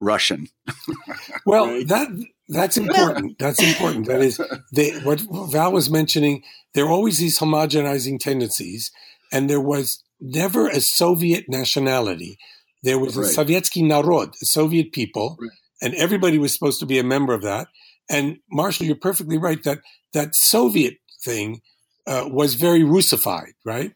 Russian. 0.00 0.48
well, 1.46 1.66
right? 1.66 1.88
that 1.88 2.08
that's 2.48 2.76
important. 2.82 3.38
That's 3.38 3.62
important. 3.62 4.06
That 4.06 4.20
is 4.20 4.40
they, 4.72 4.98
what 5.00 5.20
Val 5.50 5.72
was 5.72 5.90
mentioning. 5.90 6.42
There 6.74 6.86
are 6.86 6.90
always 6.90 7.18
these 7.18 7.38
homogenizing 7.38 8.18
tendencies, 8.20 8.90
and 9.32 9.48
there 9.48 9.60
was 9.60 10.02
never 10.20 10.68
a 10.68 10.80
Soviet 10.80 11.46
nationality. 11.48 12.38
There 12.82 12.98
was 12.98 13.16
right. 13.16 13.26
a 13.26 13.30
Sovietsky 13.30 13.86
narod, 13.86 14.34
a 14.42 14.46
Soviet 14.46 14.92
people, 14.92 15.36
right. 15.40 15.50
and 15.82 15.94
everybody 15.94 16.38
was 16.38 16.52
supposed 16.52 16.80
to 16.80 16.86
be 16.86 16.98
a 16.98 17.04
member 17.04 17.34
of 17.34 17.42
that. 17.42 17.68
And 18.10 18.38
Marshall, 18.50 18.86
you're 18.86 18.96
perfectly 18.96 19.38
right 19.38 19.62
that 19.64 19.78
that 20.14 20.34
Soviet 20.34 20.98
thing 21.22 21.60
uh, 22.06 22.24
was 22.26 22.54
very 22.54 22.84
Russified, 22.84 23.52
right? 23.64 23.92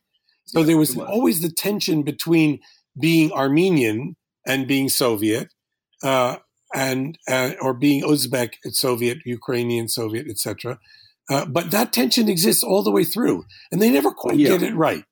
So 0.46 0.62
there 0.62 0.76
was, 0.76 0.94
was 0.94 1.06
always 1.08 1.40
the 1.40 1.50
tension 1.50 2.02
between 2.02 2.60
being 3.00 3.32
Armenian 3.32 4.16
and 4.46 4.66
being 4.66 4.90
Soviet, 4.90 5.48
uh, 6.02 6.36
and 6.74 7.18
uh, 7.28 7.52
or 7.60 7.74
being 7.74 8.02
Uzbek, 8.02 8.54
Soviet, 8.70 9.18
Ukrainian, 9.24 9.88
Soviet, 9.88 10.26
etc. 10.28 10.78
Uh, 11.30 11.46
but 11.46 11.70
that 11.70 11.92
tension 11.92 12.28
exists 12.28 12.62
all 12.62 12.82
the 12.82 12.90
way 12.90 13.04
through, 13.04 13.44
and 13.70 13.80
they 13.80 13.90
never 13.90 14.10
quite 14.10 14.36
yeah. 14.36 14.48
get 14.48 14.62
it 14.62 14.74
right. 14.74 15.04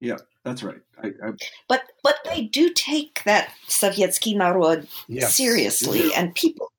Yeah, 0.00 0.18
that's 0.44 0.62
right. 0.62 0.80
I, 1.02 1.08
I... 1.08 1.32
But 1.68 1.82
but 2.02 2.16
they 2.24 2.42
do 2.42 2.70
take 2.70 3.22
that 3.24 3.50
Sovietsky 3.68 4.36
narod 4.36 4.86
yes. 5.08 5.34
seriously, 5.34 6.08
yeah. 6.08 6.20
and 6.20 6.34
people 6.34 6.70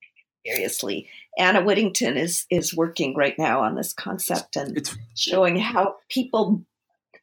seriously. 0.45 1.09
Anna 1.37 1.63
Whittington 1.63 2.17
is 2.17 2.45
is 2.49 2.75
working 2.75 3.15
right 3.15 3.37
now 3.37 3.61
on 3.61 3.75
this 3.75 3.93
concept 3.93 4.55
and 4.55 4.77
it's, 4.77 4.95
showing 5.15 5.57
how 5.57 5.95
people 6.09 6.63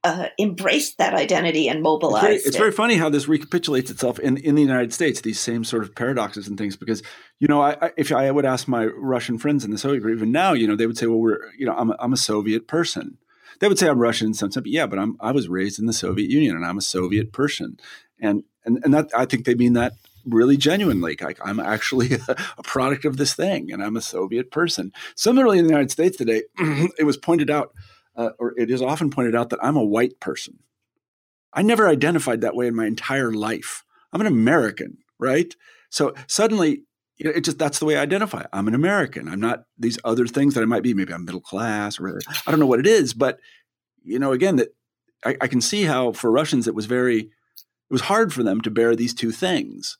uh, 0.04 0.26
embraced 0.38 0.98
that 0.98 1.14
identity 1.14 1.68
and 1.68 1.82
mobilized. 1.82 2.24
It's, 2.24 2.26
very, 2.26 2.36
it's 2.36 2.56
it. 2.56 2.58
very, 2.58 2.72
funny 2.72 2.96
how 2.96 3.08
this 3.08 3.28
recapitulates 3.28 3.90
itself 3.90 4.18
in, 4.18 4.36
in 4.38 4.56
the 4.56 4.62
United 4.62 4.92
States. 4.92 5.20
These 5.20 5.38
same 5.38 5.62
sort 5.64 5.84
of 5.84 5.94
paradoxes 5.94 6.48
and 6.48 6.58
things, 6.58 6.76
because 6.76 7.02
you 7.38 7.46
know, 7.46 7.60
I, 7.62 7.76
I, 7.80 7.92
if 7.96 8.10
I 8.10 8.30
would 8.30 8.44
ask 8.44 8.66
my 8.66 8.86
Russian 8.86 9.38
friends 9.38 9.64
in 9.64 9.70
the 9.70 9.78
Soviet, 9.78 10.08
even 10.08 10.32
now, 10.32 10.52
you 10.52 10.66
know, 10.66 10.74
they 10.74 10.86
would 10.86 10.98
say, 10.98 11.06
"Well, 11.06 11.20
we're 11.20 11.52
you 11.56 11.66
know, 11.66 11.74
I'm 11.76 11.90
a, 11.90 11.96
I'm 12.00 12.12
a 12.12 12.16
Soviet 12.16 12.66
person." 12.66 13.18
They 13.60 13.68
would 13.68 13.78
say 13.78 13.88
I'm 13.88 14.00
Russian 14.00 14.28
in 14.28 14.34
some 14.34 14.50
sense, 14.50 14.64
but 14.64 14.72
yeah, 14.72 14.86
but 14.86 14.98
I'm 14.98 15.16
I 15.20 15.30
was 15.30 15.48
raised 15.48 15.78
in 15.78 15.86
the 15.86 15.92
Soviet 15.92 16.30
Union 16.30 16.56
and 16.56 16.66
I'm 16.66 16.78
a 16.78 16.82
Soviet 16.82 17.32
person, 17.32 17.78
and 18.20 18.42
and 18.64 18.80
and 18.82 18.92
that 18.94 19.10
I 19.16 19.24
think 19.24 19.44
they 19.44 19.54
mean 19.54 19.74
that 19.74 19.92
really 20.26 20.56
genuinely. 20.56 21.16
Like 21.20 21.38
I'm 21.44 21.60
actually 21.60 22.14
a, 22.14 22.36
a, 22.58 22.62
product 22.62 23.04
of 23.04 23.18
this 23.18 23.34
thing, 23.34 23.70
and 23.70 23.82
I'm 23.82 23.96
a 23.96 24.00
Soviet 24.00 24.50
person. 24.50 24.92
Similarly, 25.14 25.58
in 25.58 25.64
the 25.64 25.70
United 25.70 25.92
States 25.92 26.16
today, 26.16 26.42
it 26.98 27.06
was 27.06 27.16
pointed 27.16 27.50
out 27.50 27.72
uh, 28.16 28.30
or 28.38 28.58
it 28.58 28.70
is 28.70 28.82
often 28.82 29.10
pointed 29.10 29.34
out 29.34 29.50
that 29.50 29.62
I'm 29.62 29.76
a 29.76 29.84
white 29.84 30.20
person. 30.20 30.58
I 31.52 31.62
never 31.62 31.88
identified 31.88 32.40
that 32.40 32.54
way 32.54 32.66
in 32.66 32.74
my 32.74 32.86
entire 32.86 33.32
life. 33.32 33.84
I'm 34.12 34.20
an 34.20 34.26
American, 34.26 34.98
right? 35.18 35.54
So 35.90 36.14
suddenly, 36.26 36.84
you 37.16 37.26
know, 37.26 37.30
it 37.30 37.44
just 37.44 37.58
that's 37.58 37.78
the 37.78 37.84
way 37.84 37.96
I 37.96 38.02
identify. 38.02 38.44
I'm 38.52 38.68
an 38.68 38.74
American. 38.74 39.28
I'm 39.28 39.40
not 39.40 39.64
these 39.78 39.98
other 40.04 40.26
things 40.26 40.54
that 40.54 40.62
I 40.62 40.66
might 40.66 40.82
be. 40.82 40.94
Maybe 40.94 41.12
I'm 41.12 41.24
middle 41.24 41.40
class, 41.40 42.00
or 42.00 42.20
I 42.46 42.50
don't 42.50 42.60
know 42.60 42.66
what 42.66 42.80
it 42.80 42.86
is. 42.86 43.14
But 43.14 43.38
you 44.02 44.18
know, 44.18 44.32
again, 44.32 44.56
that 44.56 44.74
I, 45.24 45.36
I 45.40 45.46
can 45.46 45.60
see 45.60 45.84
how 45.84 46.12
for 46.12 46.30
Russians 46.30 46.66
it 46.66 46.74
was 46.74 46.86
very, 46.86 47.20
it 47.20 47.30
was 47.90 48.02
hard 48.02 48.32
for 48.32 48.42
them 48.42 48.60
to 48.62 48.70
bear 48.70 48.96
these 48.96 49.14
two 49.14 49.30
things 49.30 49.98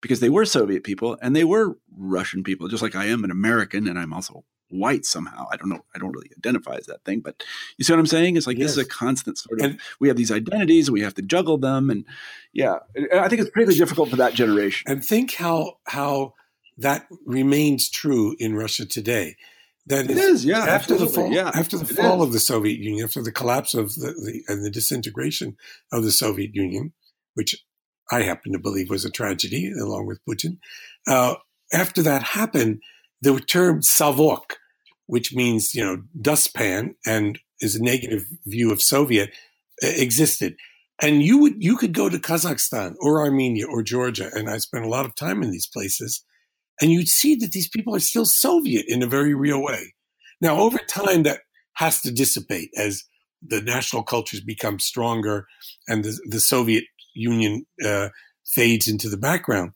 because 0.00 0.20
they 0.20 0.28
were 0.28 0.44
Soviet 0.44 0.84
people 0.84 1.16
and 1.22 1.34
they 1.34 1.44
were 1.44 1.78
Russian 1.96 2.42
people, 2.42 2.68
just 2.68 2.82
like 2.82 2.94
I 2.94 3.06
am 3.06 3.24
an 3.24 3.30
American 3.30 3.88
and 3.88 3.98
I'm 3.98 4.12
also 4.12 4.44
white 4.70 5.04
somehow. 5.04 5.46
I 5.50 5.56
don't 5.56 5.68
know. 5.68 5.84
I 5.94 5.98
don't 5.98 6.12
really 6.12 6.30
identify 6.36 6.76
as 6.76 6.86
that 6.86 7.04
thing, 7.04 7.20
but 7.20 7.42
you 7.76 7.84
see 7.84 7.92
what 7.92 8.00
I'm 8.00 8.06
saying? 8.06 8.36
It's 8.36 8.46
like 8.46 8.58
yes. 8.58 8.68
this 8.68 8.78
is 8.78 8.84
a 8.84 8.88
constant 8.88 9.38
sort 9.38 9.60
of. 9.60 9.66
And, 9.66 9.80
we 10.00 10.08
have 10.08 10.16
these 10.16 10.32
identities, 10.32 10.88
and 10.88 10.94
we 10.94 11.02
have 11.02 11.14
to 11.14 11.22
juggle 11.22 11.58
them, 11.58 11.90
and 11.90 12.04
yeah, 12.52 12.78
I 13.14 13.28
think 13.28 13.40
it's 13.40 13.50
particularly 13.50 13.78
difficult 13.78 14.10
for 14.10 14.16
that 14.16 14.34
generation. 14.34 14.90
And 14.90 15.04
think 15.04 15.34
how 15.34 15.78
how 15.86 16.34
that 16.78 17.06
remains 17.26 17.90
true 17.90 18.36
in 18.38 18.54
Russia 18.54 18.86
today. 18.86 19.36
That 19.86 20.10
it 20.10 20.18
is, 20.18 20.44
yeah. 20.44 20.64
After 20.64 20.96
the 20.96 21.06
fall, 21.06 21.32
yeah, 21.32 21.50
after 21.54 21.78
the 21.78 21.86
fall 21.86 22.22
of 22.22 22.32
the 22.32 22.40
Soviet 22.40 22.78
Union, 22.78 23.04
after 23.04 23.22
the 23.22 23.32
collapse 23.32 23.74
of 23.74 23.94
the, 23.94 24.12
the 24.12 24.42
and 24.46 24.64
the 24.64 24.70
disintegration 24.70 25.56
of 25.90 26.04
the 26.04 26.12
Soviet 26.12 26.54
Union, 26.54 26.92
which 27.34 27.56
I 28.10 28.22
happen 28.22 28.52
to 28.52 28.58
believe 28.58 28.90
was 28.90 29.04
a 29.04 29.10
tragedy, 29.10 29.72
along 29.72 30.06
with 30.06 30.20
Putin. 30.28 30.58
Uh, 31.06 31.36
after 31.72 32.02
that 32.02 32.22
happened, 32.22 32.80
the 33.22 33.38
term 33.40 33.80
sovok, 33.80 34.56
which 35.06 35.34
means, 35.34 35.74
you 35.74 35.84
know, 35.84 36.02
dustpan 36.20 36.94
and 37.06 37.38
is 37.60 37.74
a 37.74 37.82
negative 37.82 38.24
view 38.46 38.70
of 38.70 38.82
Soviet, 38.82 39.30
existed. 39.82 40.56
And 41.00 41.22
you 41.22 41.38
would, 41.38 41.62
you 41.62 41.76
could 41.76 41.92
go 41.92 42.08
to 42.08 42.18
Kazakhstan 42.18 42.94
or 43.00 43.20
Armenia 43.20 43.66
or 43.66 43.82
Georgia. 43.82 44.30
And 44.34 44.50
I 44.50 44.58
spent 44.58 44.84
a 44.84 44.88
lot 44.88 45.06
of 45.06 45.14
time 45.14 45.42
in 45.42 45.50
these 45.50 45.68
places 45.68 46.24
and 46.80 46.90
you'd 46.92 47.08
see 47.08 47.34
that 47.36 47.52
these 47.52 47.68
people 47.68 47.94
are 47.94 48.00
still 48.00 48.24
Soviet 48.24 48.84
in 48.88 49.02
a 49.02 49.06
very 49.06 49.34
real 49.34 49.62
way. 49.62 49.94
Now, 50.40 50.58
over 50.58 50.78
time, 50.78 51.24
that 51.24 51.40
has 51.74 52.00
to 52.02 52.12
dissipate 52.12 52.70
as 52.76 53.04
the 53.46 53.60
national 53.60 54.02
cultures 54.02 54.40
become 54.40 54.78
stronger 54.78 55.46
and 55.88 56.04
the, 56.04 56.18
the 56.28 56.40
Soviet 56.40 56.84
Union 57.14 57.66
uh, 57.84 58.08
fades 58.46 58.88
into 58.88 59.08
the 59.08 59.16
background. 59.16 59.72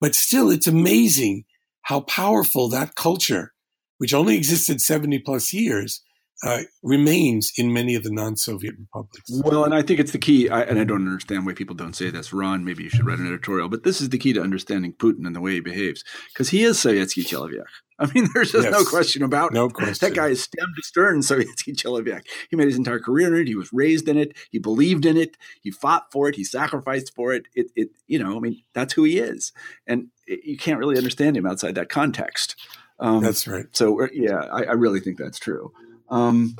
But 0.00 0.14
still, 0.14 0.50
it's 0.50 0.66
amazing 0.66 1.44
how 1.86 2.00
powerful 2.00 2.68
that 2.68 2.96
culture, 2.96 3.52
which 3.98 4.12
only 4.12 4.36
existed 4.36 4.80
70 4.80 5.20
plus 5.20 5.52
years, 5.52 6.02
uh, 6.42 6.62
remains 6.82 7.52
in 7.56 7.72
many 7.72 7.94
of 7.94 8.02
the 8.02 8.10
non-Soviet 8.10 8.74
republics. 8.78 9.30
Well, 9.44 9.64
and 9.64 9.74
I 9.74 9.82
think 9.82 10.00
it's 10.00 10.12
the 10.12 10.18
key. 10.18 10.48
I, 10.48 10.62
and 10.62 10.78
I 10.78 10.84
don't 10.84 11.06
understand 11.06 11.46
why 11.46 11.54
people 11.54 11.74
don't 11.74 11.96
say 11.96 12.10
this. 12.10 12.32
Ron, 12.32 12.64
maybe 12.64 12.84
you 12.84 12.90
should 12.90 13.06
write 13.06 13.18
an 13.18 13.26
editorial. 13.26 13.68
But 13.68 13.84
this 13.84 14.00
is 14.00 14.10
the 14.10 14.18
key 14.18 14.32
to 14.34 14.42
understanding 14.42 14.92
Putin 14.92 15.26
and 15.26 15.34
the 15.34 15.40
way 15.40 15.52
he 15.52 15.60
behaves, 15.60 16.04
because 16.32 16.50
he 16.50 16.62
is 16.62 16.76
Sovietsky 16.76 17.26
chelovek. 17.26 17.64
I 17.98 18.10
mean, 18.12 18.28
there's 18.34 18.52
just 18.52 18.64
yes. 18.64 18.72
no 18.72 18.84
question 18.84 19.22
about 19.22 19.52
no. 19.52 19.70
Question. 19.70 20.08
That 20.08 20.14
guy 20.14 20.28
is 20.28 20.42
stem 20.42 20.66
to 20.76 20.82
stern 20.82 21.20
Sovietsky 21.20 21.74
chelovek. 21.74 22.22
He 22.50 22.56
made 22.56 22.66
his 22.66 22.76
entire 22.76 23.00
career 23.00 23.34
in 23.34 23.40
it. 23.40 23.48
He 23.48 23.56
was 23.56 23.70
raised 23.72 24.08
in 24.08 24.18
it. 24.18 24.36
He 24.50 24.58
believed 24.58 25.06
in 25.06 25.16
it. 25.16 25.36
He 25.62 25.70
fought 25.70 26.12
for 26.12 26.28
it. 26.28 26.36
He 26.36 26.44
sacrificed 26.44 27.14
for 27.14 27.32
it. 27.32 27.46
It, 27.54 27.70
it 27.74 27.88
you 28.06 28.18
know, 28.18 28.36
I 28.36 28.40
mean, 28.40 28.62
that's 28.74 28.92
who 28.92 29.04
he 29.04 29.18
is. 29.18 29.52
And 29.86 30.08
it, 30.26 30.40
you 30.44 30.58
can't 30.58 30.78
really 30.78 30.98
understand 30.98 31.36
him 31.36 31.46
outside 31.46 31.74
that 31.76 31.88
context. 31.88 32.56
Um, 32.98 33.22
that's 33.22 33.46
right. 33.46 33.66
So 33.72 34.02
uh, 34.02 34.08
yeah, 34.12 34.38
I, 34.52 34.64
I, 34.64 34.72
really 34.72 35.00
think 35.00 35.18
that's 35.18 35.38
true. 35.38 35.70
Um, 36.08 36.56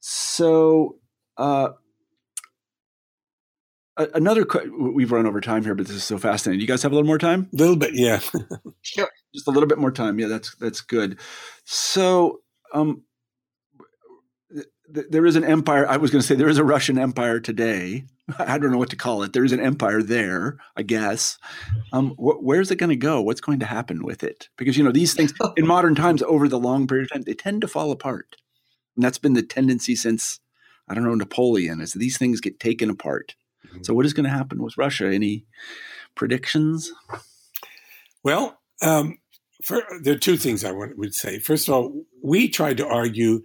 so, 0.00 0.96
uh, 1.36 1.70
another 4.14 4.46
we've 4.94 5.12
run 5.12 5.26
over 5.26 5.40
time 5.40 5.64
here, 5.64 5.74
but 5.74 5.86
this 5.86 5.96
is 5.96 6.04
so 6.04 6.18
fascinating. 6.18 6.60
You 6.60 6.66
guys 6.66 6.82
have 6.82 6.92
a 6.92 6.94
little 6.94 7.06
more 7.06 7.18
time? 7.18 7.48
A 7.52 7.56
little 7.56 7.76
bit, 7.76 7.94
yeah. 7.94 8.20
sure. 8.82 9.08
Just 9.34 9.46
a 9.46 9.50
little 9.50 9.68
bit 9.68 9.78
more 9.78 9.92
time. 9.92 10.18
Yeah, 10.18 10.28
that's 10.28 10.54
that's 10.56 10.80
good. 10.80 11.18
So, 11.64 12.40
um, 12.72 13.02
there 14.88 15.26
is 15.26 15.36
an 15.36 15.44
empire. 15.44 15.86
I 15.86 15.96
was 15.96 16.10
going 16.10 16.20
to 16.20 16.26
say 16.26 16.34
there 16.34 16.48
is 16.48 16.58
a 16.58 16.64
Russian 16.64 16.98
empire 16.98 17.40
today. 17.40 18.04
I 18.38 18.58
don't 18.58 18.70
know 18.70 18.78
what 18.78 18.90
to 18.90 18.96
call 18.96 19.22
it. 19.22 19.32
There 19.32 19.44
is 19.44 19.52
an 19.52 19.60
empire 19.60 20.02
there, 20.02 20.58
I 20.76 20.82
guess. 20.82 21.38
Um, 21.92 22.10
wh- 22.10 22.42
where's 22.42 22.70
it 22.70 22.76
going 22.76 22.90
to 22.90 22.96
go? 22.96 23.20
What's 23.20 23.40
going 23.40 23.60
to 23.60 23.66
happen 23.66 24.04
with 24.04 24.22
it? 24.22 24.48
Because 24.56 24.76
you 24.76 24.84
know 24.84 24.92
these 24.92 25.14
things 25.14 25.32
in 25.56 25.66
modern 25.66 25.94
times, 25.94 26.22
over 26.22 26.48
the 26.48 26.58
long 26.58 26.86
period 26.86 27.04
of 27.04 27.12
time, 27.12 27.22
they 27.22 27.34
tend 27.34 27.60
to 27.62 27.68
fall 27.68 27.90
apart. 27.90 28.36
And 28.96 29.04
that's 29.04 29.18
been 29.18 29.34
the 29.34 29.42
tendency 29.42 29.94
since, 29.94 30.40
I 30.88 30.94
don't 30.94 31.04
know, 31.04 31.14
Napoleon, 31.14 31.80
as 31.80 31.92
these 31.92 32.18
things 32.18 32.40
get 32.40 32.60
taken 32.60 32.90
apart. 32.90 33.34
Mm-hmm. 33.66 33.82
So, 33.82 33.94
what 33.94 34.06
is 34.06 34.12
going 34.12 34.24
to 34.24 34.30
happen 34.30 34.62
with 34.62 34.76
Russia? 34.76 35.12
Any 35.12 35.46
predictions? 36.14 36.92
Well, 38.22 38.58
um, 38.82 39.18
for, 39.62 39.82
there 40.02 40.14
are 40.14 40.18
two 40.18 40.36
things 40.36 40.64
I 40.64 40.72
want, 40.72 40.96
would 40.98 41.14
say. 41.14 41.38
First 41.38 41.68
of 41.68 41.74
all, 41.74 42.04
we 42.22 42.48
tried 42.48 42.78
to 42.78 42.86
argue 42.86 43.42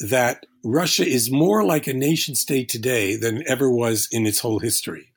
that 0.00 0.44
Russia 0.64 1.06
is 1.06 1.30
more 1.30 1.64
like 1.64 1.86
a 1.86 1.92
nation 1.92 2.34
state 2.34 2.68
today 2.68 3.16
than 3.16 3.42
ever 3.48 3.70
was 3.70 4.08
in 4.10 4.26
its 4.26 4.40
whole 4.40 4.58
history. 4.58 5.12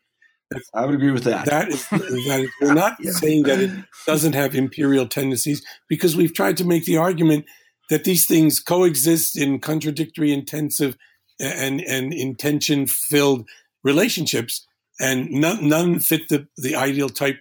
I 0.73 0.85
would 0.85 0.95
agree 0.95 1.11
with 1.11 1.23
that. 1.23 1.45
That 1.45 1.69
is, 1.69 1.87
that 1.89 2.49
we're 2.61 2.73
not 2.73 2.97
yeah. 3.01 3.11
saying 3.11 3.43
that 3.43 3.59
it 3.59 3.71
doesn't 4.05 4.33
have 4.33 4.53
imperial 4.53 5.07
tendencies 5.07 5.65
because 5.89 6.15
we've 6.15 6.33
tried 6.33 6.57
to 6.57 6.65
make 6.65 6.85
the 6.85 6.97
argument 6.97 7.45
that 7.89 8.03
these 8.03 8.25
things 8.25 8.59
coexist 8.59 9.37
in 9.37 9.59
contradictory, 9.59 10.31
intensive, 10.31 10.97
and 11.39 11.81
and 11.81 12.13
intention 12.13 12.87
filled 12.87 13.47
relationships, 13.83 14.65
and 14.99 15.29
none, 15.29 15.67
none 15.67 15.99
fit 15.99 16.29
the 16.29 16.47
the 16.57 16.75
ideal 16.75 17.09
type 17.09 17.37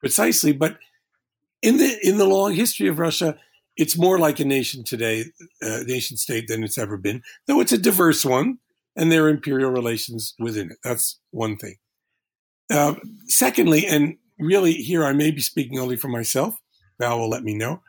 precisely. 0.00 0.52
But 0.52 0.78
in 1.62 1.78
the 1.78 1.98
in 2.02 2.18
the 2.18 2.26
long 2.26 2.54
history 2.54 2.88
of 2.88 2.98
Russia, 2.98 3.38
it's 3.76 3.98
more 3.98 4.18
like 4.18 4.40
a 4.40 4.44
nation 4.44 4.84
today, 4.84 5.24
a 5.62 5.80
uh, 5.80 5.82
nation 5.86 6.16
state 6.16 6.48
than 6.48 6.64
it's 6.64 6.78
ever 6.78 6.96
been. 6.96 7.22
Though 7.46 7.60
it's 7.60 7.72
a 7.72 7.78
diverse 7.78 8.24
one, 8.24 8.58
and 8.96 9.10
there 9.10 9.24
are 9.24 9.28
imperial 9.28 9.70
relations 9.70 10.34
within 10.38 10.70
it. 10.70 10.78
That's 10.84 11.18
one 11.30 11.56
thing. 11.56 11.76
Uh, 12.70 12.94
secondly, 13.26 13.86
and 13.86 14.16
really 14.38 14.72
here 14.72 15.04
I 15.04 15.12
may 15.12 15.30
be 15.30 15.40
speaking 15.40 15.78
only 15.78 15.96
for 15.96 16.08
myself. 16.08 16.58
Val 16.98 17.18
will 17.18 17.28
let 17.28 17.42
me 17.42 17.54
know. 17.54 17.82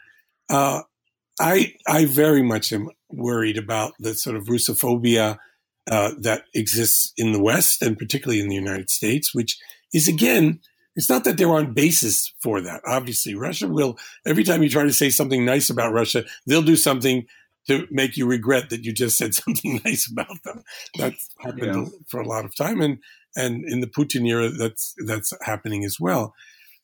Uh, 0.49 0.81
I 1.39 1.73
I 1.87 2.05
very 2.05 2.41
much 2.41 2.71
am 2.71 2.89
worried 3.09 3.57
about 3.57 3.93
the 3.99 4.13
sort 4.15 4.35
of 4.35 4.45
Russophobia 4.45 5.37
uh, 5.89 6.11
that 6.19 6.43
exists 6.53 7.13
in 7.17 7.31
the 7.31 7.41
West 7.41 7.81
and 7.81 7.97
particularly 7.97 8.41
in 8.41 8.49
the 8.49 8.55
United 8.55 8.89
States, 8.89 9.35
which 9.35 9.57
is 9.93 10.07
again, 10.07 10.59
it's 10.95 11.09
not 11.09 11.23
that 11.25 11.37
there 11.37 11.49
aren't 11.49 11.75
bases 11.75 12.33
for 12.41 12.61
that. 12.61 12.81
Obviously, 12.87 13.35
Russia 13.35 13.67
will 13.67 13.97
every 14.25 14.43
time 14.43 14.63
you 14.63 14.69
try 14.69 14.83
to 14.83 14.93
say 14.93 15.09
something 15.09 15.45
nice 15.45 15.69
about 15.69 15.93
Russia, 15.93 16.23
they'll 16.47 16.61
do 16.61 16.75
something 16.75 17.25
to 17.67 17.87
make 17.89 18.15
you 18.15 18.25
regret 18.25 18.69
that 18.69 18.83
you 18.83 18.93
just 18.93 19.17
said 19.17 19.33
something 19.33 19.81
nice 19.83 20.09
about 20.09 20.41
them. 20.43 20.63
That's 20.97 21.29
happened 21.39 21.87
yeah. 21.87 21.99
for 22.07 22.19
a 22.19 22.27
lot 22.27 22.45
of 22.45 22.55
time, 22.55 22.81
and 22.81 22.99
and 23.35 23.65
in 23.65 23.81
the 23.81 23.87
Putin 23.87 24.27
era, 24.27 24.49
that's 24.49 24.95
that's 25.05 25.33
happening 25.41 25.83
as 25.83 25.97
well. 25.99 26.33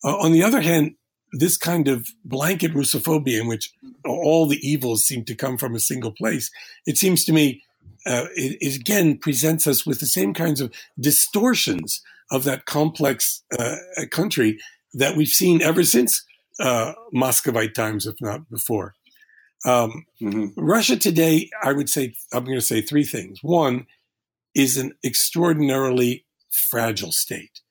Uh, 0.04 0.18
on 0.18 0.32
the 0.32 0.44
other 0.44 0.62
hand, 0.62 0.96
this 1.32 1.58
kind 1.58 1.88
of 1.88 2.10
blanket 2.26 2.74
Russophobia 2.74 3.40
in 3.40 3.48
which 3.48 3.74
all 4.06 4.48
the 4.48 4.60
evils 4.68 5.06
seem 5.06 5.24
to 5.26 5.36
come 5.36 5.58
from 5.58 5.76
a 5.76 5.80
single 5.80 6.12
place, 6.12 6.52
it 6.86 6.98
seems 6.98 7.24
to 7.26 7.34
me, 7.34 7.64
uh, 8.06 8.26
it, 8.36 8.58
it, 8.62 8.76
again 8.76 9.18
presents 9.18 9.68
us 9.68 9.86
with 9.86 10.00
the 10.00 10.06
same 10.06 10.34
kinds 10.34 10.60
of 10.60 10.74
distortions 11.00 12.02
of 12.32 12.44
that 12.44 12.66
complex 12.66 13.44
uh, 13.58 13.76
country 14.10 14.60
that 14.94 15.16
we've 15.16 15.28
seen 15.28 15.62
ever 15.62 15.84
since 15.84 16.26
uh, 16.60 16.94
Muscovite 17.12 17.76
times, 17.76 18.06
if 18.06 18.16
not 18.22 18.50
before. 18.50 18.96
Um, 19.66 20.06
mm-hmm. 20.22 20.48
Russia 20.58 20.98
today, 20.98 21.50
I 21.62 21.74
would 21.74 21.90
say, 21.90 22.16
I'm 22.34 22.46
going 22.46 22.58
to 22.58 22.62
say 22.62 22.82
three 22.82 23.04
things. 23.04 23.44
One 23.44 23.86
is 24.56 24.78
an 24.78 24.94
extraordinarily 25.04 26.26
fragile 26.50 27.12
state. 27.12 27.62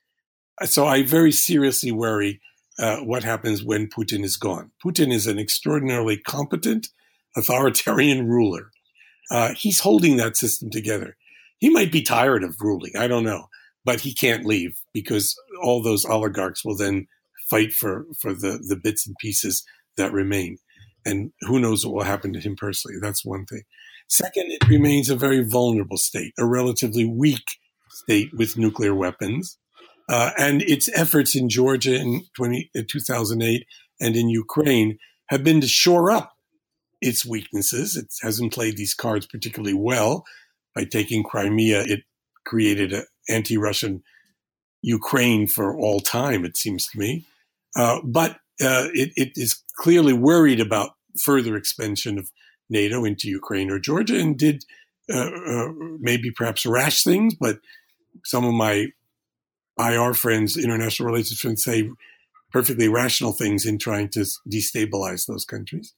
So 0.65 0.87
I 0.87 1.03
very 1.03 1.33
seriously 1.33 1.91
worry 1.91 2.41
uh, 2.79 2.99
what 2.99 3.25
happens 3.25 3.63
when 3.63 3.89
Putin 3.89 4.25
is 4.25 4.37
gone. 4.37 4.71
Putin 4.85 5.13
is 5.13 5.27
an 5.27 5.39
extraordinarily 5.39 6.17
competent, 6.17 6.89
authoritarian 7.37 8.27
ruler. 8.27 8.71
Uh, 9.31 9.55
he's 9.55 9.81
holding 9.81 10.17
that 10.17 10.37
system 10.37 10.71
together. 10.71 11.17
He 11.59 11.71
might 11.71 11.93
be 11.93 12.03
tired 12.03 12.43
of 12.43 12.57
ruling. 12.61 12.93
I 12.99 13.07
don't 13.07 13.25
know, 13.25 13.49
but 13.85 14.01
he 14.01 14.15
can't 14.15 14.47
leave 14.47 14.81
because 14.93 15.37
all 15.63 15.83
those 15.83 16.05
oligarchs 16.05 16.65
will 16.65 16.77
then 16.77 17.07
fight 17.49 17.73
for 17.73 18.07
for 18.19 18.33
the 18.33 18.59
the 18.67 18.77
bits 18.77 19.07
and 19.07 19.17
pieces 19.21 19.65
that 19.97 20.13
remain. 20.13 20.59
And 21.05 21.33
who 21.43 21.59
knows 21.61 21.85
what 21.85 21.95
will 21.95 22.05
happen 22.05 22.33
to 22.33 22.41
him 22.41 22.57
personally? 22.57 22.99
That's 23.01 23.25
one 23.25 23.47
thing. 23.47 23.63
Second, 24.09 24.51
it 24.51 24.69
remains 24.69 25.09
a 25.09 25.17
very 25.17 25.43
vulnerable 25.45 25.97
state, 25.97 26.35
a 26.39 26.45
relatively 26.45 27.05
weak 27.05 27.59
state 27.91 28.31
with 28.37 28.59
nuclear 28.59 28.95
weapons. 28.95 29.57
Uh, 30.11 30.33
and 30.37 30.61
its 30.63 30.91
efforts 30.93 31.37
in 31.37 31.49
Georgia 31.49 31.95
in, 31.95 32.25
20, 32.35 32.69
in 32.75 32.85
2008 32.85 33.65
and 34.01 34.17
in 34.17 34.29
Ukraine 34.29 34.99
have 35.27 35.45
been 35.45 35.61
to 35.61 35.69
shore 35.69 36.11
up 36.11 36.37
its 37.01 37.25
weaknesses. 37.25 37.97
It 37.97 38.13
hasn't 38.21 38.53
played 38.53 38.77
these 38.77 38.93
cards 38.93 39.25
particularly 39.27 39.75
well. 39.75 40.25
By 40.75 40.85
taking 40.85 41.23
Crimea, 41.23 41.83
it 41.83 42.03
created 42.45 42.93
an 42.93 43.05
anti 43.29 43.57
Russian 43.57 44.03
Ukraine 44.83 45.47
for 45.47 45.77
all 45.79 46.01
time, 46.01 46.45
it 46.45 46.57
seems 46.57 46.89
to 46.89 46.99
me. 46.99 47.25
Uh, 47.77 48.01
but 48.03 48.33
uh, 48.61 48.89
it, 48.93 49.13
it 49.15 49.33
is 49.37 49.63
clearly 49.77 50.13
worried 50.13 50.59
about 50.59 50.91
further 51.21 51.57
expansion 51.57 52.19
of 52.19 52.33
NATO 52.69 53.05
into 53.05 53.29
Ukraine 53.29 53.71
or 53.71 53.79
Georgia 53.79 54.19
and 54.19 54.37
did 54.37 54.65
uh, 55.13 55.31
uh 55.31 55.69
maybe 56.01 56.31
perhaps 56.31 56.67
rash 56.67 57.05
things, 57.05 57.35
but 57.35 57.59
some 58.25 58.45
of 58.45 58.55
my 58.55 58.89
IR 59.81 60.15
friends, 60.15 60.57
international 60.57 61.07
relations 61.07 61.41
friends, 61.41 61.65
say 61.65 61.91
perfectly 62.53 62.89
rational 62.89 63.33
things 63.33 63.65
in 63.65 63.79
trying 63.79 64.09
to 64.11 64.27
destabilize 64.49 65.27
those 65.27 65.45
countries. 65.45 65.95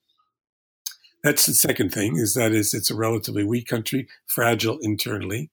That's 1.23 1.47
the 1.47 1.55
second 1.55 1.91
thing 1.91 2.17
is 2.17 2.35
that 2.35 2.53
is 2.53 2.75
it's 2.75 2.91
a 2.91 2.97
relatively 2.97 3.45
weak 3.45 3.69
country, 3.69 4.09
fragile 4.27 4.79
internally. 4.83 5.51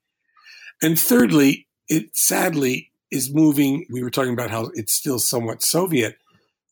And 0.81 0.99
thirdly, 0.99 1.68
it 1.88 2.15
sadly 2.15 2.91
is 3.11 3.34
moving. 3.34 3.85
We 3.89 4.03
were 4.03 4.10
talking 4.10 4.34
about 4.34 4.51
how 4.51 4.72
it's 4.73 4.93
still 4.93 5.19
somewhat 5.19 5.61
Soviet. 5.61 6.18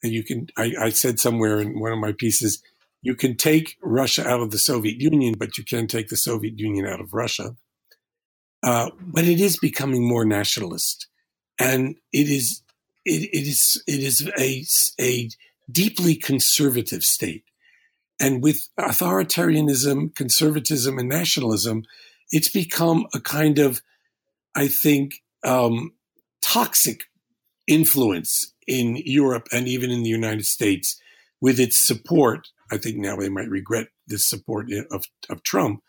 And 0.03 0.13
you 0.13 0.23
can, 0.23 0.47
I, 0.57 0.73
I 0.79 0.89
said 0.89 1.19
somewhere 1.19 1.59
in 1.59 1.79
one 1.79 1.91
of 1.91 1.99
my 1.99 2.11
pieces, 2.11 2.61
you 3.01 3.15
can 3.15 3.35
take 3.35 3.77
Russia 3.81 4.27
out 4.27 4.41
of 4.41 4.51
the 4.51 4.59
Soviet 4.59 4.99
Union, 4.99 5.35
but 5.37 5.57
you 5.57 5.63
can't 5.63 5.89
take 5.89 6.09
the 6.09 6.17
Soviet 6.17 6.59
Union 6.59 6.85
out 6.85 6.99
of 6.99 7.13
Russia. 7.13 7.55
Uh, 8.63 8.89
but 8.99 9.25
it 9.25 9.39
is 9.39 9.57
becoming 9.57 10.07
more 10.07 10.25
nationalist, 10.25 11.07
and 11.59 11.95
it 12.11 12.29
is 12.29 12.61
it, 13.05 13.29
it 13.33 13.47
is 13.47 13.81
it 13.87 13.99
is 13.99 14.29
a 14.37 14.65
a 15.01 15.29
deeply 15.71 16.15
conservative 16.15 17.03
state, 17.03 17.43
and 18.19 18.41
with 18.41 18.69
authoritarianism, 18.79 20.15
conservatism, 20.15 20.97
and 20.97 21.09
nationalism, 21.09 21.83
it's 22.31 22.49
become 22.49 23.07
a 23.13 23.19
kind 23.19 23.59
of, 23.59 23.81
I 24.55 24.67
think, 24.67 25.21
um, 25.43 25.93
toxic 26.41 27.03
influence 27.67 28.53
in 28.67 29.01
Europe 29.05 29.47
and 29.51 29.67
even 29.67 29.91
in 29.91 30.03
the 30.03 30.09
United 30.09 30.45
States 30.45 30.99
with 31.41 31.59
its 31.59 31.77
support. 31.77 32.47
I 32.71 32.77
think 32.77 32.97
now 32.97 33.15
they 33.15 33.29
might 33.29 33.49
regret 33.49 33.87
this 34.07 34.25
support 34.25 34.67
of, 34.91 35.05
of 35.29 35.43
Trump, 35.43 35.83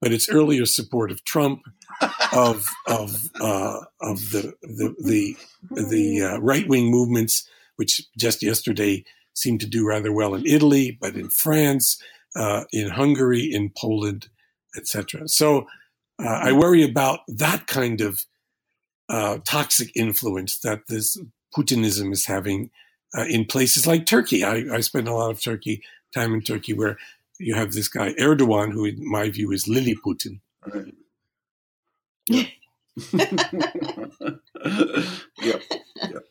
but 0.00 0.12
its 0.12 0.28
earlier 0.28 0.66
support 0.66 1.10
of 1.10 1.24
Trump, 1.24 1.62
of 2.34 2.66
of 2.86 3.30
uh, 3.40 3.80
of 4.00 4.18
the 4.30 4.54
the 4.62 4.94
the, 4.98 5.36
the 5.84 6.22
uh, 6.22 6.38
right 6.38 6.68
wing 6.68 6.90
movements, 6.90 7.48
which 7.76 8.02
just 8.18 8.42
yesterday 8.42 9.04
seemed 9.34 9.60
to 9.60 9.66
do 9.66 9.86
rather 9.86 10.12
well 10.12 10.34
in 10.34 10.46
Italy, 10.46 10.96
but 11.00 11.14
in 11.14 11.28
France, 11.28 12.00
uh, 12.36 12.64
in 12.72 12.88
Hungary, 12.88 13.42
in 13.52 13.70
Poland, 13.76 14.28
etc. 14.76 15.28
So 15.28 15.66
uh, 16.22 16.40
I 16.42 16.52
worry 16.52 16.84
about 16.84 17.20
that 17.28 17.66
kind 17.66 18.00
of 18.00 18.24
uh, 19.08 19.38
toxic 19.44 19.90
influence 19.94 20.58
that 20.60 20.82
this 20.88 21.16
Putinism 21.56 22.12
is 22.12 22.26
having 22.26 22.70
uh, 23.16 23.24
in 23.28 23.44
places 23.44 23.86
like 23.86 24.06
Turkey. 24.06 24.44
I, 24.44 24.64
I 24.72 24.80
spent 24.80 25.08
a 25.08 25.14
lot 25.14 25.30
of 25.30 25.40
Turkey 25.40 25.82
time 26.12 26.34
in 26.34 26.42
Turkey 26.42 26.72
where 26.72 26.96
you 27.38 27.54
have 27.54 27.72
this 27.72 27.88
guy 27.88 28.12
Erdogan, 28.14 28.72
who 28.72 28.84
in 28.84 29.08
my 29.08 29.30
view 29.30 29.52
is 29.52 29.68
Lily 29.68 29.96
Putin. 30.04 30.40
Right. 30.66 30.94
Yep. 32.28 32.46
yep. 35.42 35.62
yep. 36.02 36.24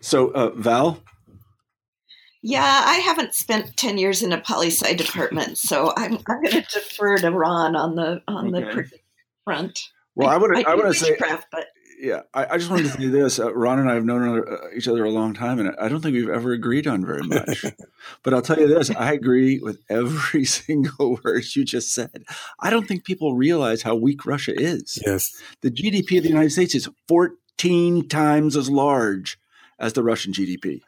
So, 0.00 0.30
uh, 0.30 0.50
Val. 0.54 1.02
Yeah, 2.42 2.82
I 2.84 2.96
haven't 2.96 3.34
spent 3.34 3.76
ten 3.76 3.98
years 3.98 4.22
in 4.22 4.32
a 4.32 4.40
poli 4.40 4.68
sci 4.68 4.94
department, 4.94 5.58
so 5.58 5.92
I'm 5.96 6.18
I'm 6.28 6.42
going 6.42 6.50
to 6.50 6.62
defer 6.62 7.18
to 7.18 7.30
Ron 7.30 7.76
on 7.76 7.94
the 7.94 8.20
on 8.26 8.54
okay. 8.54 8.82
the 8.82 8.90
front. 9.44 9.80
Well, 10.14 10.28
I, 10.28 10.36
would 10.36 10.56
I, 10.56 10.72
I 10.72 10.74
would 10.74 10.94
say 10.94 11.16
craft, 11.16 11.46
but 11.52 11.66
yeah, 12.02 12.22
I, 12.34 12.46
I, 12.54 12.58
just 12.58 12.68
wanted 12.68 12.86
to 12.86 12.98
say 12.98 13.06
this. 13.06 13.38
Uh, 13.38 13.54
Ron 13.54 13.78
and 13.78 13.88
I 13.88 13.94
have 13.94 14.04
known 14.04 14.40
uh, 14.40 14.56
each 14.76 14.88
other 14.88 15.04
a 15.04 15.10
long 15.10 15.34
time, 15.34 15.60
and 15.60 15.72
I 15.80 15.88
don't 15.88 16.00
think 16.00 16.14
we've 16.14 16.28
ever 16.28 16.52
agreed 16.52 16.88
on 16.88 17.06
very 17.06 17.22
much. 17.22 17.64
but 18.24 18.34
I'll 18.34 18.42
tell 18.42 18.58
you 18.58 18.66
this 18.66 18.90
I 18.90 19.12
agree 19.12 19.60
with 19.60 19.78
every 19.88 20.44
single 20.44 21.20
word 21.22 21.44
you 21.54 21.64
just 21.64 21.94
said. 21.94 22.24
I 22.58 22.70
don't 22.70 22.88
think 22.88 23.04
people 23.04 23.36
realize 23.36 23.82
how 23.82 23.94
weak 23.94 24.26
Russia 24.26 24.52
is. 24.52 24.98
Yes. 25.06 25.40
The 25.60 25.70
GDP 25.70 26.16
of 26.16 26.24
the 26.24 26.30
United 26.30 26.50
States 26.50 26.74
is 26.74 26.88
14 27.06 28.08
times 28.08 28.56
as 28.56 28.68
large 28.68 29.38
as 29.78 29.92
the 29.92 30.02
Russian 30.02 30.32
GDP. 30.32 30.80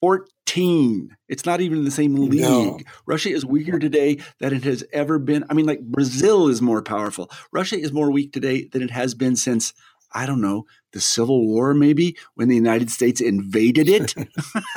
14. 0.00 1.16
It's 1.28 1.44
not 1.44 1.60
even 1.60 1.80
in 1.80 1.84
the 1.84 1.90
same 1.90 2.14
league. 2.14 2.40
No. 2.40 2.78
Russia 3.04 3.28
is 3.28 3.44
weaker 3.44 3.78
today 3.78 4.16
than 4.38 4.54
it 4.54 4.64
has 4.64 4.84
ever 4.94 5.18
been. 5.18 5.44
I 5.50 5.54
mean, 5.54 5.66
like 5.66 5.82
Brazil 5.82 6.48
is 6.48 6.62
more 6.62 6.80
powerful. 6.80 7.30
Russia 7.52 7.78
is 7.78 7.92
more 7.92 8.10
weak 8.10 8.32
today 8.32 8.64
than 8.64 8.80
it 8.80 8.90
has 8.90 9.14
been 9.14 9.36
since 9.36 9.74
I 10.12 10.26
don't 10.26 10.40
know, 10.40 10.66
the 10.92 11.00
Civil 11.00 11.46
War, 11.46 11.74
maybe 11.74 12.16
when 12.34 12.48
the 12.48 12.56
United 12.56 12.90
States 12.90 13.20
invaded 13.20 13.88
it. 13.88 14.14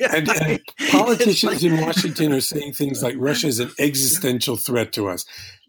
and, 0.00 0.28
and 0.28 0.60
politicians 0.90 1.62
in 1.62 1.80
Washington 1.80 2.32
are 2.32 2.40
saying 2.40 2.72
things 2.72 3.02
like 3.02 3.14
Russia 3.18 3.46
is 3.46 3.60
an 3.60 3.70
existential 3.78 4.56
threat 4.56 4.92
to 4.94 5.08
us. 5.08 5.24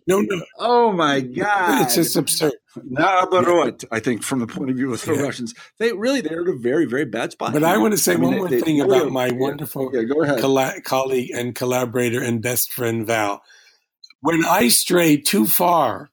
No, 0.07 0.21
no. 0.21 0.43
Oh 0.57 0.91
my 0.91 1.21
God! 1.21 1.83
It's 1.83 1.95
just 1.95 2.15
absurd. 2.15 2.53
Nabarot, 2.77 3.85
I 3.91 3.99
think, 3.99 4.23
from 4.23 4.39
the 4.39 4.47
point 4.47 4.69
of 4.69 4.75
view 4.75 4.93
of 4.93 5.03
the 5.03 5.13
yeah. 5.13 5.21
Russians, 5.21 5.53
they 5.77 5.93
really 5.93 6.21
they're 6.21 6.41
in 6.41 6.47
a 6.47 6.57
very 6.57 6.85
very 6.85 7.05
bad 7.05 7.33
spot. 7.33 7.53
But 7.53 7.63
I 7.63 7.77
want 7.77 7.93
to 7.93 7.97
say 7.97 8.13
I 8.13 8.15
one 8.15 8.31
mean, 8.31 8.39
more 8.39 8.49
they, 8.49 8.61
thing 8.61 8.77
they, 8.77 8.83
about 8.83 9.11
my 9.11 9.27
yeah, 9.27 9.33
wonderful 9.33 9.91
yeah. 9.93 10.37
Colla- 10.39 10.81
colleague 10.83 11.31
and 11.35 11.53
collaborator 11.53 12.21
and 12.21 12.41
best 12.41 12.73
friend 12.73 13.05
Val. 13.05 13.43
When 14.21 14.43
I 14.45 14.69
stray 14.69 15.17
too 15.17 15.45
far 15.45 16.10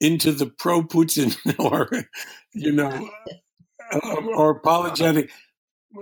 into 0.00 0.32
the 0.32 0.46
pro 0.46 0.82
Putin 0.82 1.36
or, 1.58 1.88
you 2.52 2.72
know, 2.72 3.08
or 4.02 4.50
apologetic. 4.50 5.30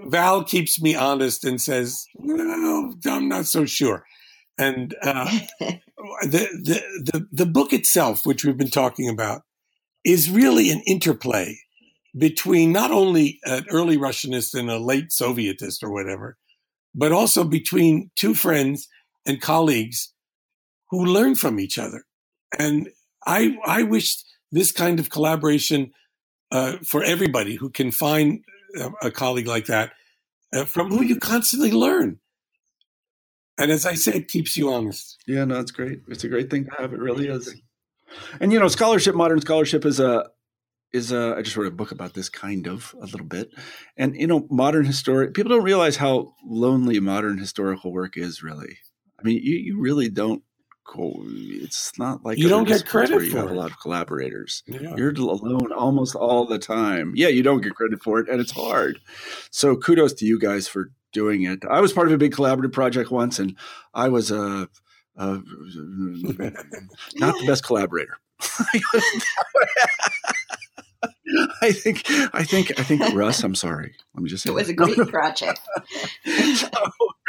Val 0.06 0.43
keeps 0.44 0.81
me 0.81 0.94
honest 0.94 1.44
and 1.44 1.60
says, 1.60 2.06
"Well, 2.16 2.94
I'm 3.06 3.28
not 3.28 3.47
so 3.47 3.64
sure." 3.64 4.05
And 4.59 4.94
uh, 5.02 5.31
the, 5.60 6.48
the 6.62 6.82
the 7.12 7.27
the 7.31 7.47
book 7.47 7.73
itself, 7.73 8.27
which 8.27 8.44
we've 8.44 8.56
been 8.56 8.68
talking 8.68 9.09
about, 9.09 9.43
is 10.05 10.31
really 10.31 10.70
an 10.70 10.82
interplay 10.86 11.56
between 12.16 12.73
not 12.73 12.90
only 12.90 13.39
an 13.44 13.66
early 13.70 13.97
Russianist 13.97 14.59
and 14.59 14.70
a 14.70 14.78
late 14.78 15.10
Sovietist 15.10 15.82
or 15.82 15.93
whatever, 15.93 16.36
but 16.94 17.12
also 17.12 17.44
between 17.44 18.10
two 18.16 18.35
friends 18.35 18.89
and 19.27 19.40
colleagues 19.40 20.12
who 20.90 21.05
learn 21.05 21.35
from 21.35 21.60
each 21.60 21.78
other. 21.78 22.05
And 22.59 22.89
I 23.27 23.57
I 23.65 23.82
wish 23.82 24.23
this 24.53 24.73
kind 24.73 25.01
of 25.01 25.11
collaboration 25.11 25.93
uh, 26.53 26.77
for 26.86 27.03
everybody 27.03 27.57
who 27.57 27.70
can 27.70 27.90
find 27.90 28.40
a, 28.78 29.09
a 29.09 29.11
colleague 29.11 29.47
like 29.47 29.66
that 29.66 29.93
uh, 30.55 30.65
from 30.65 30.90
who 30.90 31.03
you 31.03 31.16
constantly 31.19 31.73
learn. 31.73 32.19
And 33.59 33.70
as 33.70 33.86
I 33.86 33.94
said, 33.94 34.15
it 34.15 34.28
keeps 34.28 34.57
you 34.57 34.73
honest. 34.73 35.16
Yeah, 35.27 35.44
no, 35.44 35.61
it's 35.61 35.70
great. 35.70 36.01
It's 36.09 36.24
a 36.24 36.28
great 36.28 36.51
thing 36.51 36.66
to 36.66 36.70
have. 36.78 36.93
It 36.93 37.01
really 37.01 37.28
is. 37.28 37.55
And 38.40 38.53
you 38.53 38.61
know, 38.61 38.69
scholarship, 38.69 39.15
modern 39.15 39.40
scholarship 39.40 39.85
is 39.85 39.98
a 39.98 40.28
is 40.93 41.11
a. 41.11 41.35
I 41.36 41.43
just 41.43 41.57
wrote 41.57 41.66
a 41.66 41.73
book 41.73 41.90
about 41.90 42.15
this 42.15 42.28
kind 42.28 42.66
of 42.66 42.94
a 43.01 43.07
little 43.07 43.27
bit, 43.27 43.51
and 43.97 44.15
you 44.15 44.27
know, 44.27 44.47
modern 44.51 44.85
historic 44.85 45.35
people 45.35 45.51
don't 45.51 45.65
realize 45.65 45.97
how 45.97 46.35
lonely 46.44 47.01
modern 47.01 47.39
historical 47.39 47.93
work 47.93 48.16
is. 48.16 48.43
Really, 48.43 48.78
I 49.19 49.23
mean, 49.24 49.40
you 49.43 49.57
you 49.57 49.81
really 49.81 50.09
don't 50.09 50.43
it's 50.96 51.98
not 51.98 52.24
like 52.24 52.38
you 52.38 52.48
don't 52.48 52.66
get 52.66 52.86
credit 52.86 53.18
for 53.18 53.22
you 53.22 53.36
have 53.36 53.46
it. 53.46 53.52
a 53.52 53.54
lot 53.54 53.70
of 53.70 53.80
collaborators. 53.80 54.62
Yeah. 54.66 54.94
You're 54.96 55.10
alone 55.10 55.72
almost 55.72 56.14
all 56.14 56.46
the 56.46 56.58
time. 56.58 57.12
Yeah, 57.14 57.28
you 57.28 57.42
don't 57.42 57.60
get 57.60 57.74
credit 57.74 58.02
for 58.02 58.18
it, 58.20 58.28
and 58.28 58.40
it's 58.40 58.52
hard. 58.52 59.00
So 59.50 59.76
kudos 59.76 60.12
to 60.14 60.26
you 60.26 60.38
guys 60.38 60.68
for 60.68 60.90
doing 61.12 61.42
it. 61.42 61.64
I 61.68 61.80
was 61.80 61.92
part 61.92 62.06
of 62.06 62.12
a 62.12 62.18
big 62.18 62.34
collaborative 62.34 62.72
project 62.72 63.10
once, 63.10 63.38
and 63.38 63.56
I 63.94 64.08
was 64.08 64.30
a, 64.30 64.68
a 65.16 65.26
not 67.16 67.34
the 67.38 67.44
best 67.46 67.64
collaborator. 67.64 68.18
I 71.62 71.73
think 71.73 72.02
I 72.32 72.44
think 72.44 72.78
I 72.78 72.82
think 72.82 73.14
Russ. 73.14 73.43
I'm 73.43 73.55
sorry. 73.55 73.94
Let 74.14 74.23
me 74.23 74.31
just 74.31 74.44
say 74.44 74.51
it 74.51 74.55
was 74.55 74.66
that. 74.66 74.73
a 74.73 74.77
great 74.77 74.97
no, 74.97 75.05
no. 75.05 75.10
project. 75.10 75.60
so, 76.24 76.68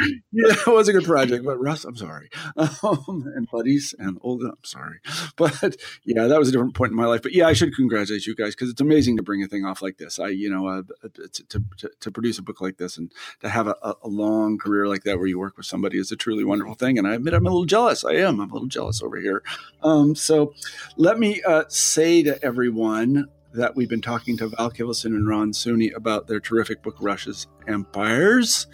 yeah, 0.32 0.54
it 0.54 0.66
was 0.66 0.88
a 0.88 0.92
good 0.92 1.04
project, 1.04 1.44
but 1.44 1.58
Russ, 1.58 1.84
I'm 1.84 1.96
sorry. 1.96 2.30
Um, 2.56 3.24
and 3.34 3.48
buddies 3.50 3.94
and 3.98 4.18
Olga, 4.22 4.48
I'm 4.48 4.64
sorry. 4.64 4.98
But 5.36 5.76
yeah, 6.04 6.26
that 6.28 6.38
was 6.38 6.48
a 6.48 6.52
different 6.52 6.74
point 6.74 6.90
in 6.90 6.96
my 6.96 7.06
life. 7.06 7.22
But 7.22 7.32
yeah, 7.32 7.48
I 7.48 7.52
should 7.52 7.74
congratulate 7.74 8.26
you 8.26 8.34
guys 8.34 8.54
because 8.54 8.70
it's 8.70 8.80
amazing 8.80 9.16
to 9.16 9.22
bring 9.22 9.42
a 9.42 9.48
thing 9.48 9.64
off 9.64 9.82
like 9.82 9.98
this. 9.98 10.18
I, 10.18 10.28
you 10.28 10.48
know, 10.48 10.68
uh, 10.68 10.82
to, 11.14 11.62
to, 11.78 11.90
to, 12.00 12.10
produce 12.10 12.38
a 12.38 12.42
book 12.42 12.60
like 12.60 12.78
this 12.78 12.96
and 12.96 13.12
to 13.40 13.48
have 13.48 13.66
a, 13.66 13.76
a, 13.82 14.08
long 14.08 14.58
career 14.58 14.88
like 14.88 15.04
that 15.04 15.18
where 15.18 15.26
you 15.26 15.38
work 15.38 15.56
with 15.56 15.66
somebody 15.66 15.98
is 15.98 16.10
a 16.10 16.16
truly 16.16 16.44
wonderful 16.44 16.74
thing. 16.74 16.98
And 16.98 17.06
I 17.06 17.14
admit 17.14 17.34
I'm 17.34 17.46
a 17.46 17.50
little 17.50 17.64
jealous. 17.64 18.04
I 18.04 18.14
am. 18.14 18.40
I'm 18.40 18.50
a 18.50 18.52
little 18.52 18.68
jealous 18.68 19.02
over 19.02 19.20
here. 19.20 19.42
Um, 19.82 20.14
so 20.14 20.54
let 20.96 21.18
me 21.18 21.42
uh, 21.42 21.64
say 21.68 22.22
to 22.22 22.42
everyone 22.42 23.28
that 23.54 23.74
we've 23.74 23.88
been 23.88 24.00
talking 24.00 24.36
to 24.38 24.48
Val 24.48 24.70
Kivelson 24.70 25.06
and 25.06 25.26
Ron 25.26 25.52
Suny 25.52 25.94
about 25.94 26.26
their 26.26 26.40
terrific 26.40 26.82
book, 26.82 26.96
Russia's 27.00 27.46
Empires. 27.66 28.66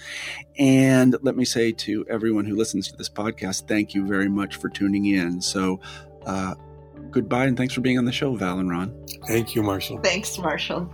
And 0.59 1.17
let 1.23 1.37
me 1.37 1.45
say 1.45 1.73
to 1.73 2.05
everyone 2.09 2.45
who 2.45 2.57
listens 2.57 2.89
to 2.89 2.97
this 2.97 3.09
podcast, 3.09 3.69
thank 3.69 3.95
you 3.95 4.07
very 4.07 4.29
much 4.29 4.57
for 4.57 4.69
tuning 4.69 5.07
in. 5.07 5.41
So, 5.41 5.81
uh, 6.27 6.55
goodbye 7.11 7.47
and 7.47 7.57
thanks 7.57 7.75
for 7.75 7.81
being 7.81 7.99
on 7.99 8.05
the 8.05 8.13
show, 8.13 8.35
Val 8.35 8.59
and 8.59 8.71
Ron. 8.71 8.93
Thank 9.27 9.55
you, 9.55 9.63
Marshall. 9.63 10.01
Thanks, 10.03 10.39
Marshall. 10.39 10.91